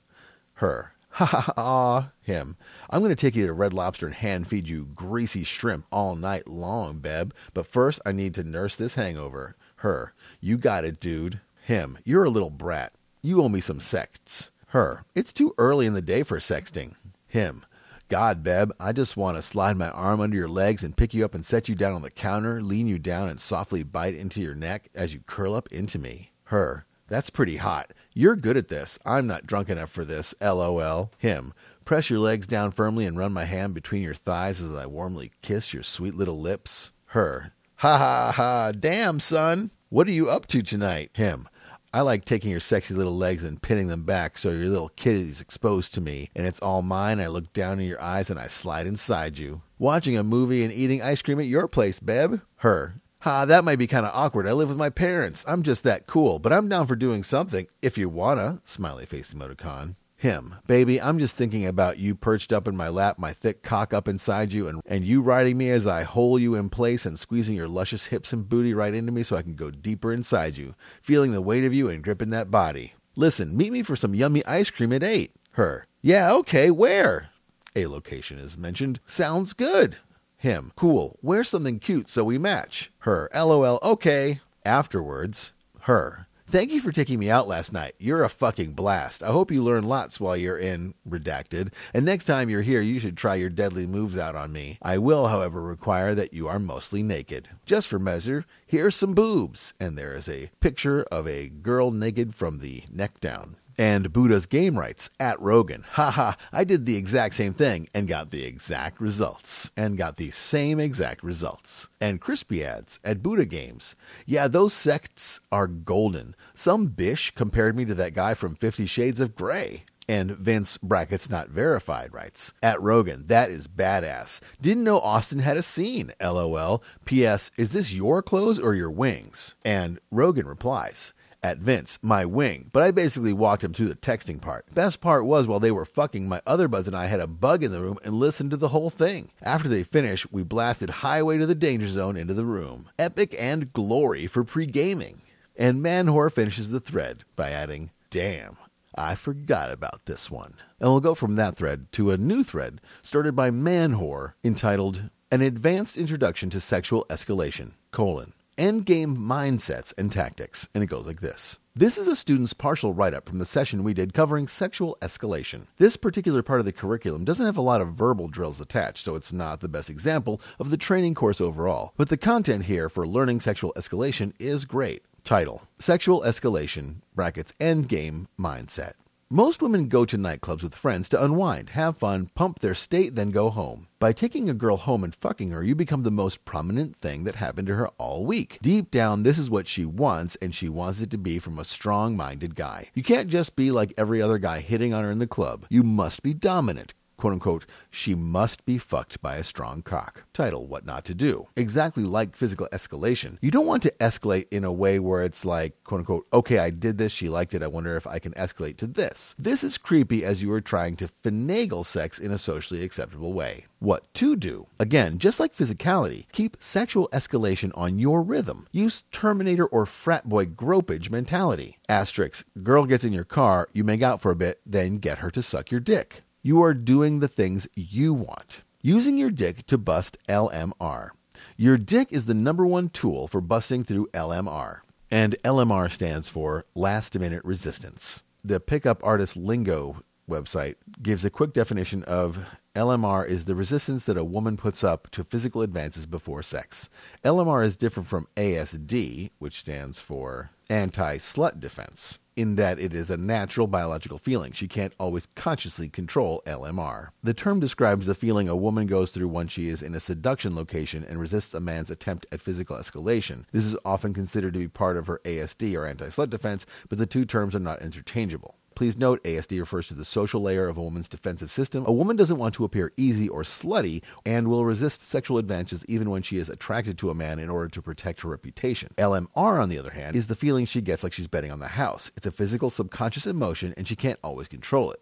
Her. 0.55 0.93
Ha 1.15 1.25
ha 1.25 1.53
ha. 1.57 2.11
Him. 2.21 2.55
I'm 2.89 3.01
going 3.01 3.09
to 3.09 3.17
take 3.17 3.35
you 3.35 3.45
to 3.45 3.51
Red 3.51 3.73
Lobster 3.73 4.05
and 4.05 4.15
hand 4.15 4.47
feed 4.47 4.69
you 4.69 4.87
greasy 4.95 5.43
shrimp 5.43 5.85
all 5.91 6.15
night 6.15 6.47
long, 6.47 6.99
Beb. 7.01 7.33
But 7.53 7.67
first, 7.67 7.99
I 8.05 8.13
need 8.13 8.33
to 8.35 8.45
nurse 8.45 8.77
this 8.77 8.95
hangover. 8.95 9.57
Her. 9.77 10.13
You 10.39 10.57
got 10.57 10.85
it, 10.85 11.01
dude. 11.01 11.41
Him. 11.65 11.97
You're 12.05 12.23
a 12.23 12.29
little 12.29 12.49
brat. 12.49 12.93
You 13.21 13.43
owe 13.43 13.49
me 13.49 13.59
some 13.59 13.81
sects. 13.81 14.51
Her. 14.71 15.03
It's 15.15 15.34
too 15.34 15.53
early 15.57 15.86
in 15.86 15.95
the 15.95 16.01
day 16.01 16.23
for 16.23 16.39
sexting. 16.39 16.95
Him. 17.27 17.65
God, 18.07 18.41
Beb, 18.41 18.71
I 18.79 18.93
just 18.93 19.17
want 19.17 19.36
to 19.36 19.41
slide 19.41 19.75
my 19.75 19.89
arm 19.89 20.21
under 20.21 20.38
your 20.38 20.47
legs 20.47 20.81
and 20.81 20.95
pick 20.95 21.13
you 21.13 21.25
up 21.25 21.36
and 21.36 21.45
set 21.45 21.67
you 21.67 21.75
down 21.75 21.91
on 21.91 22.03
the 22.03 22.10
counter, 22.10 22.62
lean 22.62 22.88
you 22.88 22.97
down, 22.97 23.27
and 23.27 23.38
softly 23.38 23.84
bite 23.84 24.15
into 24.15 24.39
your 24.39 24.55
neck 24.55 24.89
as 24.95 25.13
you 25.13 25.19
curl 25.25 25.55
up 25.55 25.67
into 25.73 25.99
me. 25.99 26.31
Her. 26.45 26.86
That's 27.10 27.29
pretty 27.29 27.57
hot. 27.57 27.91
You're 28.13 28.38
good 28.38 28.55
at 28.55 28.69
this. 28.69 28.97
I'm 29.05 29.27
not 29.27 29.45
drunk 29.45 29.69
enough 29.69 29.89
for 29.89 30.05
this. 30.05 30.34
LOL. 30.39 31.12
Him. 31.17 31.53
Press 31.84 32.10
your 32.10 32.19
legs 32.19 32.47
down 32.47 32.71
firmly 32.71 33.05
and 33.05 33.17
run 33.17 33.34
my 33.34 33.43
hand 33.43 33.73
between 33.73 34.03
your 34.03 34.13
thighs 34.13 34.62
as 34.62 34.73
I 34.73 34.86
warmly 34.86 35.34
kiss 35.41 35.73
your 35.73 35.84
sweet 35.84 36.15
little 36.15 36.39
lips. 36.39 36.91
Her. 37.07 37.51
Ha 37.77 37.97
ha 37.97 38.31
ha. 38.34 38.71
Damn, 38.71 39.19
son. 39.19 39.71
What 39.89 40.07
are 40.07 40.12
you 40.12 40.29
up 40.29 40.47
to 40.47 40.62
tonight? 40.62 41.10
Him. 41.12 41.49
I 41.93 42.01
like 42.01 42.23
taking 42.23 42.51
your 42.51 42.62
sexy 42.62 42.93
little 42.93 43.17
legs 43.17 43.43
and 43.43 43.62
pinning 43.62 43.88
them 43.88 44.04
back 44.04 44.38
so 44.38 44.51
your 44.51 44.69
little 44.69 44.89
kitty 44.95 45.27
is 45.27 45.41
exposed 45.41 45.93
to 45.93 46.01
me, 46.01 46.30
and 46.34 46.47
it's 46.47 46.62
all 46.62 46.82
mine. 46.82 47.19
I 47.19 47.27
look 47.27 47.51
down 47.51 47.82
in 47.82 47.86
your 47.86 48.01
eyes 48.01 48.30
and 48.30 48.39
I 48.39 48.47
slide 48.47 48.88
inside 48.88 49.38
you. 49.38 49.62
Watching 49.77 50.15
a 50.15 50.23
movie 50.23 50.63
and 50.63 50.71
eating 50.71 51.01
ice 51.01 51.21
cream 51.21 51.41
at 51.41 51.47
your 51.47 51.67
place, 51.67 51.99
Beb. 51.99 52.43
Her. 52.58 53.01
Ha, 53.19 53.43
that 53.43 53.65
might 53.65 53.75
be 53.75 53.88
kind 53.88 54.06
of 54.06 54.15
awkward. 54.15 54.47
I 54.47 54.54
live 54.54 54.69
with 54.69 54.77
my 54.77 54.89
parents. 54.89 55.43
I'm 55.47 55.63
just 55.63 55.84
that 55.84 56.08
cool, 56.08 56.39
but 56.39 56.54
I'm 56.54 56.69
down 56.69 56.88
for 56.88 56.95
doing 56.95 57.23
something 57.23 57.67
if 57.82 57.97
you 57.97 58.08
wanna. 58.08 58.62
Smiley 58.63 59.06
face 59.06 59.34
emoticon. 59.34 59.95
Him. 60.21 60.53
Baby, 60.67 61.01
I'm 61.01 61.17
just 61.17 61.36
thinking 61.36 61.65
about 61.65 61.97
you 61.97 62.13
perched 62.13 62.53
up 62.53 62.67
in 62.67 62.77
my 62.77 62.89
lap, 62.89 63.17
my 63.17 63.34
thick 63.34 63.63
cock 63.63 63.91
up 63.91 64.07
inside 64.07 64.53
you, 64.53 64.67
and, 64.67 64.79
and 64.86 65.03
you 65.03 65.19
riding 65.19 65.57
me 65.57 65.71
as 65.71 65.88
I 65.88 66.03
hole 66.03 66.38
you 66.38 66.53
in 66.53 66.69
place 66.69 67.07
and 67.07 67.17
squeezing 67.17 67.55
your 67.55 67.67
luscious 67.67 68.05
hips 68.05 68.31
and 68.31 68.47
booty 68.47 68.75
right 68.75 68.93
into 68.93 69.12
me 69.12 69.23
so 69.23 69.36
I 69.36 69.41
can 69.41 69.55
go 69.55 69.71
deeper 69.71 70.13
inside 70.13 70.57
you, 70.57 70.75
feeling 71.01 71.31
the 71.31 71.41
weight 71.41 71.63
of 71.63 71.73
you 71.73 71.89
and 71.89 72.03
gripping 72.03 72.29
that 72.29 72.51
body. 72.51 72.93
Listen, 73.15 73.57
meet 73.57 73.71
me 73.71 73.81
for 73.81 73.95
some 73.95 74.13
yummy 74.13 74.45
ice 74.45 74.69
cream 74.69 74.93
at 74.93 75.01
8. 75.01 75.31
Her. 75.53 75.88
Yeah, 76.03 76.31
okay, 76.34 76.69
where? 76.69 77.29
A 77.75 77.88
location 77.88 78.38
is 78.38 78.55
mentioned. 78.55 78.99
Sounds 79.07 79.53
good. 79.53 79.97
Him. 80.38 80.71
Cool. 80.75 81.17
Wear 81.23 81.43
something 81.43 81.79
cute 81.79 82.07
so 82.07 82.23
we 82.23 82.38
match. 82.38 82.91
Her. 82.99 83.27
LOL. 83.34 83.79
Okay. 83.81 84.41
Afterwards. 84.63 85.51
Her. 85.79 86.27
Thank 86.51 86.73
you 86.73 86.81
for 86.81 86.91
taking 86.91 87.17
me 87.17 87.29
out 87.29 87.47
last 87.47 87.71
night. 87.71 87.95
You're 87.97 88.25
a 88.25 88.29
fucking 88.29 88.73
blast. 88.73 89.23
I 89.23 89.27
hope 89.27 89.51
you 89.51 89.63
learn 89.63 89.85
lots 89.85 90.19
while 90.19 90.35
you're 90.35 90.57
in 90.57 90.95
Redacted, 91.09 91.71
and 91.93 92.03
next 92.03 92.25
time 92.25 92.49
you're 92.49 92.61
here, 92.61 92.81
you 92.81 92.99
should 92.99 93.15
try 93.15 93.35
your 93.35 93.49
deadly 93.49 93.87
moves 93.87 94.17
out 94.17 94.35
on 94.35 94.51
me. 94.51 94.77
I 94.81 94.97
will, 94.97 95.27
however, 95.27 95.61
require 95.61 96.13
that 96.13 96.33
you 96.33 96.49
are 96.49 96.59
mostly 96.59 97.03
naked. 97.03 97.47
Just 97.65 97.87
for 97.87 97.99
measure, 97.99 98.43
here's 98.67 98.97
some 98.97 99.13
boobs. 99.13 99.73
And 99.79 99.97
there 99.97 100.13
is 100.13 100.27
a 100.27 100.51
picture 100.59 101.03
of 101.03 101.25
a 101.25 101.47
girl 101.47 101.89
naked 101.89 102.35
from 102.35 102.59
the 102.59 102.83
neck 102.91 103.21
down. 103.21 103.55
And 103.77 104.13
Buddha's 104.13 104.45
Game 104.45 104.77
Writes 104.77 105.10
at 105.19 105.39
Rogan. 105.39 105.86
Haha, 105.91 106.34
I 106.51 106.63
did 106.63 106.86
the 106.86 106.97
exact 106.97 107.36
same 107.36 107.53
thing 107.53 107.88
and 107.93 108.07
got 108.07 108.31
the 108.31 108.43
exact 108.43 108.99
results. 108.99 109.71
And 109.75 109.97
got 109.97 110.17
the 110.17 110.31
same 110.31 110.79
exact 110.79 111.23
results. 111.23 111.89
And 111.99 112.21
Crispy 112.21 112.63
adds 112.63 112.99
at 113.03 113.23
Buddha 113.23 113.45
Games. 113.45 113.95
Yeah, 114.25 114.47
those 114.47 114.73
sects 114.73 115.39
are 115.51 115.67
golden. 115.67 116.36
Some 116.53 116.88
bish 116.88 117.31
compared 117.31 117.75
me 117.75 117.86
to 117.86 117.95
that 117.95 118.13
guy 118.13 118.34
from 118.34 118.55
Fifty 118.55 118.86
Shades 118.86 119.19
of 119.19 119.36
Grey. 119.36 119.84
And 120.07 120.31
Vince 120.31 120.77
brackets 120.77 121.29
not 121.29 121.49
verified 121.49 122.13
writes 122.13 122.53
at 122.62 122.81
Rogan, 122.81 123.27
that 123.27 123.49
is 123.49 123.67
badass. 123.67 124.41
Didn't 124.60 124.84
know 124.84 124.99
Austin 124.99 125.39
had 125.39 125.55
a 125.55 125.63
scene. 125.63 126.12
LOL. 126.21 126.84
P.S. 127.05 127.49
Is 127.55 127.71
this 127.71 127.93
your 127.93 128.21
clothes 128.21 128.60
or 128.60 128.75
your 128.75 128.91
wings? 128.91 129.55
And 129.63 129.99
Rogan 130.12 130.47
replies, 130.47 131.13
at 131.43 131.58
Vince, 131.58 131.97
my 132.01 132.25
wing, 132.25 132.69
but 132.71 132.84
I 132.84 132.91
basically 132.91 133.34
walked 133.34 133.63
him 133.63 133.73
through 133.73 133.88
the 133.88 133.95
texting 133.95 134.39
part. 134.39 134.65
Best 134.73 135.01
part 135.01 135.25
was 135.25 135.47
while 135.47 135.60
they 135.60 135.71
were 135.71 135.86
fucking, 135.86 136.27
my 136.27 136.41
other 136.45 136.67
buds 136.67 136.88
and 136.88 136.95
I 136.95 137.08
had 137.08 137.19
a 137.19 137.27
bug 137.27 137.63
in 137.63 137.71
the 137.71 137.82
room 137.82 137.97
and 138.04 138.15
listened 138.15 138.51
to 138.51 138.58
the 138.58 138.69
whole 138.69 138.89
thing. 138.89 139.32
After 139.41 139.67
they 139.67 139.84
finished, 139.84 140.32
we 140.32 140.43
blasted 140.43 140.89
Highway 140.89 141.38
to 141.39 141.45
the 141.45 141.56
Danger 141.56 141.88
Zone 141.88 142.15
into 142.15 142.34
the 142.34 142.45
room. 142.45 142.89
Epic 142.99 143.36
and 143.39 143.73
glory 143.73 144.27
for 144.27 144.43
pre 144.43 144.65
gaming. 144.65 145.21
And 145.58 145.84
Manwhore 145.84 146.32
finishes 146.32 146.71
the 146.71 146.80
thread 146.80 147.23
by 147.36 147.49
adding, 147.49 147.91
Damn, 148.10 148.58
I 148.95 149.15
forgot 149.15 149.71
about 149.71 150.06
this 150.06 150.30
one. 150.30 150.56
And 150.80 150.89
we'll 150.89 150.99
go 150.99 151.15
from 151.15 151.36
that 151.36 151.56
thread 151.56 151.91
to 151.93 152.12
a 152.12 152.17
new 152.17 152.43
thread 152.43 152.82
started 153.01 153.36
by 153.36 153.51
Manwhore 153.51 154.34
entitled 154.43 155.10
An 155.32 155.41
Advanced 155.41 155.97
Introduction 155.97 156.49
to 156.51 156.62
Sexual 156.62 157.06
Escalation, 157.10 157.73
colon, 157.91 158.34
endgame 158.62 159.17
mindsets 159.17 159.91
and 159.97 160.12
tactics. 160.12 160.69
And 160.76 160.84
it 160.84 160.88
goes 160.88 161.08
like 161.08 161.19
this. 161.19 161.58
This 161.76 161.97
is 161.97 162.08
a 162.08 162.15
student's 162.15 162.54
partial 162.54 162.93
write 162.93 163.15
up 163.15 163.28
from 163.28 163.39
the 163.39 163.45
session 163.45 163.84
we 163.84 163.95
did 163.95 164.13
covering 164.13 164.47
sexual 164.47 164.97
escalation. 165.02 165.65
This 165.78 165.97
particular 165.97 166.43
part 166.43 166.60
of 166.60 166.67
the 166.67 166.71
curriculum 166.71 167.26
doesn't 167.26 167.45
have 167.45 167.58
a 167.58 167.62
lot 167.62 167.82
of 167.82 167.95
verbal 167.95 168.28
drills 168.28 168.62
attached, 168.62 169.03
so 169.03 169.16
it's 169.16 169.34
not 169.34 169.62
the 169.62 169.68
best 169.68 169.89
example 169.89 170.39
of 170.59 170.70
the 170.70 170.78
training 170.78 171.16
course 171.16 171.41
overall. 171.41 171.93
But 171.97 172.09
the 172.09 172.18
content 172.18 172.66
here 172.66 172.88
for 172.88 173.07
learning 173.07 173.39
sexual 173.39 173.74
escalation 173.76 174.34
is 174.38 174.66
great. 174.66 175.03
Title 175.24 175.64
Sexual 175.80 176.22
Escalation, 176.22 176.97
brackets, 177.16 177.53
Endgame 177.59 178.28
Mindset. 178.39 178.93
Most 179.34 179.61
women 179.61 179.88
go 179.88 180.03
to 180.03 180.17
nightclubs 180.17 180.61
with 180.61 180.75
friends 180.75 181.07
to 181.07 181.23
unwind, 181.23 181.69
have 181.69 181.95
fun, 181.95 182.29
pump 182.36 182.59
their 182.59 182.75
state, 182.75 183.15
then 183.15 183.32
go 183.32 183.49
home. 183.49 183.88
By 183.97 184.11
taking 184.11 184.49
a 184.49 184.53
girl 184.53 184.75
home 184.75 185.05
and 185.05 185.15
fucking 185.15 185.51
her, 185.51 185.63
you 185.63 185.73
become 185.73 186.03
the 186.03 186.11
most 186.11 186.43
prominent 186.43 186.97
thing 186.97 187.23
that 187.23 187.36
happened 187.36 187.67
to 187.67 187.75
her 187.75 187.88
all 187.97 188.25
week. 188.25 188.59
Deep 188.61 188.91
down, 188.91 189.23
this 189.23 189.38
is 189.38 189.49
what 189.49 189.69
she 189.69 189.86
wants, 189.86 190.36
and 190.41 190.53
she 190.53 190.67
wants 190.67 190.99
it 190.99 191.09
to 191.11 191.17
be 191.17 191.39
from 191.39 191.59
a 191.59 191.63
strong 191.63 192.17
minded 192.17 192.55
guy. 192.55 192.89
You 192.93 193.03
can't 193.03 193.29
just 193.29 193.55
be 193.55 193.71
like 193.71 193.93
every 193.97 194.21
other 194.21 194.38
guy 194.38 194.59
hitting 194.59 194.93
on 194.93 195.05
her 195.05 195.11
in 195.11 195.19
the 195.19 195.27
club. 195.27 195.65
You 195.69 195.82
must 195.82 196.23
be 196.23 196.34
dominant 196.34 196.93
quote 197.22 197.34
unquote, 197.34 197.67
she 197.91 198.15
must 198.15 198.65
be 198.65 198.80
fucked 198.80 199.22
by 199.22 199.36
a 199.36 199.43
strong 199.43 199.84
cock. 199.84 200.26
Title, 200.34 200.65
What 200.65 200.88
Not 200.88 201.05
to 201.05 201.13
Do. 201.13 201.45
Exactly 201.55 202.03
like 202.03 202.36
physical 202.36 202.67
escalation, 202.74 203.38
you 203.41 203.51
don't 203.51 203.67
want 203.67 203.84
to 203.84 203.93
escalate 203.99 204.47
in 204.49 204.63
a 204.63 204.72
way 204.72 204.97
where 204.97 205.22
it's 205.22 205.45
like, 205.45 205.76
quote 205.84 205.99
unquote, 205.99 206.26
okay, 206.34 206.57
I 206.57 206.72
did 206.72 206.97
this, 206.97 207.11
she 207.11 207.30
liked 207.30 207.53
it, 207.53 207.61
I 207.61 207.67
wonder 207.67 207.95
if 207.95 208.07
I 208.07 208.17
can 208.17 208.34
escalate 208.34 208.78
to 208.78 208.88
this. 208.88 209.36
This 209.38 209.63
is 209.63 209.78
creepy 209.78 210.26
as 210.26 210.41
you 210.41 210.51
are 210.51 210.61
trying 210.61 210.95
to 210.95 211.09
finagle 211.24 211.86
sex 211.86 212.17
in 212.17 212.32
a 212.32 212.39
socially 212.39 212.84
acceptable 212.84 213.34
way. 213.34 213.67
What 213.78 214.11
to 214.15 214.36
do? 214.36 214.65
Again, 214.80 215.19
just 215.19 215.39
like 215.39 215.53
physicality, 215.53 216.26
keep 216.32 216.57
sexual 216.59 217.07
escalation 217.13 217.72
on 217.76 217.99
your 217.99 218.24
rhythm. 218.24 218.67
Use 218.72 219.03
Terminator 219.11 219.67
or 219.67 219.86
frat 219.86 220.28
boy 220.28 220.47
gropage 220.47 221.11
mentality. 221.11 221.78
Asterisk, 221.88 222.47
girl 222.63 222.86
gets 222.86 223.03
in 223.03 223.13
your 223.13 223.24
car, 223.26 223.67
you 223.74 223.84
make 223.84 224.01
out 224.01 224.22
for 224.24 224.32
a 224.32 224.36
bit, 224.36 224.59
then 224.65 224.97
get 224.97 225.19
her 225.19 225.30
to 225.30 225.43
suck 225.43 225.69
your 225.69 225.80
dick. 225.80 226.24
You 226.43 226.63
are 226.63 226.73
doing 226.73 227.19
the 227.19 227.27
things 227.27 227.67
you 227.75 228.15
want. 228.15 228.63
Using 228.81 229.15
your 229.15 229.29
dick 229.29 229.67
to 229.67 229.77
bust 229.77 230.17
LMR. 230.27 231.11
Your 231.55 231.77
dick 231.77 232.07
is 232.09 232.25
the 232.25 232.33
number 232.33 232.65
one 232.65 232.89
tool 232.89 233.27
for 233.27 233.41
busting 233.41 233.83
through 233.83 234.09
LMR. 234.11 234.79
And 235.11 235.35
LMR 235.43 235.91
stands 235.91 236.29
for 236.29 236.65
last 236.73 237.19
minute 237.19 237.45
resistance. 237.45 238.23
The 238.43 238.59
pickup 238.59 239.03
artist 239.03 239.37
lingo 239.37 240.01
website 240.27 240.77
gives 241.03 241.23
a 241.23 241.29
quick 241.29 241.53
definition 241.53 242.01
of 242.05 242.39
LMR 242.75 243.27
is 243.27 243.45
the 243.45 243.53
resistance 243.53 244.05
that 244.05 244.17
a 244.17 244.23
woman 244.23 244.57
puts 244.57 244.83
up 244.83 245.11
to 245.11 245.23
physical 245.23 245.61
advances 245.61 246.07
before 246.07 246.41
sex. 246.41 246.89
LMR 247.23 247.63
is 247.63 247.75
different 247.75 248.09
from 248.09 248.27
ASD, 248.35 249.29
which 249.37 249.59
stands 249.59 249.99
for 249.99 250.49
anti 250.71 251.17
slut 251.17 251.59
defense 251.59 252.17
in 252.41 252.55
that 252.55 252.79
it 252.79 252.91
is 252.91 253.11
a 253.11 253.17
natural 253.17 253.67
biological 253.67 254.17
feeling. 254.17 254.51
She 254.51 254.67
can't 254.67 254.93
always 254.99 255.27
consciously 255.35 255.87
control 255.87 256.41
LMR. 256.47 257.09
The 257.21 257.35
term 257.35 257.59
describes 257.59 258.07
the 258.07 258.15
feeling 258.15 258.49
a 258.49 258.55
woman 258.55 258.87
goes 258.87 259.11
through 259.11 259.27
when 259.27 259.47
she 259.47 259.67
is 259.67 259.83
in 259.83 259.93
a 259.93 259.99
seduction 259.99 260.55
location 260.55 261.05
and 261.07 261.19
resists 261.19 261.53
a 261.53 261.59
man's 261.59 261.91
attempt 261.91 262.25
at 262.31 262.41
physical 262.41 262.75
escalation. 262.75 263.45
This 263.51 263.65
is 263.65 263.77
often 263.85 264.15
considered 264.15 264.53
to 264.53 264.59
be 264.59 264.67
part 264.67 264.97
of 264.97 265.05
her 265.05 265.21
ASD 265.23 265.77
or 265.77 265.85
anti 265.85 266.07
slut 266.07 266.31
defense, 266.31 266.65
but 266.89 266.97
the 266.97 267.05
two 267.05 267.25
terms 267.25 267.53
are 267.53 267.59
not 267.59 267.83
interchangeable. 267.83 268.55
Please 268.76 268.97
note 268.97 269.24
ASD 269.24 269.59
refers 269.59 269.88
to 269.88 269.93
the 269.93 270.05
social 270.05 270.41
layer 270.41 270.67
of 270.67 270.78
a 270.78 270.82
woman's 270.82 271.09
defensive 271.09 271.51
system. 271.51 271.86
A 271.86 271.91
woman 271.91 272.15
doesn't 272.15 272.38
want 272.38 272.55
to 272.55 272.63
appear 272.63 272.93
easy 272.97 273.28
or 273.28 273.43
slutty 273.43 274.01
and 274.26 274.47
will 274.47 274.65
resist 274.65 275.05
sexual 275.05 275.38
advances 275.38 275.86
even 275.88 276.09
when 276.09 276.22
she 276.22 276.38
is 276.38 276.49
attracted 276.49 276.97
to 276.97 277.09
a 277.09 277.15
man 277.15 277.39
in 277.39 277.49
order 277.49 277.67
to 277.69 277.82
protect 277.82 278.22
her 278.22 278.30
reputation. 278.30 278.89
LMR, 278.97 279.61
on 279.61 279.69
the 279.69 279.78
other 279.78 279.91
hand, 279.91 280.15
is 280.15 280.28
the 280.28 280.36
feeling 280.36 280.65
she 280.65 280.82
gets 280.82 281.03
like 281.03 281.13
she's 281.13 281.28
betting 281.28 281.51
on 281.51 281.59
the 281.59 281.69
house. 281.69 282.11
It's 282.15 282.28
a 282.28 282.32
physical 282.32 282.69
subconscious 282.69 283.28
emotion 283.28 283.74
and 283.78 283.88
she 283.88 283.95
can't 283.95 284.19
always 284.24 284.47
control 284.47 284.91
it. 284.91 285.01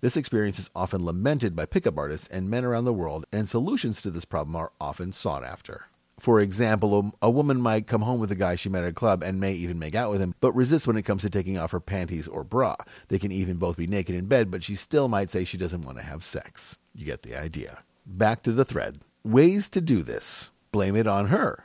This 0.00 0.16
experience 0.16 0.60
is 0.60 0.70
often 0.76 1.04
lamented 1.04 1.56
by 1.56 1.66
pickup 1.66 1.98
artists 1.98 2.28
and 2.28 2.48
men 2.48 2.64
around 2.64 2.84
the 2.84 2.92
world, 2.92 3.26
and 3.32 3.48
solutions 3.48 4.00
to 4.02 4.12
this 4.12 4.24
problem 4.24 4.54
are 4.54 4.70
often 4.80 5.12
sought 5.12 5.42
after. 5.42 5.86
For 6.18 6.40
example, 6.40 7.12
a, 7.22 7.26
a, 7.26 7.30
woman 7.30 7.60
might 7.60 7.86
come 7.86 8.02
home 8.02 8.18
with 8.18 8.32
a 8.32 8.36
guy 8.36 8.56
she 8.56 8.68
met 8.68 8.82
at 8.82 8.90
a 8.90 8.94
club 8.94 9.22
and 9.22 9.40
may 9.40 9.52
even 9.52 9.78
make 9.78 9.94
out 9.94 10.10
with 10.10 10.20
him, 10.20 10.34
but 10.40 10.52
resists 10.52 10.86
when 10.86 10.96
it 10.96 11.04
comes 11.04 11.22
to 11.22 11.30
taking 11.30 11.56
off 11.56 11.70
her 11.70 11.80
panties 11.80 12.26
or 12.26 12.42
bra. 12.42 12.74
They 13.08 13.18
can 13.18 13.30
even 13.30 13.56
both 13.56 13.76
be 13.76 13.86
naked 13.86 14.16
in 14.16 14.26
bed, 14.26 14.50
but 14.50 14.64
she 14.64 14.74
still 14.74 15.08
might 15.08 15.30
say 15.30 15.44
she 15.44 15.56
doesn't 15.56 15.82
want 15.82 15.98
to 15.98 16.04
have 16.04 16.24
sex. 16.24 16.76
You 16.94 17.04
get 17.04 17.22
the 17.22 17.36
idea. 17.36 17.78
Back 18.04 18.42
to 18.42 18.52
the 18.52 18.64
thread. 18.64 18.98
Ways 19.24 19.68
to 19.70 19.80
do 19.80 20.02
this. 20.02 20.50
Blame 20.72 20.96
it 20.96 21.06
on 21.06 21.28
her. 21.28 21.64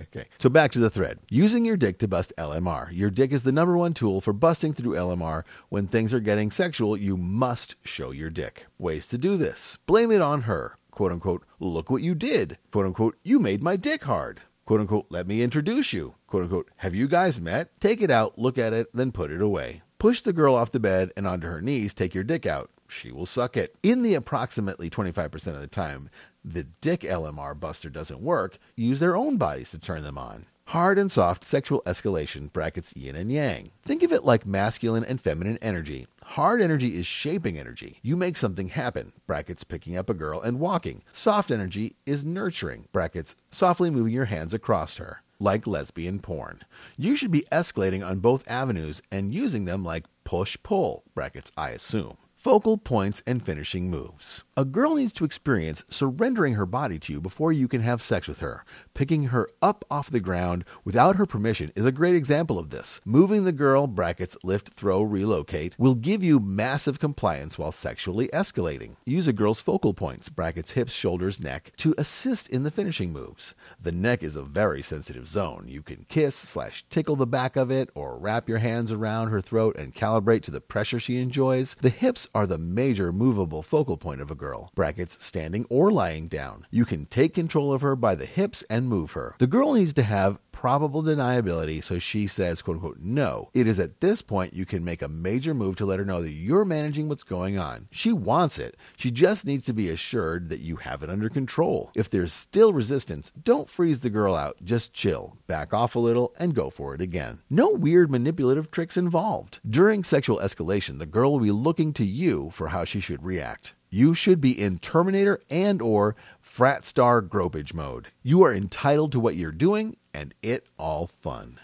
Okay. 0.00 0.26
So 0.38 0.48
back 0.48 0.72
to 0.72 0.78
the 0.78 0.90
thread. 0.90 1.20
Using 1.30 1.64
your 1.64 1.76
dick 1.76 1.98
to 1.98 2.08
bust 2.08 2.32
LMR. 2.36 2.88
Your 2.90 3.08
dick 3.08 3.32
is 3.32 3.44
the 3.44 3.52
number 3.52 3.76
one 3.78 3.94
tool 3.94 4.20
for 4.20 4.32
busting 4.32 4.74
through 4.74 4.92
LMR. 4.94 5.44
When 5.68 5.86
things 5.86 6.12
are 6.12 6.20
getting 6.20 6.50
sexual, 6.50 6.96
you 6.96 7.16
must 7.16 7.76
show 7.84 8.10
your 8.10 8.28
dick. 8.28 8.66
Ways 8.78 9.06
to 9.06 9.16
do 9.16 9.36
this. 9.36 9.78
Blame 9.86 10.10
it 10.10 10.20
on 10.20 10.42
her 10.42 10.76
quote 10.96 11.12
unquote, 11.12 11.44
look 11.60 11.90
what 11.90 12.02
you 12.02 12.14
did, 12.14 12.56
quote 12.72 12.86
unquote, 12.86 13.16
you 13.22 13.38
made 13.38 13.62
my 13.62 13.76
dick 13.76 14.04
hard, 14.04 14.40
quote 14.64 14.80
unquote, 14.80 15.04
let 15.10 15.26
me 15.26 15.42
introduce 15.42 15.92
you, 15.92 16.14
quote 16.26 16.44
unquote, 16.44 16.70
have 16.78 16.94
you 16.94 17.06
guys 17.06 17.38
met? 17.38 17.68
Take 17.80 18.00
it 18.00 18.10
out, 18.10 18.38
look 18.38 18.56
at 18.56 18.72
it, 18.72 18.88
then 18.94 19.12
put 19.12 19.30
it 19.30 19.42
away. 19.42 19.82
Push 19.98 20.22
the 20.22 20.32
girl 20.32 20.54
off 20.54 20.70
the 20.70 20.80
bed 20.80 21.12
and 21.14 21.26
onto 21.26 21.46
her 21.46 21.60
knees, 21.60 21.92
take 21.92 22.14
your 22.14 22.24
dick 22.24 22.46
out. 22.46 22.70
She 22.88 23.12
will 23.12 23.26
suck 23.26 23.58
it. 23.58 23.76
In 23.82 24.02
the 24.02 24.14
approximately 24.14 24.88
25% 24.88 25.34
of 25.48 25.60
the 25.60 25.66
time 25.66 26.08
the 26.42 26.64
dick 26.80 27.00
LMR 27.00 27.58
buster 27.58 27.90
doesn't 27.90 28.22
work, 28.22 28.56
use 28.74 28.98
their 28.98 29.16
own 29.16 29.36
bodies 29.36 29.70
to 29.72 29.78
turn 29.78 30.02
them 30.02 30.16
on. 30.16 30.46
Hard 30.70 30.98
and 30.98 31.12
soft 31.12 31.44
sexual 31.44 31.82
escalation 31.86 32.52
brackets 32.52 32.94
yin 32.96 33.16
and 33.16 33.30
yang. 33.30 33.70
Think 33.84 34.02
of 34.02 34.12
it 34.12 34.24
like 34.24 34.46
masculine 34.46 35.04
and 35.04 35.20
feminine 35.20 35.58
energy. 35.60 36.06
Hard 36.30 36.60
energy 36.60 36.98
is 36.98 37.06
shaping 37.06 37.56
energy. 37.56 37.98
You 38.02 38.16
make 38.16 38.36
something 38.36 38.70
happen, 38.70 39.12
brackets 39.26 39.64
picking 39.64 39.96
up 39.96 40.10
a 40.10 40.14
girl 40.14 40.40
and 40.42 40.58
walking. 40.58 41.02
Soft 41.12 41.50
energy 41.52 41.96
is 42.04 42.24
nurturing, 42.24 42.88
brackets 42.92 43.36
softly 43.50 43.90
moving 43.90 44.12
your 44.12 44.26
hands 44.26 44.52
across 44.52 44.96
her, 44.98 45.22
like 45.38 45.66
lesbian 45.68 46.18
porn. 46.18 46.62
You 46.98 47.14
should 47.16 47.30
be 47.30 47.46
escalating 47.52 48.06
on 48.06 48.18
both 48.18 48.46
avenues 48.48 49.00
and 49.10 49.32
using 49.32 49.64
them 49.64 49.84
like 49.84 50.04
push 50.24 50.58
pull, 50.62 51.04
brackets 51.14 51.52
I 51.56 51.70
assume 51.70 52.18
focal 52.46 52.78
points, 52.78 53.24
and 53.26 53.44
finishing 53.44 53.90
moves. 53.90 54.44
A 54.56 54.64
girl 54.64 54.94
needs 54.94 55.12
to 55.12 55.24
experience 55.24 55.84
surrendering 55.90 56.54
her 56.54 56.64
body 56.64 56.96
to 56.96 57.12
you 57.12 57.20
before 57.20 57.52
you 57.52 57.66
can 57.66 57.80
have 57.80 58.00
sex 58.00 58.28
with 58.28 58.38
her. 58.38 58.64
Picking 58.94 59.24
her 59.24 59.50
up 59.60 59.84
off 59.90 60.08
the 60.08 60.20
ground 60.20 60.64
without 60.84 61.16
her 61.16 61.26
permission 61.26 61.72
is 61.74 61.84
a 61.84 61.90
great 61.90 62.14
example 62.14 62.56
of 62.56 62.70
this. 62.70 63.00
Moving 63.04 63.42
the 63.42 63.50
girl, 63.50 63.88
brackets, 63.88 64.36
lift, 64.44 64.74
throw, 64.74 65.02
relocate, 65.02 65.74
will 65.76 65.96
give 65.96 66.22
you 66.22 66.38
massive 66.38 67.00
compliance 67.00 67.58
while 67.58 67.72
sexually 67.72 68.28
escalating. 68.28 68.94
Use 69.04 69.26
a 69.26 69.32
girl's 69.32 69.60
focal 69.60 69.92
points, 69.92 70.28
brackets, 70.28 70.70
hips, 70.70 70.92
shoulders, 70.92 71.40
neck, 71.40 71.72
to 71.78 71.96
assist 71.98 72.48
in 72.48 72.62
the 72.62 72.70
finishing 72.70 73.12
moves. 73.12 73.56
The 73.82 73.90
neck 73.90 74.22
is 74.22 74.36
a 74.36 74.44
very 74.44 74.82
sensitive 74.82 75.26
zone. 75.26 75.66
You 75.66 75.82
can 75.82 76.06
kiss 76.08 76.36
slash 76.36 76.84
tickle 76.90 77.16
the 77.16 77.26
back 77.26 77.56
of 77.56 77.72
it 77.72 77.90
or 77.96 78.16
wrap 78.16 78.48
your 78.48 78.58
hands 78.58 78.92
around 78.92 79.30
her 79.30 79.40
throat 79.40 79.74
and 79.76 79.92
calibrate 79.92 80.42
to 80.42 80.52
the 80.52 80.60
pressure 80.60 81.00
she 81.00 81.16
enjoys. 81.16 81.74
The 81.80 81.90
hips 81.90 82.28
are 82.36 82.46
the 82.46 82.58
major 82.58 83.12
movable 83.12 83.62
focal 83.62 83.96
point 83.96 84.20
of 84.20 84.30
a 84.30 84.34
girl, 84.34 84.70
brackets 84.74 85.16
standing 85.24 85.64
or 85.70 85.90
lying 85.90 86.28
down. 86.28 86.66
You 86.70 86.84
can 86.84 87.06
take 87.06 87.32
control 87.32 87.72
of 87.72 87.80
her 87.80 87.96
by 87.96 88.14
the 88.14 88.26
hips 88.26 88.62
and 88.68 88.86
move 88.86 89.12
her. 89.12 89.34
The 89.38 89.46
girl 89.46 89.72
needs 89.72 89.94
to 89.94 90.02
have 90.02 90.38
probable 90.56 91.02
deniability, 91.02 91.84
so 91.84 91.98
she 91.98 92.26
says, 92.26 92.62
quote 92.62 92.76
unquote, 92.76 92.96
no. 92.98 93.50
It 93.52 93.66
is 93.66 93.78
at 93.78 94.00
this 94.00 94.22
point 94.22 94.54
you 94.54 94.64
can 94.64 94.82
make 94.82 95.02
a 95.02 95.08
major 95.08 95.52
move 95.52 95.76
to 95.76 95.84
let 95.84 95.98
her 95.98 96.04
know 96.04 96.22
that 96.22 96.32
you're 96.32 96.64
managing 96.64 97.10
what's 97.10 97.24
going 97.24 97.58
on. 97.58 97.88
She 97.90 98.10
wants 98.10 98.58
it. 98.58 98.74
She 98.96 99.10
just 99.10 99.44
needs 99.44 99.64
to 99.64 99.74
be 99.74 99.90
assured 99.90 100.48
that 100.48 100.60
you 100.60 100.76
have 100.76 101.02
it 101.02 101.10
under 101.10 101.28
control. 101.28 101.90
If 101.94 102.08
there's 102.08 102.32
still 102.32 102.72
resistance, 102.72 103.32
don't 103.40 103.68
freeze 103.68 104.00
the 104.00 104.08
girl 104.08 104.34
out. 104.34 104.56
Just 104.64 104.94
chill, 104.94 105.36
back 105.46 105.74
off 105.74 105.94
a 105.94 105.98
little, 105.98 106.34
and 106.38 106.54
go 106.54 106.70
for 106.70 106.94
it 106.94 107.02
again. 107.02 107.42
No 107.50 107.68
weird 107.68 108.10
manipulative 108.10 108.70
tricks 108.70 108.96
involved. 108.96 109.60
During 109.68 110.04
sexual 110.04 110.38
escalation, 110.38 110.98
the 110.98 111.04
girl 111.04 111.32
will 111.32 111.40
be 111.40 111.50
looking 111.50 111.92
to 111.92 112.04
you 112.04 112.48
for 112.48 112.68
how 112.68 112.86
she 112.86 113.00
should 113.00 113.22
react. 113.22 113.74
You 113.88 114.14
should 114.14 114.40
be 114.40 114.60
in 114.60 114.78
Terminator 114.78 115.40
and 115.48 115.80
or 115.80 116.16
frat 116.56 116.86
star 116.86 117.20
gropage 117.20 117.74
mode. 117.74 118.08
You 118.22 118.42
are 118.42 118.54
entitled 118.54 119.12
to 119.12 119.20
what 119.20 119.36
you're 119.36 119.52
doing 119.52 119.94
and 120.14 120.32
it 120.40 120.66
all 120.78 121.06
fun. 121.06 121.60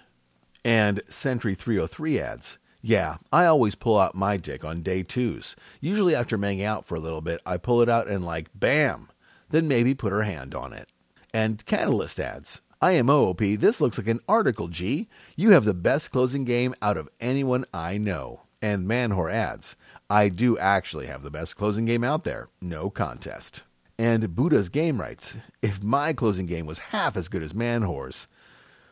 And 0.66 1.01
Sentry 1.09 1.55
303 1.55 2.20
adds, 2.20 2.59
yeah, 2.82 3.16
I 3.32 3.47
always 3.47 3.74
pull 3.74 3.99
out 3.99 4.14
my 4.14 4.36
dick 4.36 4.66
on 4.66 4.82
day 4.82 5.03
twos. 5.03 5.57
Usually 5.80 6.14
after 6.14 6.36
manging 6.36 6.66
out 6.66 6.84
for 6.84 6.95
a 6.95 7.01
little 7.01 7.22
bit, 7.22 7.40
I 7.47 7.57
pull 7.57 7.80
it 7.80 7.88
out 7.88 8.07
and 8.07 8.22
like, 8.22 8.49
bam, 8.55 9.09
then 9.49 9.66
maybe 9.66 9.95
put 9.95 10.12
her 10.12 10.24
hand 10.24 10.55
on 10.55 10.74
it. 10.74 10.90
And 11.32 11.64
Catalyst 11.64 12.20
adds, 12.20 12.61
I 12.82 12.93
am 12.93 13.09
OOP, 13.09 13.38
this 13.38 13.80
looks 13.80 13.97
like 13.97 14.09
an 14.09 14.20
article, 14.28 14.68
G. 14.68 15.09
You 15.36 15.53
have 15.53 15.64
the 15.64 15.72
best 15.72 16.11
closing 16.11 16.45
game 16.45 16.74
out 16.82 16.99
of 16.99 17.09
anyone 17.18 17.64
I 17.72 17.97
know. 17.97 18.43
And 18.61 18.86
Manwhore 18.86 19.32
adds, 19.32 19.74
I 20.11 20.28
do 20.28 20.59
actually 20.59 21.07
have 21.07 21.22
the 21.22 21.30
best 21.30 21.57
closing 21.57 21.86
game 21.86 22.05
out 22.05 22.24
there. 22.24 22.51
No 22.61 22.90
contest. 22.90 23.62
And 24.03 24.34
Buddha's 24.34 24.68
game 24.68 25.00
writes, 25.00 25.36
if 25.62 25.80
my 25.80 26.12
closing 26.12 26.46
game 26.46 26.66
was 26.66 26.80
half 26.90 27.16
as 27.16 27.28
good 27.28 27.40
as 27.40 27.53
Manwhore's, 27.53 28.26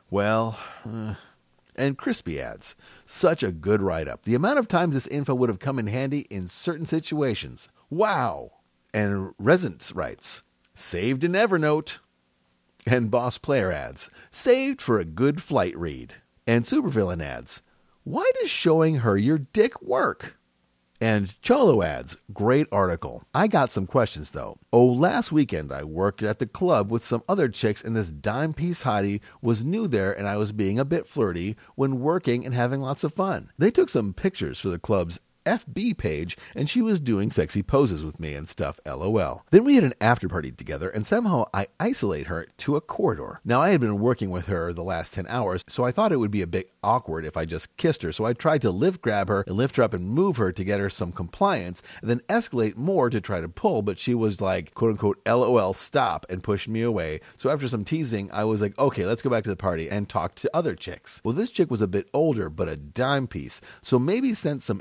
well, 0.09 0.57
uh, 0.89 1.15
and 1.75 1.99
Crispy 1.99 2.41
adds, 2.41 2.77
such 3.05 3.43
a 3.43 3.51
good 3.51 3.83
write 3.83 4.07
up. 4.07 4.23
The 4.23 4.37
amount 4.37 4.61
of 4.61 4.69
times 4.69 4.95
this 4.95 5.09
info 5.09 5.35
would 5.35 5.49
have 5.49 5.59
come 5.59 5.81
in 5.81 5.89
handy 5.89 6.29
in 6.31 6.47
certain 6.47 6.87
situations. 6.87 7.69
Wow. 7.91 8.53
And 8.95 9.35
Resence 9.37 9.93
writes, 9.93 10.45
saved 10.77 11.25
in 11.25 11.33
Evernote. 11.33 11.99
And 12.87 13.11
Boss 13.11 13.37
Player 13.37 13.73
adds, 13.73 14.11
saved 14.31 14.81
for 14.81 15.01
a 15.01 15.05
good 15.05 15.43
flight 15.43 15.77
read. 15.77 16.15
And 16.47 16.65
Supervillain 16.65 17.21
adds, 17.21 17.63
why 18.05 18.31
does 18.41 18.49
showing 18.49 18.99
her 18.99 19.17
your 19.17 19.39
dick 19.39 19.83
work? 19.83 20.39
And 21.01 21.41
Cholo 21.41 21.83
adds, 21.83 22.19
great 22.35 22.67
article. 22.71 23.25
I 23.35 23.47
got 23.47 23.73
some 23.73 23.87
questions 23.87 24.33
though. 24.33 24.59
Oh, 24.71 24.85
last 24.85 25.33
weekend 25.33 25.73
I 25.73 25.83
worked 25.83 26.23
at 26.23 26.39
the 26.39 26.47
club 26.47 26.91
with 26.91 27.05
some 27.05 27.23
other 27.27 27.49
chicks, 27.49 27.83
and 27.83 27.97
this 27.97 28.11
dime 28.11 28.53
piece 28.53 28.83
hottie 28.83 29.21
was 29.41 29.65
new 29.65 29.89
there, 29.89 30.13
and 30.13 30.29
I 30.29 30.37
was 30.37 30.53
being 30.53 30.79
a 30.79 30.85
bit 30.85 31.07
flirty 31.07 31.57
when 31.75 32.01
working 32.01 32.45
and 32.45 32.55
having 32.55 32.81
lots 32.81 33.03
of 33.03 33.15
fun. 33.15 33.51
They 33.57 33.71
took 33.71 33.89
some 33.89 34.13
pictures 34.13 34.61
for 34.61 34.69
the 34.69 34.79
club's 34.79 35.21
FB 35.45 35.99
page 35.99 36.37
and 36.55 36.69
she 36.69 36.83
was 36.83 37.01
doing 37.01 37.31
sexy 37.31 37.63
poses 37.63 38.05
with 38.05 38.21
me 38.21 38.35
and 38.35 38.49
stuff, 38.49 38.79
lol. 38.87 39.45
Then 39.51 39.65
we 39.65 39.75
had 39.75 39.85
an 39.85 39.95
after 40.01 40.29
party 40.29 40.53
together 40.53 40.89
and 40.91 41.07
somehow 41.07 41.47
I 41.53 41.67
isolate 41.79 42.27
her 42.27 42.47
to 42.59 42.77
a 42.77 42.81
corridor. 42.81 43.41
Now 43.45 43.61
I 43.61 43.71
had 43.71 43.81
been 43.81 43.99
working 43.99 44.31
with 44.31 44.47
her 44.47 44.73
the 44.73 44.83
last 44.83 45.15
10 45.15 45.27
hours, 45.29 45.65
so 45.69 45.85
I 45.85 45.93
thought 45.93 46.13
it 46.13 46.19
would 46.19 46.31
be 46.31 46.43
a 46.43 46.47
bit 46.47 46.71
awkward 46.83 47.25
if 47.25 47.37
I 47.37 47.45
just 47.45 47.77
kissed 47.77 48.03
her, 48.03 48.13
so 48.13 48.25
I 48.25 48.33
tried 48.33 48.63
to 48.63 48.71
lift 48.71 49.03
grab 49.03 49.29
her 49.29 49.45
and 49.47 49.57
lift 49.57 49.77
her 49.77 49.83
up 49.83 49.95
and 49.95 50.09
move 50.09 50.37
her 50.37 50.53
to 50.53 50.65
get 50.65 50.81
her 50.81 50.91
some 50.91 51.13
compliance, 51.13 51.83
and 52.01 52.11
then 52.11 52.21
escalate 52.29 52.77
more 52.77 53.11
to 53.11 53.21
try 53.21 53.41
to 53.41 53.49
pull, 53.49 53.83
but 53.83 53.99
she 53.99 54.15
was 54.15 54.41
like, 54.41 54.75
quote 54.75 54.93
unquote, 54.93 55.21
lol, 55.27 55.73
stop, 55.73 56.27
and 56.29 56.43
pushed 56.43 56.69
me 56.69 56.83
away. 56.83 57.21
So 57.37 57.51
after 57.51 57.69
some 57.69 57.85
teasing, 57.85 58.31
I 58.33 58.45
was 58.45 58.61
like, 58.61 58.79
okay, 58.79 59.05
let's 59.07 59.23
go 59.23 59.31
back 59.31 59.45
to 59.45 59.51
the 59.51 59.57
party 59.57 59.91
and 59.91 60.09
talk 60.09 60.35
to 60.37 60.51
other 60.55 60.75
chicks. 60.75 61.21
Well, 61.25 61.35
this 61.35 61.51
chick 61.51 61.71
was 61.71 61.81
a 61.81 61.89
bit 61.89 62.09
older, 62.13 62.49
but 62.49 62.69
a 62.69 62.77
dime 62.77 63.27
piece, 63.27 63.61
so 63.83 63.99
maybe 63.99 64.35
sense 64.35 64.65
some 64.65 64.81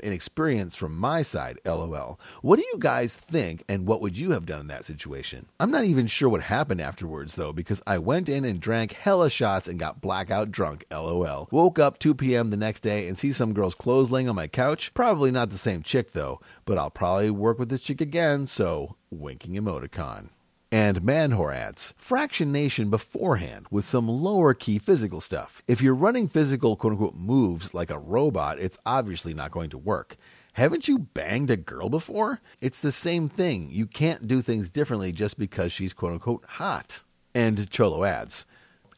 inexperience 0.50 0.74
from 0.74 0.96
my 0.96 1.22
side, 1.22 1.58
lol. 1.64 2.18
What 2.42 2.58
do 2.58 2.64
you 2.72 2.78
guys 2.78 3.14
think, 3.16 3.62
and 3.68 3.86
what 3.86 4.00
would 4.00 4.18
you 4.18 4.32
have 4.32 4.46
done 4.46 4.60
in 4.60 4.66
that 4.68 4.84
situation? 4.84 5.48
I'm 5.60 5.70
not 5.70 5.84
even 5.84 6.06
sure 6.06 6.28
what 6.28 6.42
happened 6.42 6.80
afterwards, 6.80 7.36
though, 7.36 7.52
because 7.52 7.80
I 7.86 7.98
went 7.98 8.28
in 8.28 8.44
and 8.44 8.60
drank 8.60 8.92
hella 8.92 9.30
shots 9.30 9.68
and 9.68 9.78
got 9.78 10.00
blackout 10.00 10.50
drunk, 10.50 10.84
lol. 10.90 11.48
Woke 11.50 11.78
up 11.78 11.98
2 11.98 12.14
p.m. 12.14 12.50
the 12.50 12.56
next 12.56 12.80
day 12.80 13.06
and 13.06 13.16
see 13.16 13.32
some 13.32 13.54
girl's 13.54 13.74
clothes 13.74 14.10
laying 14.10 14.28
on 14.28 14.34
my 14.34 14.48
couch. 14.48 14.92
Probably 14.92 15.30
not 15.30 15.50
the 15.50 15.58
same 15.58 15.82
chick, 15.82 16.12
though, 16.12 16.40
but 16.64 16.78
I'll 16.78 16.90
probably 16.90 17.30
work 17.30 17.58
with 17.58 17.68
this 17.68 17.80
chick 17.80 18.00
again, 18.00 18.46
so 18.46 18.96
winking 19.10 19.54
emoticon 19.54 20.30
and 20.72 21.02
Manwhore 21.02 21.54
adds 21.54 21.94
fractionation 22.00 22.90
beforehand 22.90 23.66
with 23.70 23.84
some 23.84 24.08
lower 24.08 24.54
key 24.54 24.78
physical 24.78 25.20
stuff. 25.20 25.62
If 25.66 25.82
you're 25.82 25.94
running 25.94 26.28
physical 26.28 26.76
quote 26.76 26.92
unquote 26.92 27.16
moves 27.16 27.74
like 27.74 27.90
a 27.90 27.98
robot, 27.98 28.58
it's 28.58 28.78
obviously 28.86 29.34
not 29.34 29.50
going 29.50 29.70
to 29.70 29.78
work. 29.78 30.16
Haven't 30.54 30.88
you 30.88 30.98
banged 30.98 31.50
a 31.50 31.56
girl 31.56 31.88
before? 31.88 32.40
It's 32.60 32.80
the 32.80 32.92
same 32.92 33.28
thing. 33.28 33.68
You 33.70 33.86
can't 33.86 34.26
do 34.26 34.42
things 34.42 34.68
differently 34.68 35.12
just 35.12 35.38
because 35.38 35.72
she's 35.72 35.92
quote 35.92 36.12
unquote 36.12 36.44
hot. 36.46 37.02
And 37.34 37.70
Cholo 37.70 38.04
adds, 38.04 38.46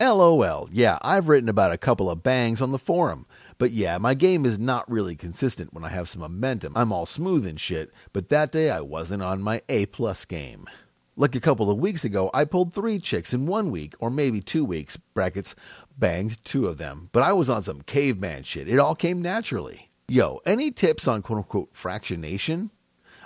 LOL, 0.01 0.69
yeah, 0.73 0.99
I've 1.03 1.29
written 1.29 1.49
about 1.49 1.73
a 1.73 1.79
couple 1.79 2.11
of 2.11 2.23
bangs 2.23 2.63
on 2.63 2.73
the 2.73 2.79
forum. 2.79 3.27
But 3.59 3.71
yeah, 3.71 3.99
my 3.99 4.15
game 4.15 4.45
is 4.45 4.59
not 4.59 4.91
really 4.91 5.15
consistent 5.15 5.73
when 5.73 5.85
I 5.85 5.91
have 5.91 6.09
some 6.09 6.23
momentum. 6.23 6.73
I'm 6.75 6.93
all 6.93 7.07
smooth 7.07 7.47
and 7.47 7.61
shit, 7.61 7.93
but 8.13 8.29
that 8.31 8.51
day 8.51 8.71
I 8.71 8.81
wasn't 8.81 9.23
on 9.23 9.43
my 9.43 9.63
A 9.69 9.87
plus 9.87 10.25
game. 10.25 10.67
Like 11.15 11.37
a 11.37 11.41
couple 11.41 11.71
of 11.71 11.79
weeks 11.79 12.05
ago, 12.05 12.31
I 12.33 12.45
pulled 12.45 12.73
three 12.73 12.99
chicks 12.99 13.35
in 13.35 13.47
one 13.47 13.71
week, 13.71 13.95
or 14.01 14.11
maybe 14.11 14.41
two 14.41 14.65
weeks, 14.65 14.97
brackets, 14.97 15.55
banged 15.97 16.43
two 16.43 16.67
of 16.67 16.79
them. 16.79 17.11
But 17.13 17.23
I 17.23 17.35
was 17.35 17.51
on 17.51 17.63
some 17.63 17.83
caveman 17.83 18.45
shit. 18.45 18.67
It 18.67 18.79
all 18.79 18.95
came 18.95 19.21
naturally. 19.21 19.92
Yo, 20.13 20.43
any 20.45 20.71
tips 20.71 21.09
on 21.09 21.23
quote 21.23 21.39
unquote 21.39 21.73
fractionation? 21.73 22.69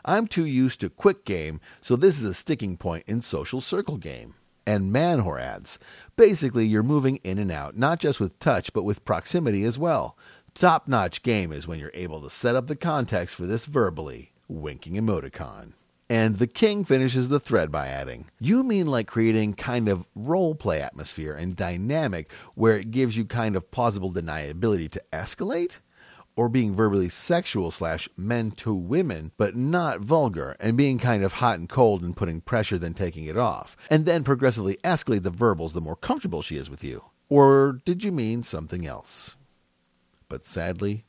I'm 0.05 0.29
too 0.29 0.47
used 0.47 0.79
to 0.83 0.89
quick 0.89 1.25
game, 1.25 1.61
so 1.81 1.97
this 1.97 2.17
is 2.17 2.23
a 2.23 2.33
sticking 2.33 2.77
point 2.77 3.03
in 3.09 3.23
social 3.23 3.61
circle 3.61 3.97
game. 3.97 4.35
And 4.65 4.95
Manwhore 4.95 5.43
adds, 5.43 5.81
basically 6.15 6.65
you're 6.65 6.85
moving 6.85 7.17
in 7.25 7.41
and 7.41 7.51
out, 7.51 7.77
not 7.77 7.99
just 7.99 8.21
with 8.21 8.39
touch, 8.39 8.73
but 8.73 8.85
with 8.85 9.05
proximity 9.05 9.65
as 9.65 9.81
well. 9.81 10.17
Top 10.55 10.87
notch 10.87 11.25
game 11.25 11.51
is 11.51 11.67
when 11.67 11.81
you're 11.81 11.91
able 11.93 12.23
to 12.23 12.31
set 12.31 12.55
up 12.55 12.69
the 12.69 12.77
context 12.77 13.35
for 13.35 13.47
this 13.47 13.67
verbally. 13.67 14.31
Winking 14.47 14.95
emoticon. 14.95 15.73
And 16.09 16.37
the 16.37 16.47
king 16.47 16.85
finishes 16.85 17.29
the 17.29 17.41
thread 17.41 17.73
by 17.73 17.89
adding, 17.89 18.31
You 18.39 18.63
mean 18.63 18.87
like 18.87 19.09
creating 19.09 19.55
kind 19.55 19.89
of 19.89 20.07
role 20.15 20.55
play 20.55 20.81
atmosphere 20.81 21.35
and 21.35 21.57
dynamic 21.57 22.31
where 22.55 22.79
it 22.79 22.93
gives 22.93 23.17
you 23.17 23.25
kind 23.25 23.57
of 23.57 23.73
plausible 23.73 24.13
deniability 24.13 24.89
to 24.93 25.03
escalate? 25.13 25.79
Or 26.37 26.49
being 26.49 26.75
verbally 26.75 27.09
sexual 27.09 27.71
slash 27.71 28.09
men 28.17 28.51
to 28.53 28.75
women, 28.75 29.33
but 29.37 29.57
not 29.57 30.01
vulgar, 30.01 30.55
and 30.61 30.77
being 30.77 30.99
kind 30.99 31.25
of 31.25 31.35
hot 31.35 31.59
and 31.59 31.69
cold 31.69 32.03
and 32.03 32.17
putting 32.17 32.43
pressure 32.43 32.79
then 32.79 32.95
taking 32.95 33.25
it 33.25 33.39
off, 33.39 33.77
and 33.91 34.05
then 34.05 34.23
progressively 34.23 34.77
escalate 34.85 35.23
the 35.23 35.31
verbals 35.31 35.73
the 35.73 35.81
more 35.81 35.97
comfortable 35.97 36.43
she 36.43 36.57
is 36.57 36.69
with 36.69 36.85
you? 36.85 37.03
Or 37.29 37.81
did 37.85 38.05
you 38.05 38.13
mean 38.13 38.43
something 38.43 38.87
else? 38.87 39.37
But 40.29 40.47
sadly, 40.47 41.05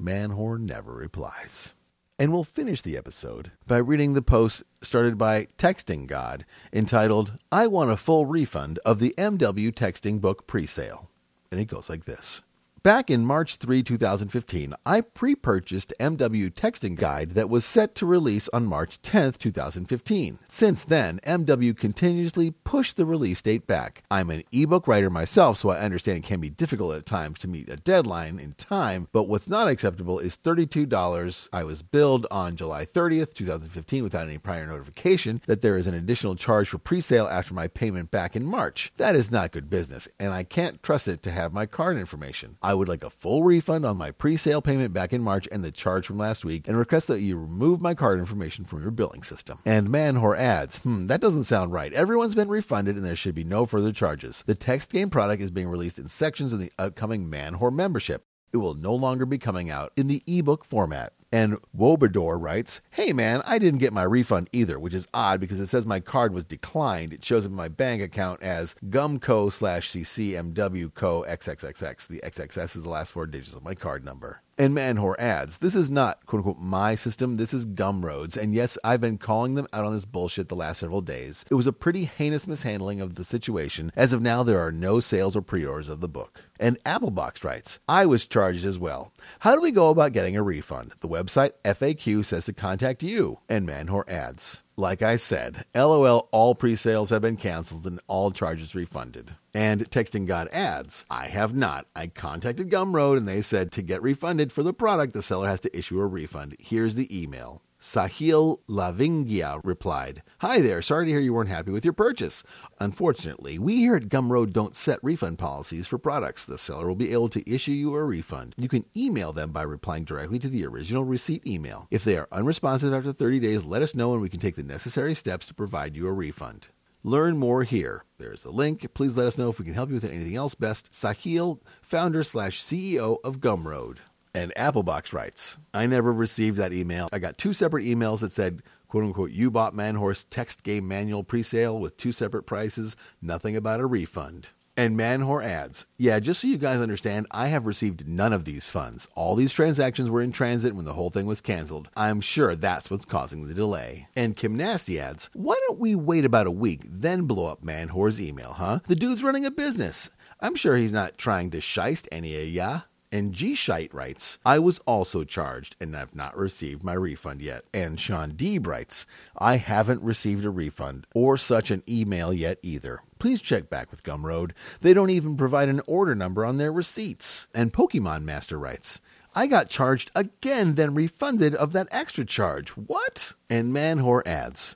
Manwhore 0.00 0.60
never 0.60 0.92
replies. 0.92 1.72
And 2.20 2.32
we'll 2.32 2.44
finish 2.44 2.82
the 2.82 2.96
episode 2.96 3.52
by 3.66 3.76
reading 3.76 4.14
the 4.14 4.22
post 4.22 4.64
started 4.82 5.16
by 5.16 5.46
Texting 5.56 6.06
God 6.06 6.44
entitled, 6.72 7.38
I 7.52 7.68
Want 7.68 7.92
a 7.92 7.96
Full 7.96 8.26
Refund 8.26 8.80
of 8.84 8.98
the 8.98 9.14
MW 9.16 9.72
Texting 9.72 10.20
Book 10.20 10.46
Presale. 10.48 11.06
And 11.52 11.60
it 11.60 11.66
goes 11.66 11.88
like 11.88 12.06
this. 12.06 12.42
Back 12.88 13.10
in 13.10 13.26
March 13.26 13.56
3, 13.56 13.82
2015, 13.82 14.72
I 14.86 15.02
pre 15.02 15.34
purchased 15.34 15.92
MW 16.00 16.50
Texting 16.50 16.96
Guide 16.96 17.32
that 17.32 17.50
was 17.50 17.66
set 17.66 17.94
to 17.96 18.06
release 18.06 18.48
on 18.50 18.64
March 18.64 19.02
10, 19.02 19.32
2015. 19.32 20.38
Since 20.48 20.84
then, 20.84 21.20
MW 21.22 21.76
continuously 21.76 22.50
pushed 22.50 22.96
the 22.96 23.04
release 23.04 23.42
date 23.42 23.66
back. 23.66 24.04
I'm 24.10 24.30
an 24.30 24.42
ebook 24.52 24.88
writer 24.88 25.10
myself, 25.10 25.58
so 25.58 25.68
I 25.68 25.80
understand 25.80 26.16
it 26.16 26.24
can 26.24 26.40
be 26.40 26.48
difficult 26.48 26.96
at 26.96 27.04
times 27.04 27.40
to 27.40 27.46
meet 27.46 27.68
a 27.68 27.76
deadline 27.76 28.38
in 28.38 28.54
time, 28.54 29.08
but 29.12 29.24
what's 29.24 29.48
not 29.48 29.68
acceptable 29.68 30.18
is 30.18 30.38
$32. 30.38 31.50
I 31.52 31.64
was 31.64 31.82
billed 31.82 32.26
on 32.30 32.56
July 32.56 32.86
30th, 32.86 33.34
2015, 33.34 34.02
without 34.02 34.28
any 34.28 34.38
prior 34.38 34.66
notification 34.66 35.42
that 35.46 35.60
there 35.60 35.76
is 35.76 35.88
an 35.88 35.94
additional 35.94 36.36
charge 36.36 36.70
for 36.70 36.78
pre 36.78 37.02
sale 37.02 37.26
after 37.26 37.52
my 37.52 37.68
payment 37.68 38.10
back 38.10 38.34
in 38.34 38.46
March. 38.46 38.94
That 38.96 39.14
is 39.14 39.30
not 39.30 39.52
good 39.52 39.68
business, 39.68 40.08
and 40.18 40.32
I 40.32 40.42
can't 40.42 40.82
trust 40.82 41.06
it 41.06 41.22
to 41.24 41.30
have 41.30 41.52
my 41.52 41.66
card 41.66 41.98
information. 41.98 42.56
I 42.62 42.77
would 42.78 42.88
like 42.88 43.04
a 43.04 43.10
full 43.10 43.42
refund 43.42 43.84
on 43.84 43.96
my 43.96 44.10
pre 44.10 44.36
sale 44.36 44.62
payment 44.62 44.92
back 44.92 45.12
in 45.12 45.22
March 45.22 45.48
and 45.52 45.62
the 45.62 45.70
charge 45.70 46.06
from 46.06 46.18
last 46.18 46.44
week, 46.44 46.66
and 46.66 46.78
request 46.78 47.08
that 47.08 47.20
you 47.20 47.36
remove 47.36 47.80
my 47.80 47.94
card 47.94 48.18
information 48.18 48.64
from 48.64 48.80
your 48.80 48.90
billing 48.90 49.22
system. 49.22 49.58
And 49.64 49.88
Manwhore 49.88 50.38
adds, 50.38 50.78
hmm, 50.78 51.06
that 51.06 51.20
doesn't 51.20 51.44
sound 51.44 51.72
right. 51.72 51.92
Everyone's 51.92 52.34
been 52.34 52.48
refunded 52.48 52.96
and 52.96 53.04
there 53.04 53.16
should 53.16 53.34
be 53.34 53.44
no 53.44 53.66
further 53.66 53.92
charges. 53.92 54.44
The 54.46 54.54
text 54.54 54.90
game 54.90 55.10
product 55.10 55.42
is 55.42 55.50
being 55.50 55.68
released 55.68 55.98
in 55.98 56.08
sections 56.08 56.52
in 56.52 56.58
the 56.58 56.72
upcoming 56.78 57.28
Manwhore 57.28 57.72
membership. 57.72 58.24
It 58.52 58.58
will 58.58 58.74
no 58.74 58.94
longer 58.94 59.26
be 59.26 59.38
coming 59.38 59.70
out 59.70 59.92
in 59.96 60.06
the 60.06 60.22
ebook 60.26 60.64
format. 60.64 61.12
And 61.30 61.58
Wobador 61.76 62.40
writes, 62.40 62.80
Hey 62.90 63.12
man, 63.12 63.42
I 63.46 63.58
didn't 63.58 63.80
get 63.80 63.92
my 63.92 64.02
refund 64.02 64.48
either, 64.52 64.78
which 64.78 64.94
is 64.94 65.06
odd 65.12 65.40
because 65.40 65.60
it 65.60 65.68
says 65.68 65.84
my 65.84 66.00
card 66.00 66.32
was 66.32 66.44
declined. 66.44 67.12
It 67.12 67.24
shows 67.24 67.44
up 67.44 67.50
in 67.50 67.56
my 67.56 67.68
bank 67.68 68.00
account 68.00 68.42
as 68.42 68.74
gumco 68.86 69.52
slash 69.52 69.90
ccmw 69.90 70.94
co 70.94 71.24
xxxx. 71.28 72.06
The 72.06 72.20
XXS 72.24 72.76
is 72.76 72.82
the 72.82 72.88
last 72.88 73.12
four 73.12 73.26
digits 73.26 73.54
of 73.54 73.62
my 73.62 73.74
card 73.74 74.04
number. 74.04 74.42
And 74.60 74.76
Manwhore 74.76 75.14
adds, 75.20 75.58
This 75.58 75.76
is 75.76 75.88
not, 75.88 76.26
quote 76.26 76.40
unquote, 76.40 76.58
my 76.58 76.96
system. 76.96 77.36
This 77.36 77.54
is 77.54 77.64
Gumroad's. 77.64 78.36
And 78.36 78.52
yes, 78.52 78.76
I've 78.82 79.00
been 79.00 79.16
calling 79.16 79.54
them 79.54 79.68
out 79.72 79.84
on 79.84 79.92
this 79.92 80.04
bullshit 80.04 80.48
the 80.48 80.56
last 80.56 80.80
several 80.80 81.00
days. 81.00 81.44
It 81.48 81.54
was 81.54 81.68
a 81.68 81.72
pretty 81.72 82.06
heinous 82.06 82.48
mishandling 82.48 83.00
of 83.00 83.14
the 83.14 83.24
situation. 83.24 83.92
As 83.94 84.12
of 84.12 84.20
now, 84.20 84.42
there 84.42 84.58
are 84.58 84.72
no 84.72 84.98
sales 84.98 85.36
or 85.36 85.42
pre 85.42 85.64
orders 85.64 85.88
of 85.88 86.00
the 86.00 86.08
book. 86.08 86.42
And 86.58 86.82
Applebox 86.82 87.44
writes, 87.44 87.78
I 87.88 88.04
was 88.06 88.26
charged 88.26 88.64
as 88.64 88.80
well. 88.80 89.12
How 89.40 89.54
do 89.54 89.62
we 89.62 89.70
go 89.70 89.90
about 89.90 90.12
getting 90.12 90.36
a 90.36 90.42
refund? 90.42 90.92
The 91.00 91.08
website 91.08 91.52
FAQ 91.64 92.24
says 92.24 92.46
to 92.46 92.52
contact 92.52 93.04
you. 93.04 93.38
And 93.48 93.68
Manwhore 93.68 94.08
adds, 94.08 94.64
like 94.78 95.02
I 95.02 95.16
said, 95.16 95.64
LOL, 95.74 96.28
all 96.30 96.54
pre 96.54 96.76
sales 96.76 97.10
have 97.10 97.20
been 97.20 97.36
canceled 97.36 97.84
and 97.86 98.00
all 98.06 98.30
charges 98.30 98.74
refunded. 98.74 99.34
And 99.52 99.90
Texting 99.90 100.24
God 100.24 100.48
adds, 100.52 101.04
I 101.10 101.26
have 101.26 101.54
not. 101.54 101.86
I 101.96 102.06
contacted 102.06 102.70
Gumroad 102.70 103.16
and 103.16 103.26
they 103.26 103.42
said 103.42 103.72
to 103.72 103.82
get 103.82 104.00
refunded 104.02 104.52
for 104.52 104.62
the 104.62 104.72
product, 104.72 105.14
the 105.14 105.22
seller 105.22 105.48
has 105.48 105.60
to 105.60 105.76
issue 105.76 106.00
a 106.00 106.06
refund. 106.06 106.56
Here's 106.60 106.94
the 106.94 107.22
email. 107.22 107.60
Sahil 107.80 108.58
Lavingia 108.68 109.60
replied, 109.62 110.24
Hi 110.40 110.60
there, 110.60 110.82
sorry 110.82 111.06
to 111.06 111.12
hear 111.12 111.20
you 111.20 111.32
weren't 111.32 111.48
happy 111.48 111.70
with 111.70 111.84
your 111.84 111.92
purchase. 111.92 112.42
Unfortunately, 112.80 113.56
we 113.56 113.76
here 113.76 113.94
at 113.94 114.08
Gumroad 114.08 114.52
don't 114.52 114.74
set 114.74 114.98
refund 115.00 115.38
policies 115.38 115.86
for 115.86 115.96
products. 115.96 116.44
The 116.44 116.58
seller 116.58 116.88
will 116.88 116.96
be 116.96 117.12
able 117.12 117.28
to 117.28 117.48
issue 117.48 117.70
you 117.70 117.94
a 117.94 118.02
refund. 118.02 118.56
You 118.58 118.68
can 118.68 118.84
email 118.96 119.32
them 119.32 119.52
by 119.52 119.62
replying 119.62 120.02
directly 120.02 120.40
to 120.40 120.48
the 120.48 120.66
original 120.66 121.04
receipt 121.04 121.46
email. 121.46 121.86
If 121.88 122.02
they 122.02 122.16
are 122.16 122.26
unresponsive 122.32 122.92
after 122.92 123.12
30 123.12 123.38
days, 123.38 123.64
let 123.64 123.82
us 123.82 123.94
know 123.94 124.12
and 124.12 124.22
we 124.22 124.28
can 124.28 124.40
take 124.40 124.56
the 124.56 124.64
necessary 124.64 125.14
steps 125.14 125.46
to 125.46 125.54
provide 125.54 125.96
you 125.96 126.08
a 126.08 126.12
refund. 126.12 126.68
Learn 127.04 127.38
more 127.38 127.62
here. 127.62 128.04
There's 128.18 128.44
a 128.44 128.50
link. 128.50 128.92
Please 128.92 129.16
let 129.16 129.28
us 129.28 129.38
know 129.38 129.50
if 129.50 129.60
we 129.60 129.64
can 129.64 129.74
help 129.74 129.88
you 129.88 129.94
with 129.94 130.04
anything 130.04 130.34
else. 130.34 130.56
Best, 130.56 130.90
Sahil, 130.90 131.60
founder 131.80 132.24
slash 132.24 132.60
CEO 132.60 133.18
of 133.22 133.38
Gumroad. 133.38 133.98
And 134.38 134.54
Applebox 134.54 135.12
writes, 135.12 135.58
I 135.74 135.86
never 135.86 136.12
received 136.12 136.58
that 136.58 136.72
email. 136.72 137.08
I 137.12 137.18
got 137.18 137.38
two 137.38 137.52
separate 137.52 137.84
emails 137.84 138.20
that 138.20 138.30
said, 138.30 138.62
quote 138.86 139.02
unquote, 139.02 139.32
you 139.32 139.50
bought 139.50 139.74
Manwhore's 139.74 140.22
text 140.22 140.62
game 140.62 140.86
manual 140.86 141.24
presale 141.24 141.80
with 141.80 141.96
two 141.96 142.12
separate 142.12 142.44
prices, 142.44 142.94
nothing 143.20 143.56
about 143.56 143.80
a 143.80 143.86
refund. 143.86 144.52
And 144.76 144.96
Manwhore 144.96 145.44
adds, 145.44 145.88
Yeah, 145.96 146.20
just 146.20 146.40
so 146.40 146.46
you 146.46 146.56
guys 146.56 146.78
understand, 146.78 147.26
I 147.32 147.48
have 147.48 147.66
received 147.66 148.06
none 148.06 148.32
of 148.32 148.44
these 148.44 148.70
funds. 148.70 149.08
All 149.16 149.34
these 149.34 149.52
transactions 149.52 150.08
were 150.08 150.22
in 150.22 150.30
transit 150.30 150.76
when 150.76 150.84
the 150.84 150.92
whole 150.92 151.10
thing 151.10 151.26
was 151.26 151.40
canceled. 151.40 151.90
I'm 151.96 152.20
sure 152.20 152.54
that's 152.54 152.92
what's 152.92 153.04
causing 153.04 153.48
the 153.48 153.54
delay. 153.54 154.06
And 154.14 154.36
Kim 154.36 154.54
Nasty 154.54 155.00
adds, 155.00 155.30
Why 155.32 155.56
don't 155.66 155.80
we 155.80 155.96
wait 155.96 156.24
about 156.24 156.46
a 156.46 156.52
week, 156.52 156.82
then 156.84 157.22
blow 157.22 157.46
up 157.46 157.64
Manwhore's 157.64 158.20
email, 158.20 158.52
huh? 158.52 158.78
The 158.86 158.94
dude's 158.94 159.24
running 159.24 159.44
a 159.44 159.50
business. 159.50 160.10
I'm 160.38 160.54
sure 160.54 160.76
he's 160.76 160.92
not 160.92 161.18
trying 161.18 161.50
to 161.50 161.58
shyst 161.58 162.06
any 162.12 162.40
of 162.40 162.46
ya. 162.46 162.82
And 163.10 163.32
G 163.32 163.54
Shite 163.54 163.92
writes, 163.94 164.38
I 164.44 164.58
was 164.58 164.80
also 164.80 165.24
charged 165.24 165.76
and 165.80 165.94
have 165.94 166.14
not 166.14 166.36
received 166.36 166.84
my 166.84 166.92
refund 166.92 167.40
yet. 167.40 167.64
And 167.72 167.98
Sean 167.98 168.32
Deeb 168.32 168.66
writes, 168.66 169.06
I 169.36 169.56
haven't 169.56 170.02
received 170.02 170.44
a 170.44 170.50
refund 170.50 171.06
or 171.14 171.36
such 171.36 171.70
an 171.70 171.82
email 171.88 172.32
yet 172.32 172.58
either. 172.62 173.00
Please 173.18 173.40
check 173.40 173.70
back 173.70 173.90
with 173.90 174.02
Gumroad. 174.02 174.52
They 174.80 174.94
don't 174.94 175.10
even 175.10 175.36
provide 175.36 175.68
an 175.68 175.80
order 175.86 176.14
number 176.14 176.44
on 176.44 176.58
their 176.58 176.72
receipts. 176.72 177.48
And 177.54 177.72
Pokemon 177.72 178.24
Master 178.24 178.58
writes, 178.58 179.00
I 179.34 179.46
got 179.46 179.68
charged 179.68 180.10
again, 180.14 180.74
then 180.74 180.94
refunded 180.94 181.54
of 181.54 181.72
that 181.72 181.88
extra 181.90 182.24
charge. 182.24 182.70
What? 182.70 183.34
And 183.48 183.72
Manwhore 183.72 184.26
adds, 184.26 184.74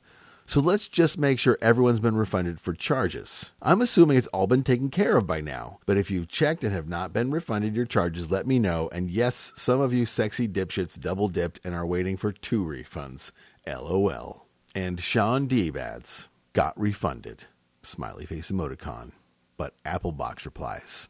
so 0.53 0.61
let's 0.61 0.87
just 0.87 1.17
make 1.17 1.39
sure 1.39 1.57
everyone's 1.63 1.99
been 1.99 2.15
refunded 2.15 2.61
for 2.61 2.75
charges. 2.75 3.53
I'm 3.63 3.81
assuming 3.81 4.19
it's 4.19 4.27
all 4.27 4.47
been 4.47 4.63
taken 4.63 4.91
care 4.91 5.17
of 5.17 5.27
by 5.27 5.41
now, 5.41 5.79
but 5.87 5.97
if 5.97 6.11
you've 6.11 6.29
checked 6.29 6.63
and 6.63 6.75
have 6.75 6.87
not 6.87 7.11
been 7.11 7.31
refunded 7.31 7.75
your 7.75 7.87
charges, 7.87 8.31
let 8.31 8.47
me 8.47 8.59
know. 8.59 8.91
And 8.93 9.11
yes, 9.11 9.55
some 9.57 9.81
of 9.81 9.95
you 9.95 10.05
sexy 10.05 10.47
dipshits 10.47 11.01
double 11.01 11.29
dipped 11.29 11.59
and 11.65 11.75
are 11.75 11.87
waiting 11.87 12.19
for 12.19 12.33
two 12.33 12.63
refunds. 12.63 13.33
LOL. 13.67 14.45
And 14.75 15.01
Sean 15.01 15.49
Deeb 15.49 15.75
adds, 15.75 16.29
got 16.53 16.79
refunded. 16.79 17.45
Smiley 17.83 18.27
face 18.27 18.51
emoticon. 18.51 19.13
But 19.57 19.73
Applebox 19.85 20.45
replies, 20.45 21.09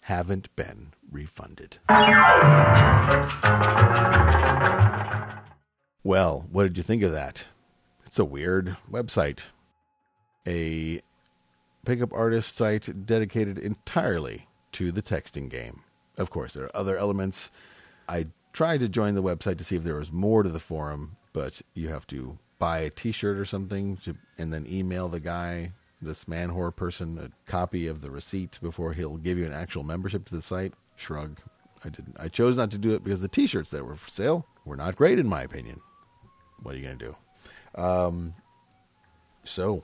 haven't 0.00 0.48
been 0.56 0.92
refunded. 1.08 1.78
Well, 6.02 6.46
what 6.50 6.64
did 6.64 6.76
you 6.76 6.82
think 6.82 7.04
of 7.04 7.12
that? 7.12 7.46
It's 8.16 8.20
a 8.20 8.24
weird 8.24 8.78
website. 8.90 9.50
A 10.46 11.02
pickup 11.84 12.14
artist 12.14 12.56
site 12.56 13.04
dedicated 13.04 13.58
entirely 13.58 14.48
to 14.72 14.90
the 14.90 15.02
texting 15.02 15.50
game. 15.50 15.82
Of 16.16 16.30
course, 16.30 16.54
there 16.54 16.64
are 16.64 16.74
other 16.74 16.96
elements. 16.96 17.50
I 18.08 18.28
tried 18.54 18.80
to 18.80 18.88
join 18.88 19.16
the 19.16 19.22
website 19.22 19.58
to 19.58 19.64
see 19.64 19.76
if 19.76 19.84
there 19.84 19.96
was 19.96 20.10
more 20.10 20.42
to 20.42 20.48
the 20.48 20.58
forum, 20.58 21.18
but 21.34 21.60
you 21.74 21.88
have 21.88 22.06
to 22.06 22.38
buy 22.58 22.78
a 22.78 22.88
T-shirt 22.88 23.36
or 23.36 23.44
something 23.44 23.98
to, 23.98 24.16
and 24.38 24.50
then 24.50 24.66
email 24.66 25.08
the 25.08 25.20
guy, 25.20 25.72
this 26.00 26.24
manwhore 26.24 26.74
person, 26.74 27.18
a 27.18 27.50
copy 27.50 27.86
of 27.86 28.00
the 28.00 28.10
receipt 28.10 28.58
before 28.62 28.94
he'll 28.94 29.18
give 29.18 29.36
you 29.36 29.44
an 29.44 29.52
actual 29.52 29.82
membership 29.82 30.24
to 30.24 30.34
the 30.34 30.40
site. 30.40 30.72
Shrug. 30.96 31.40
I 31.84 31.90
didn't. 31.90 32.16
I 32.18 32.28
chose 32.28 32.56
not 32.56 32.70
to 32.70 32.78
do 32.78 32.94
it 32.94 33.04
because 33.04 33.20
the 33.20 33.28
T-shirts 33.28 33.72
that 33.72 33.84
were 33.84 33.94
for 33.94 34.08
sale 34.08 34.46
were 34.64 34.74
not 34.74 34.96
great, 34.96 35.18
in 35.18 35.28
my 35.28 35.42
opinion. 35.42 35.82
What 36.62 36.76
are 36.76 36.78
you 36.78 36.88
to 36.88 36.96
do? 36.96 37.16
Um, 37.76 38.34
so, 39.44 39.82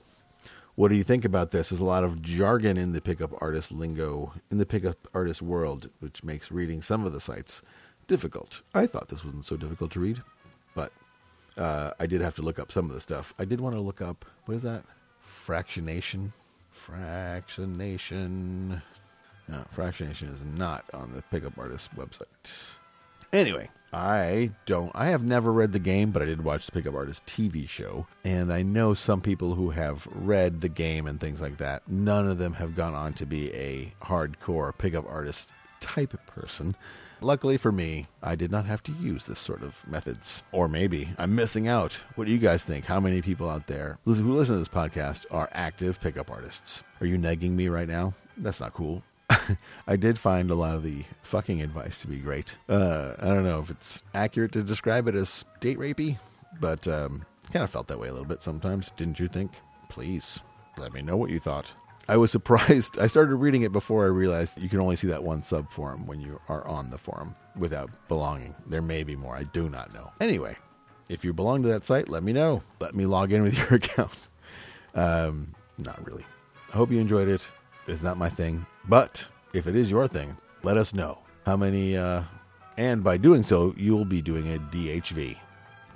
what 0.74 0.88
do 0.88 0.96
you 0.96 1.04
think 1.04 1.24
about 1.24 1.50
this? 1.50 1.68
There's 1.68 1.80
a 1.80 1.84
lot 1.84 2.04
of 2.04 2.22
jargon 2.22 2.76
in 2.76 2.92
the 2.92 3.00
pickup 3.00 3.30
artist 3.42 3.70
lingo, 3.70 4.32
in 4.50 4.58
the 4.58 4.66
pickup 4.66 5.08
artist 5.14 5.42
world, 5.42 5.90
which 6.00 6.24
makes 6.24 6.50
reading 6.50 6.82
some 6.82 7.04
of 7.04 7.12
the 7.12 7.20
sites 7.20 7.62
difficult. 8.06 8.62
I 8.74 8.86
thought 8.86 9.08
this 9.08 9.24
wasn't 9.24 9.44
so 9.44 9.56
difficult 9.56 9.90
to 9.92 10.00
read, 10.00 10.22
but 10.74 10.92
uh, 11.56 11.92
I 12.00 12.06
did 12.06 12.20
have 12.20 12.34
to 12.36 12.42
look 12.42 12.58
up 12.58 12.72
some 12.72 12.86
of 12.86 12.94
the 12.94 13.00
stuff. 13.00 13.34
I 13.38 13.44
did 13.44 13.60
want 13.60 13.76
to 13.76 13.80
look 13.80 14.00
up, 14.00 14.24
what 14.46 14.54
is 14.54 14.62
that? 14.62 14.84
Fractionation? 15.46 16.32
Fractionation. 16.86 18.80
No, 19.48 19.64
fractionation 19.76 20.32
is 20.32 20.42
not 20.42 20.84
on 20.94 21.12
the 21.12 21.22
pickup 21.22 21.58
artist 21.58 21.94
website. 21.96 22.76
Anyway, 23.32 23.68
I 23.92 24.50
don't. 24.64 24.90
I 24.94 25.06
have 25.06 25.22
never 25.22 25.52
read 25.52 25.72
the 25.72 25.78
game, 25.78 26.12
but 26.12 26.22
I 26.22 26.24
did 26.24 26.44
watch 26.44 26.66
the 26.66 26.72
Pickup 26.72 26.94
Artist 26.94 27.26
TV 27.26 27.68
show, 27.68 28.06
and 28.24 28.52
I 28.52 28.62
know 28.62 28.94
some 28.94 29.20
people 29.20 29.54
who 29.54 29.70
have 29.70 30.08
read 30.12 30.62
the 30.62 30.70
game 30.70 31.06
and 31.06 31.20
things 31.20 31.42
like 31.42 31.58
that. 31.58 31.86
None 31.88 32.28
of 32.28 32.38
them 32.38 32.54
have 32.54 32.74
gone 32.74 32.94
on 32.94 33.12
to 33.14 33.26
be 33.26 33.52
a 33.52 33.92
hardcore 34.02 34.76
pickup 34.76 35.06
artist 35.06 35.52
type 35.80 36.18
person. 36.26 36.74
Luckily 37.20 37.56
for 37.56 37.70
me, 37.70 38.08
I 38.22 38.34
did 38.34 38.50
not 38.50 38.64
have 38.66 38.82
to 38.84 38.92
use 38.92 39.26
this 39.26 39.38
sort 39.38 39.62
of 39.62 39.86
methods. 39.86 40.42
Or 40.52 40.68
maybe 40.68 41.10
I'm 41.18 41.34
missing 41.34 41.68
out. 41.68 42.02
What 42.16 42.26
do 42.26 42.32
you 42.32 42.38
guys 42.38 42.64
think? 42.64 42.86
How 42.86 42.98
many 42.98 43.22
people 43.22 43.48
out 43.48 43.68
there 43.68 43.98
who 44.04 44.12
listen 44.12 44.54
to 44.54 44.58
this 44.58 44.68
podcast 44.68 45.26
are 45.30 45.48
active 45.52 46.00
pickup 46.00 46.30
artists? 46.30 46.82
Are 47.00 47.06
you 47.06 47.18
negging 47.18 47.50
me 47.52 47.68
right 47.68 47.86
now? 47.86 48.14
That's 48.36 48.60
not 48.60 48.72
cool. 48.74 49.04
I 49.86 49.96
did 49.96 50.18
find 50.18 50.50
a 50.50 50.54
lot 50.54 50.74
of 50.74 50.82
the 50.82 51.04
fucking 51.22 51.62
advice 51.62 52.00
to 52.02 52.08
be 52.08 52.16
great. 52.18 52.56
Uh, 52.68 53.14
I 53.18 53.26
don't 53.26 53.44
know 53.44 53.60
if 53.60 53.70
it's 53.70 54.02
accurate 54.14 54.52
to 54.52 54.62
describe 54.62 55.08
it 55.08 55.14
as 55.14 55.44
date 55.60 55.78
rapey, 55.78 56.18
but 56.60 56.86
um, 56.88 57.24
kind 57.52 57.64
of 57.64 57.70
felt 57.70 57.88
that 57.88 57.98
way 57.98 58.08
a 58.08 58.12
little 58.12 58.26
bit 58.26 58.42
sometimes. 58.42 58.92
Didn't 58.96 59.20
you 59.20 59.28
think? 59.28 59.52
Please 59.88 60.40
let 60.78 60.92
me 60.92 61.02
know 61.02 61.16
what 61.16 61.30
you 61.30 61.38
thought. 61.38 61.72
I 62.08 62.16
was 62.16 62.30
surprised. 62.32 62.98
I 62.98 63.06
started 63.06 63.36
reading 63.36 63.62
it 63.62 63.72
before 63.72 64.04
I 64.04 64.08
realized 64.08 64.60
you 64.60 64.68
can 64.68 64.80
only 64.80 64.96
see 64.96 65.08
that 65.08 65.22
one 65.22 65.42
sub 65.42 65.70
forum 65.70 66.06
when 66.06 66.20
you 66.20 66.40
are 66.48 66.66
on 66.66 66.90
the 66.90 66.98
forum 66.98 67.34
without 67.56 67.90
belonging. 68.08 68.54
There 68.66 68.82
may 68.82 69.04
be 69.04 69.16
more. 69.16 69.36
I 69.36 69.44
do 69.44 69.68
not 69.68 69.92
know. 69.92 70.10
Anyway, 70.20 70.56
if 71.08 71.24
you 71.24 71.32
belong 71.32 71.62
to 71.62 71.68
that 71.68 71.86
site, 71.86 72.08
let 72.08 72.22
me 72.22 72.32
know. 72.32 72.62
Let 72.80 72.94
me 72.94 73.06
log 73.06 73.32
in 73.32 73.42
with 73.42 73.56
your 73.58 73.74
account. 73.74 74.28
Um, 74.94 75.54
not 75.78 76.04
really. 76.06 76.24
I 76.72 76.76
hope 76.76 76.90
you 76.90 76.98
enjoyed 76.98 77.28
it. 77.28 77.46
It's 77.86 78.02
not 78.02 78.16
my 78.16 78.28
thing. 78.28 78.66
But 78.88 79.28
if 79.52 79.66
it 79.66 79.76
is 79.76 79.90
your 79.90 80.08
thing, 80.08 80.36
let 80.62 80.76
us 80.76 80.94
know 80.94 81.18
how 81.44 81.56
many. 81.56 81.96
Uh, 81.96 82.22
and 82.76 83.04
by 83.04 83.16
doing 83.16 83.42
so, 83.42 83.74
you 83.76 83.94
will 83.94 84.04
be 84.04 84.22
doing 84.22 84.54
a 84.54 84.58
DHV, 84.58 85.36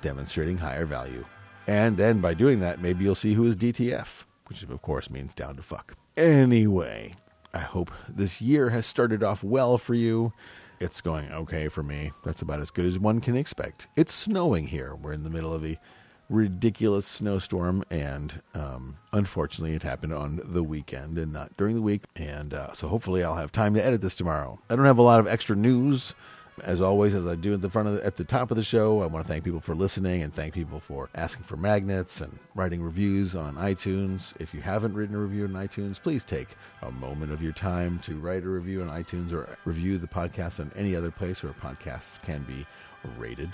demonstrating 0.03 0.59
higher 0.59 0.87
value. 0.87 1.24
And 1.66 1.97
then 1.97 2.20
by 2.20 2.34
doing 2.34 2.61
that, 2.61 2.80
maybe 2.80 3.05
you'll 3.05 3.14
see 3.14 3.34
who 3.34 3.45
is 3.45 3.57
DTF, 3.57 4.24
which 4.47 4.62
of 4.62 4.82
course 4.82 5.11
means 5.11 5.34
down 5.34 5.57
to 5.57 5.62
fuck. 5.62 5.95
Anyway, 6.16 7.14
I 7.53 7.59
hope 7.59 7.91
this 8.09 8.41
year 8.41 8.70
has 8.70 8.87
started 8.87 9.22
off 9.22 9.43
well 9.43 9.78
for 9.78 9.95
you. 9.95 10.32
It's 10.78 11.01
going 11.01 11.32
okay 11.32 11.68
for 11.68 11.82
me. 11.82 12.12
That's 12.24 12.43
about 12.43 12.61
as 12.61 12.70
good 12.70 12.84
as 12.84 12.99
one 12.99 13.20
can 13.20 13.37
expect. 13.37 13.89
It's 13.97 14.12
snowing 14.12 14.66
here. 14.66 14.95
We're 14.95 15.14
in 15.14 15.24
the 15.24 15.30
middle 15.30 15.53
of 15.53 15.64
a 15.64 15.78
ridiculous 16.28 17.06
snowstorm, 17.06 17.84
and 17.90 18.42
um, 18.54 18.96
unfortunately, 19.12 19.74
it 19.74 19.82
happened 19.82 20.12
on 20.12 20.40
the 20.44 20.62
weekend 20.62 21.18
and 21.18 21.32
not 21.32 21.56
during 21.56 21.76
the 21.76 21.82
week. 21.82 22.04
And 22.16 22.52
uh, 22.52 22.72
so, 22.72 22.88
hopefully, 22.88 23.22
I'll 23.22 23.36
have 23.36 23.52
time 23.52 23.74
to 23.74 23.84
edit 23.84 24.00
this 24.00 24.14
tomorrow. 24.14 24.58
I 24.68 24.76
don't 24.76 24.86
have 24.86 24.98
a 24.98 25.02
lot 25.02 25.20
of 25.20 25.26
extra 25.26 25.56
news. 25.56 26.14
As 26.64 26.80
always, 26.80 27.14
as 27.14 27.26
I 27.26 27.34
do 27.34 27.52
at 27.52 27.60
the 27.60 27.68
front 27.68 27.88
of 27.88 27.94
the, 27.96 28.06
at 28.06 28.16
the 28.16 28.24
top 28.24 28.50
of 28.50 28.56
the 28.56 28.62
show, 28.62 29.02
I 29.02 29.06
want 29.06 29.26
to 29.26 29.30
thank 29.30 29.44
people 29.44 29.60
for 29.60 29.74
listening 29.74 30.22
and 30.22 30.34
thank 30.34 30.54
people 30.54 30.80
for 30.80 31.10
asking 31.14 31.44
for 31.44 31.58
magnets 31.58 32.22
and 32.22 32.38
writing 32.54 32.82
reviews 32.82 33.36
on 33.36 33.56
iTunes. 33.56 34.32
If 34.40 34.54
you 34.54 34.62
haven't 34.62 34.94
written 34.94 35.14
a 35.14 35.18
review 35.18 35.44
on 35.44 35.50
iTunes, 35.50 36.02
please 36.02 36.24
take 36.24 36.48
a 36.80 36.90
moment 36.90 37.30
of 37.30 37.42
your 37.42 37.52
time 37.52 37.98
to 38.04 38.18
write 38.18 38.42
a 38.44 38.48
review 38.48 38.80
on 38.80 38.88
iTunes 38.88 39.34
or 39.34 39.58
review 39.66 39.98
the 39.98 40.06
podcast 40.06 40.58
on 40.58 40.72
any 40.74 40.96
other 40.96 41.10
place 41.10 41.42
where 41.42 41.52
podcasts 41.52 42.22
can 42.22 42.42
be 42.44 42.64
rated. 43.18 43.50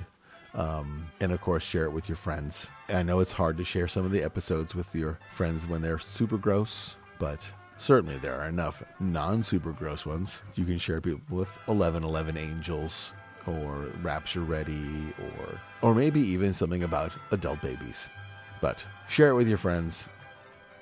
Um, 0.54 1.06
and 1.20 1.32
of 1.32 1.40
course, 1.40 1.62
share 1.62 1.84
it 1.84 1.92
with 1.92 2.08
your 2.08 2.16
friends. 2.16 2.70
I 2.88 3.02
know 3.02 3.20
it's 3.20 3.32
hard 3.32 3.56
to 3.56 3.64
share 3.64 3.88
some 3.88 4.04
of 4.04 4.12
the 4.12 4.22
episodes 4.22 4.74
with 4.74 4.94
your 4.94 5.18
friends 5.32 5.66
when 5.66 5.80
they're 5.80 5.98
super 5.98 6.36
gross, 6.36 6.96
but 7.18 7.50
certainly 7.78 8.18
there 8.18 8.38
are 8.38 8.48
enough 8.48 8.82
non 9.00 9.42
super 9.42 9.72
gross 9.72 10.04
ones 10.04 10.42
you 10.54 10.64
can 10.64 10.78
share 10.78 11.00
people 11.00 11.20
with 11.30 11.48
1111 11.66 12.36
Angels 12.36 13.14
or 13.46 13.86
Rapture 14.02 14.42
Ready 14.42 15.12
or 15.18 15.60
or 15.80 15.94
maybe 15.94 16.20
even 16.20 16.52
something 16.52 16.84
about 16.84 17.12
adult 17.30 17.60
babies. 17.62 18.08
But 18.60 18.86
share 19.08 19.30
it 19.30 19.34
with 19.34 19.48
your 19.48 19.58
friends 19.58 20.08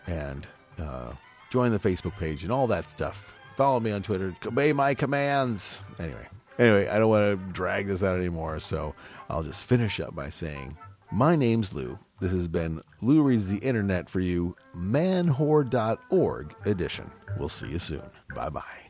and 0.06 0.46
uh, 0.78 1.12
join 1.50 1.72
the 1.72 1.78
Facebook 1.78 2.16
page 2.16 2.42
and 2.42 2.52
all 2.52 2.66
that 2.66 2.90
stuff. 2.90 3.32
Follow 3.56 3.80
me 3.80 3.92
on 3.92 4.02
Twitter. 4.02 4.34
Obey 4.44 4.72
my 4.72 4.94
commands. 4.94 5.80
Anyway, 5.98 6.26
anyway, 6.58 6.88
I 6.88 6.98
don't 6.98 7.08
want 7.08 7.38
to 7.38 7.52
drag 7.52 7.86
this 7.86 8.02
out 8.02 8.18
anymore, 8.18 8.60
so 8.60 8.94
I'll 9.28 9.42
just 9.42 9.64
finish 9.64 10.00
up 10.00 10.14
by 10.14 10.28
saying, 10.30 10.76
My 11.10 11.36
name's 11.36 11.72
Lou. 11.72 11.98
This 12.20 12.32
has 12.32 12.48
been 12.48 12.82
Lou 13.00 13.22
Reads 13.22 13.48
the 13.48 13.58
Internet 13.58 14.10
for 14.10 14.20
you, 14.20 14.54
manwhore.org 14.76 16.54
edition. 16.66 17.10
We'll 17.38 17.48
see 17.48 17.68
you 17.68 17.78
soon. 17.78 18.02
Bye 18.34 18.50
bye. 18.50 18.89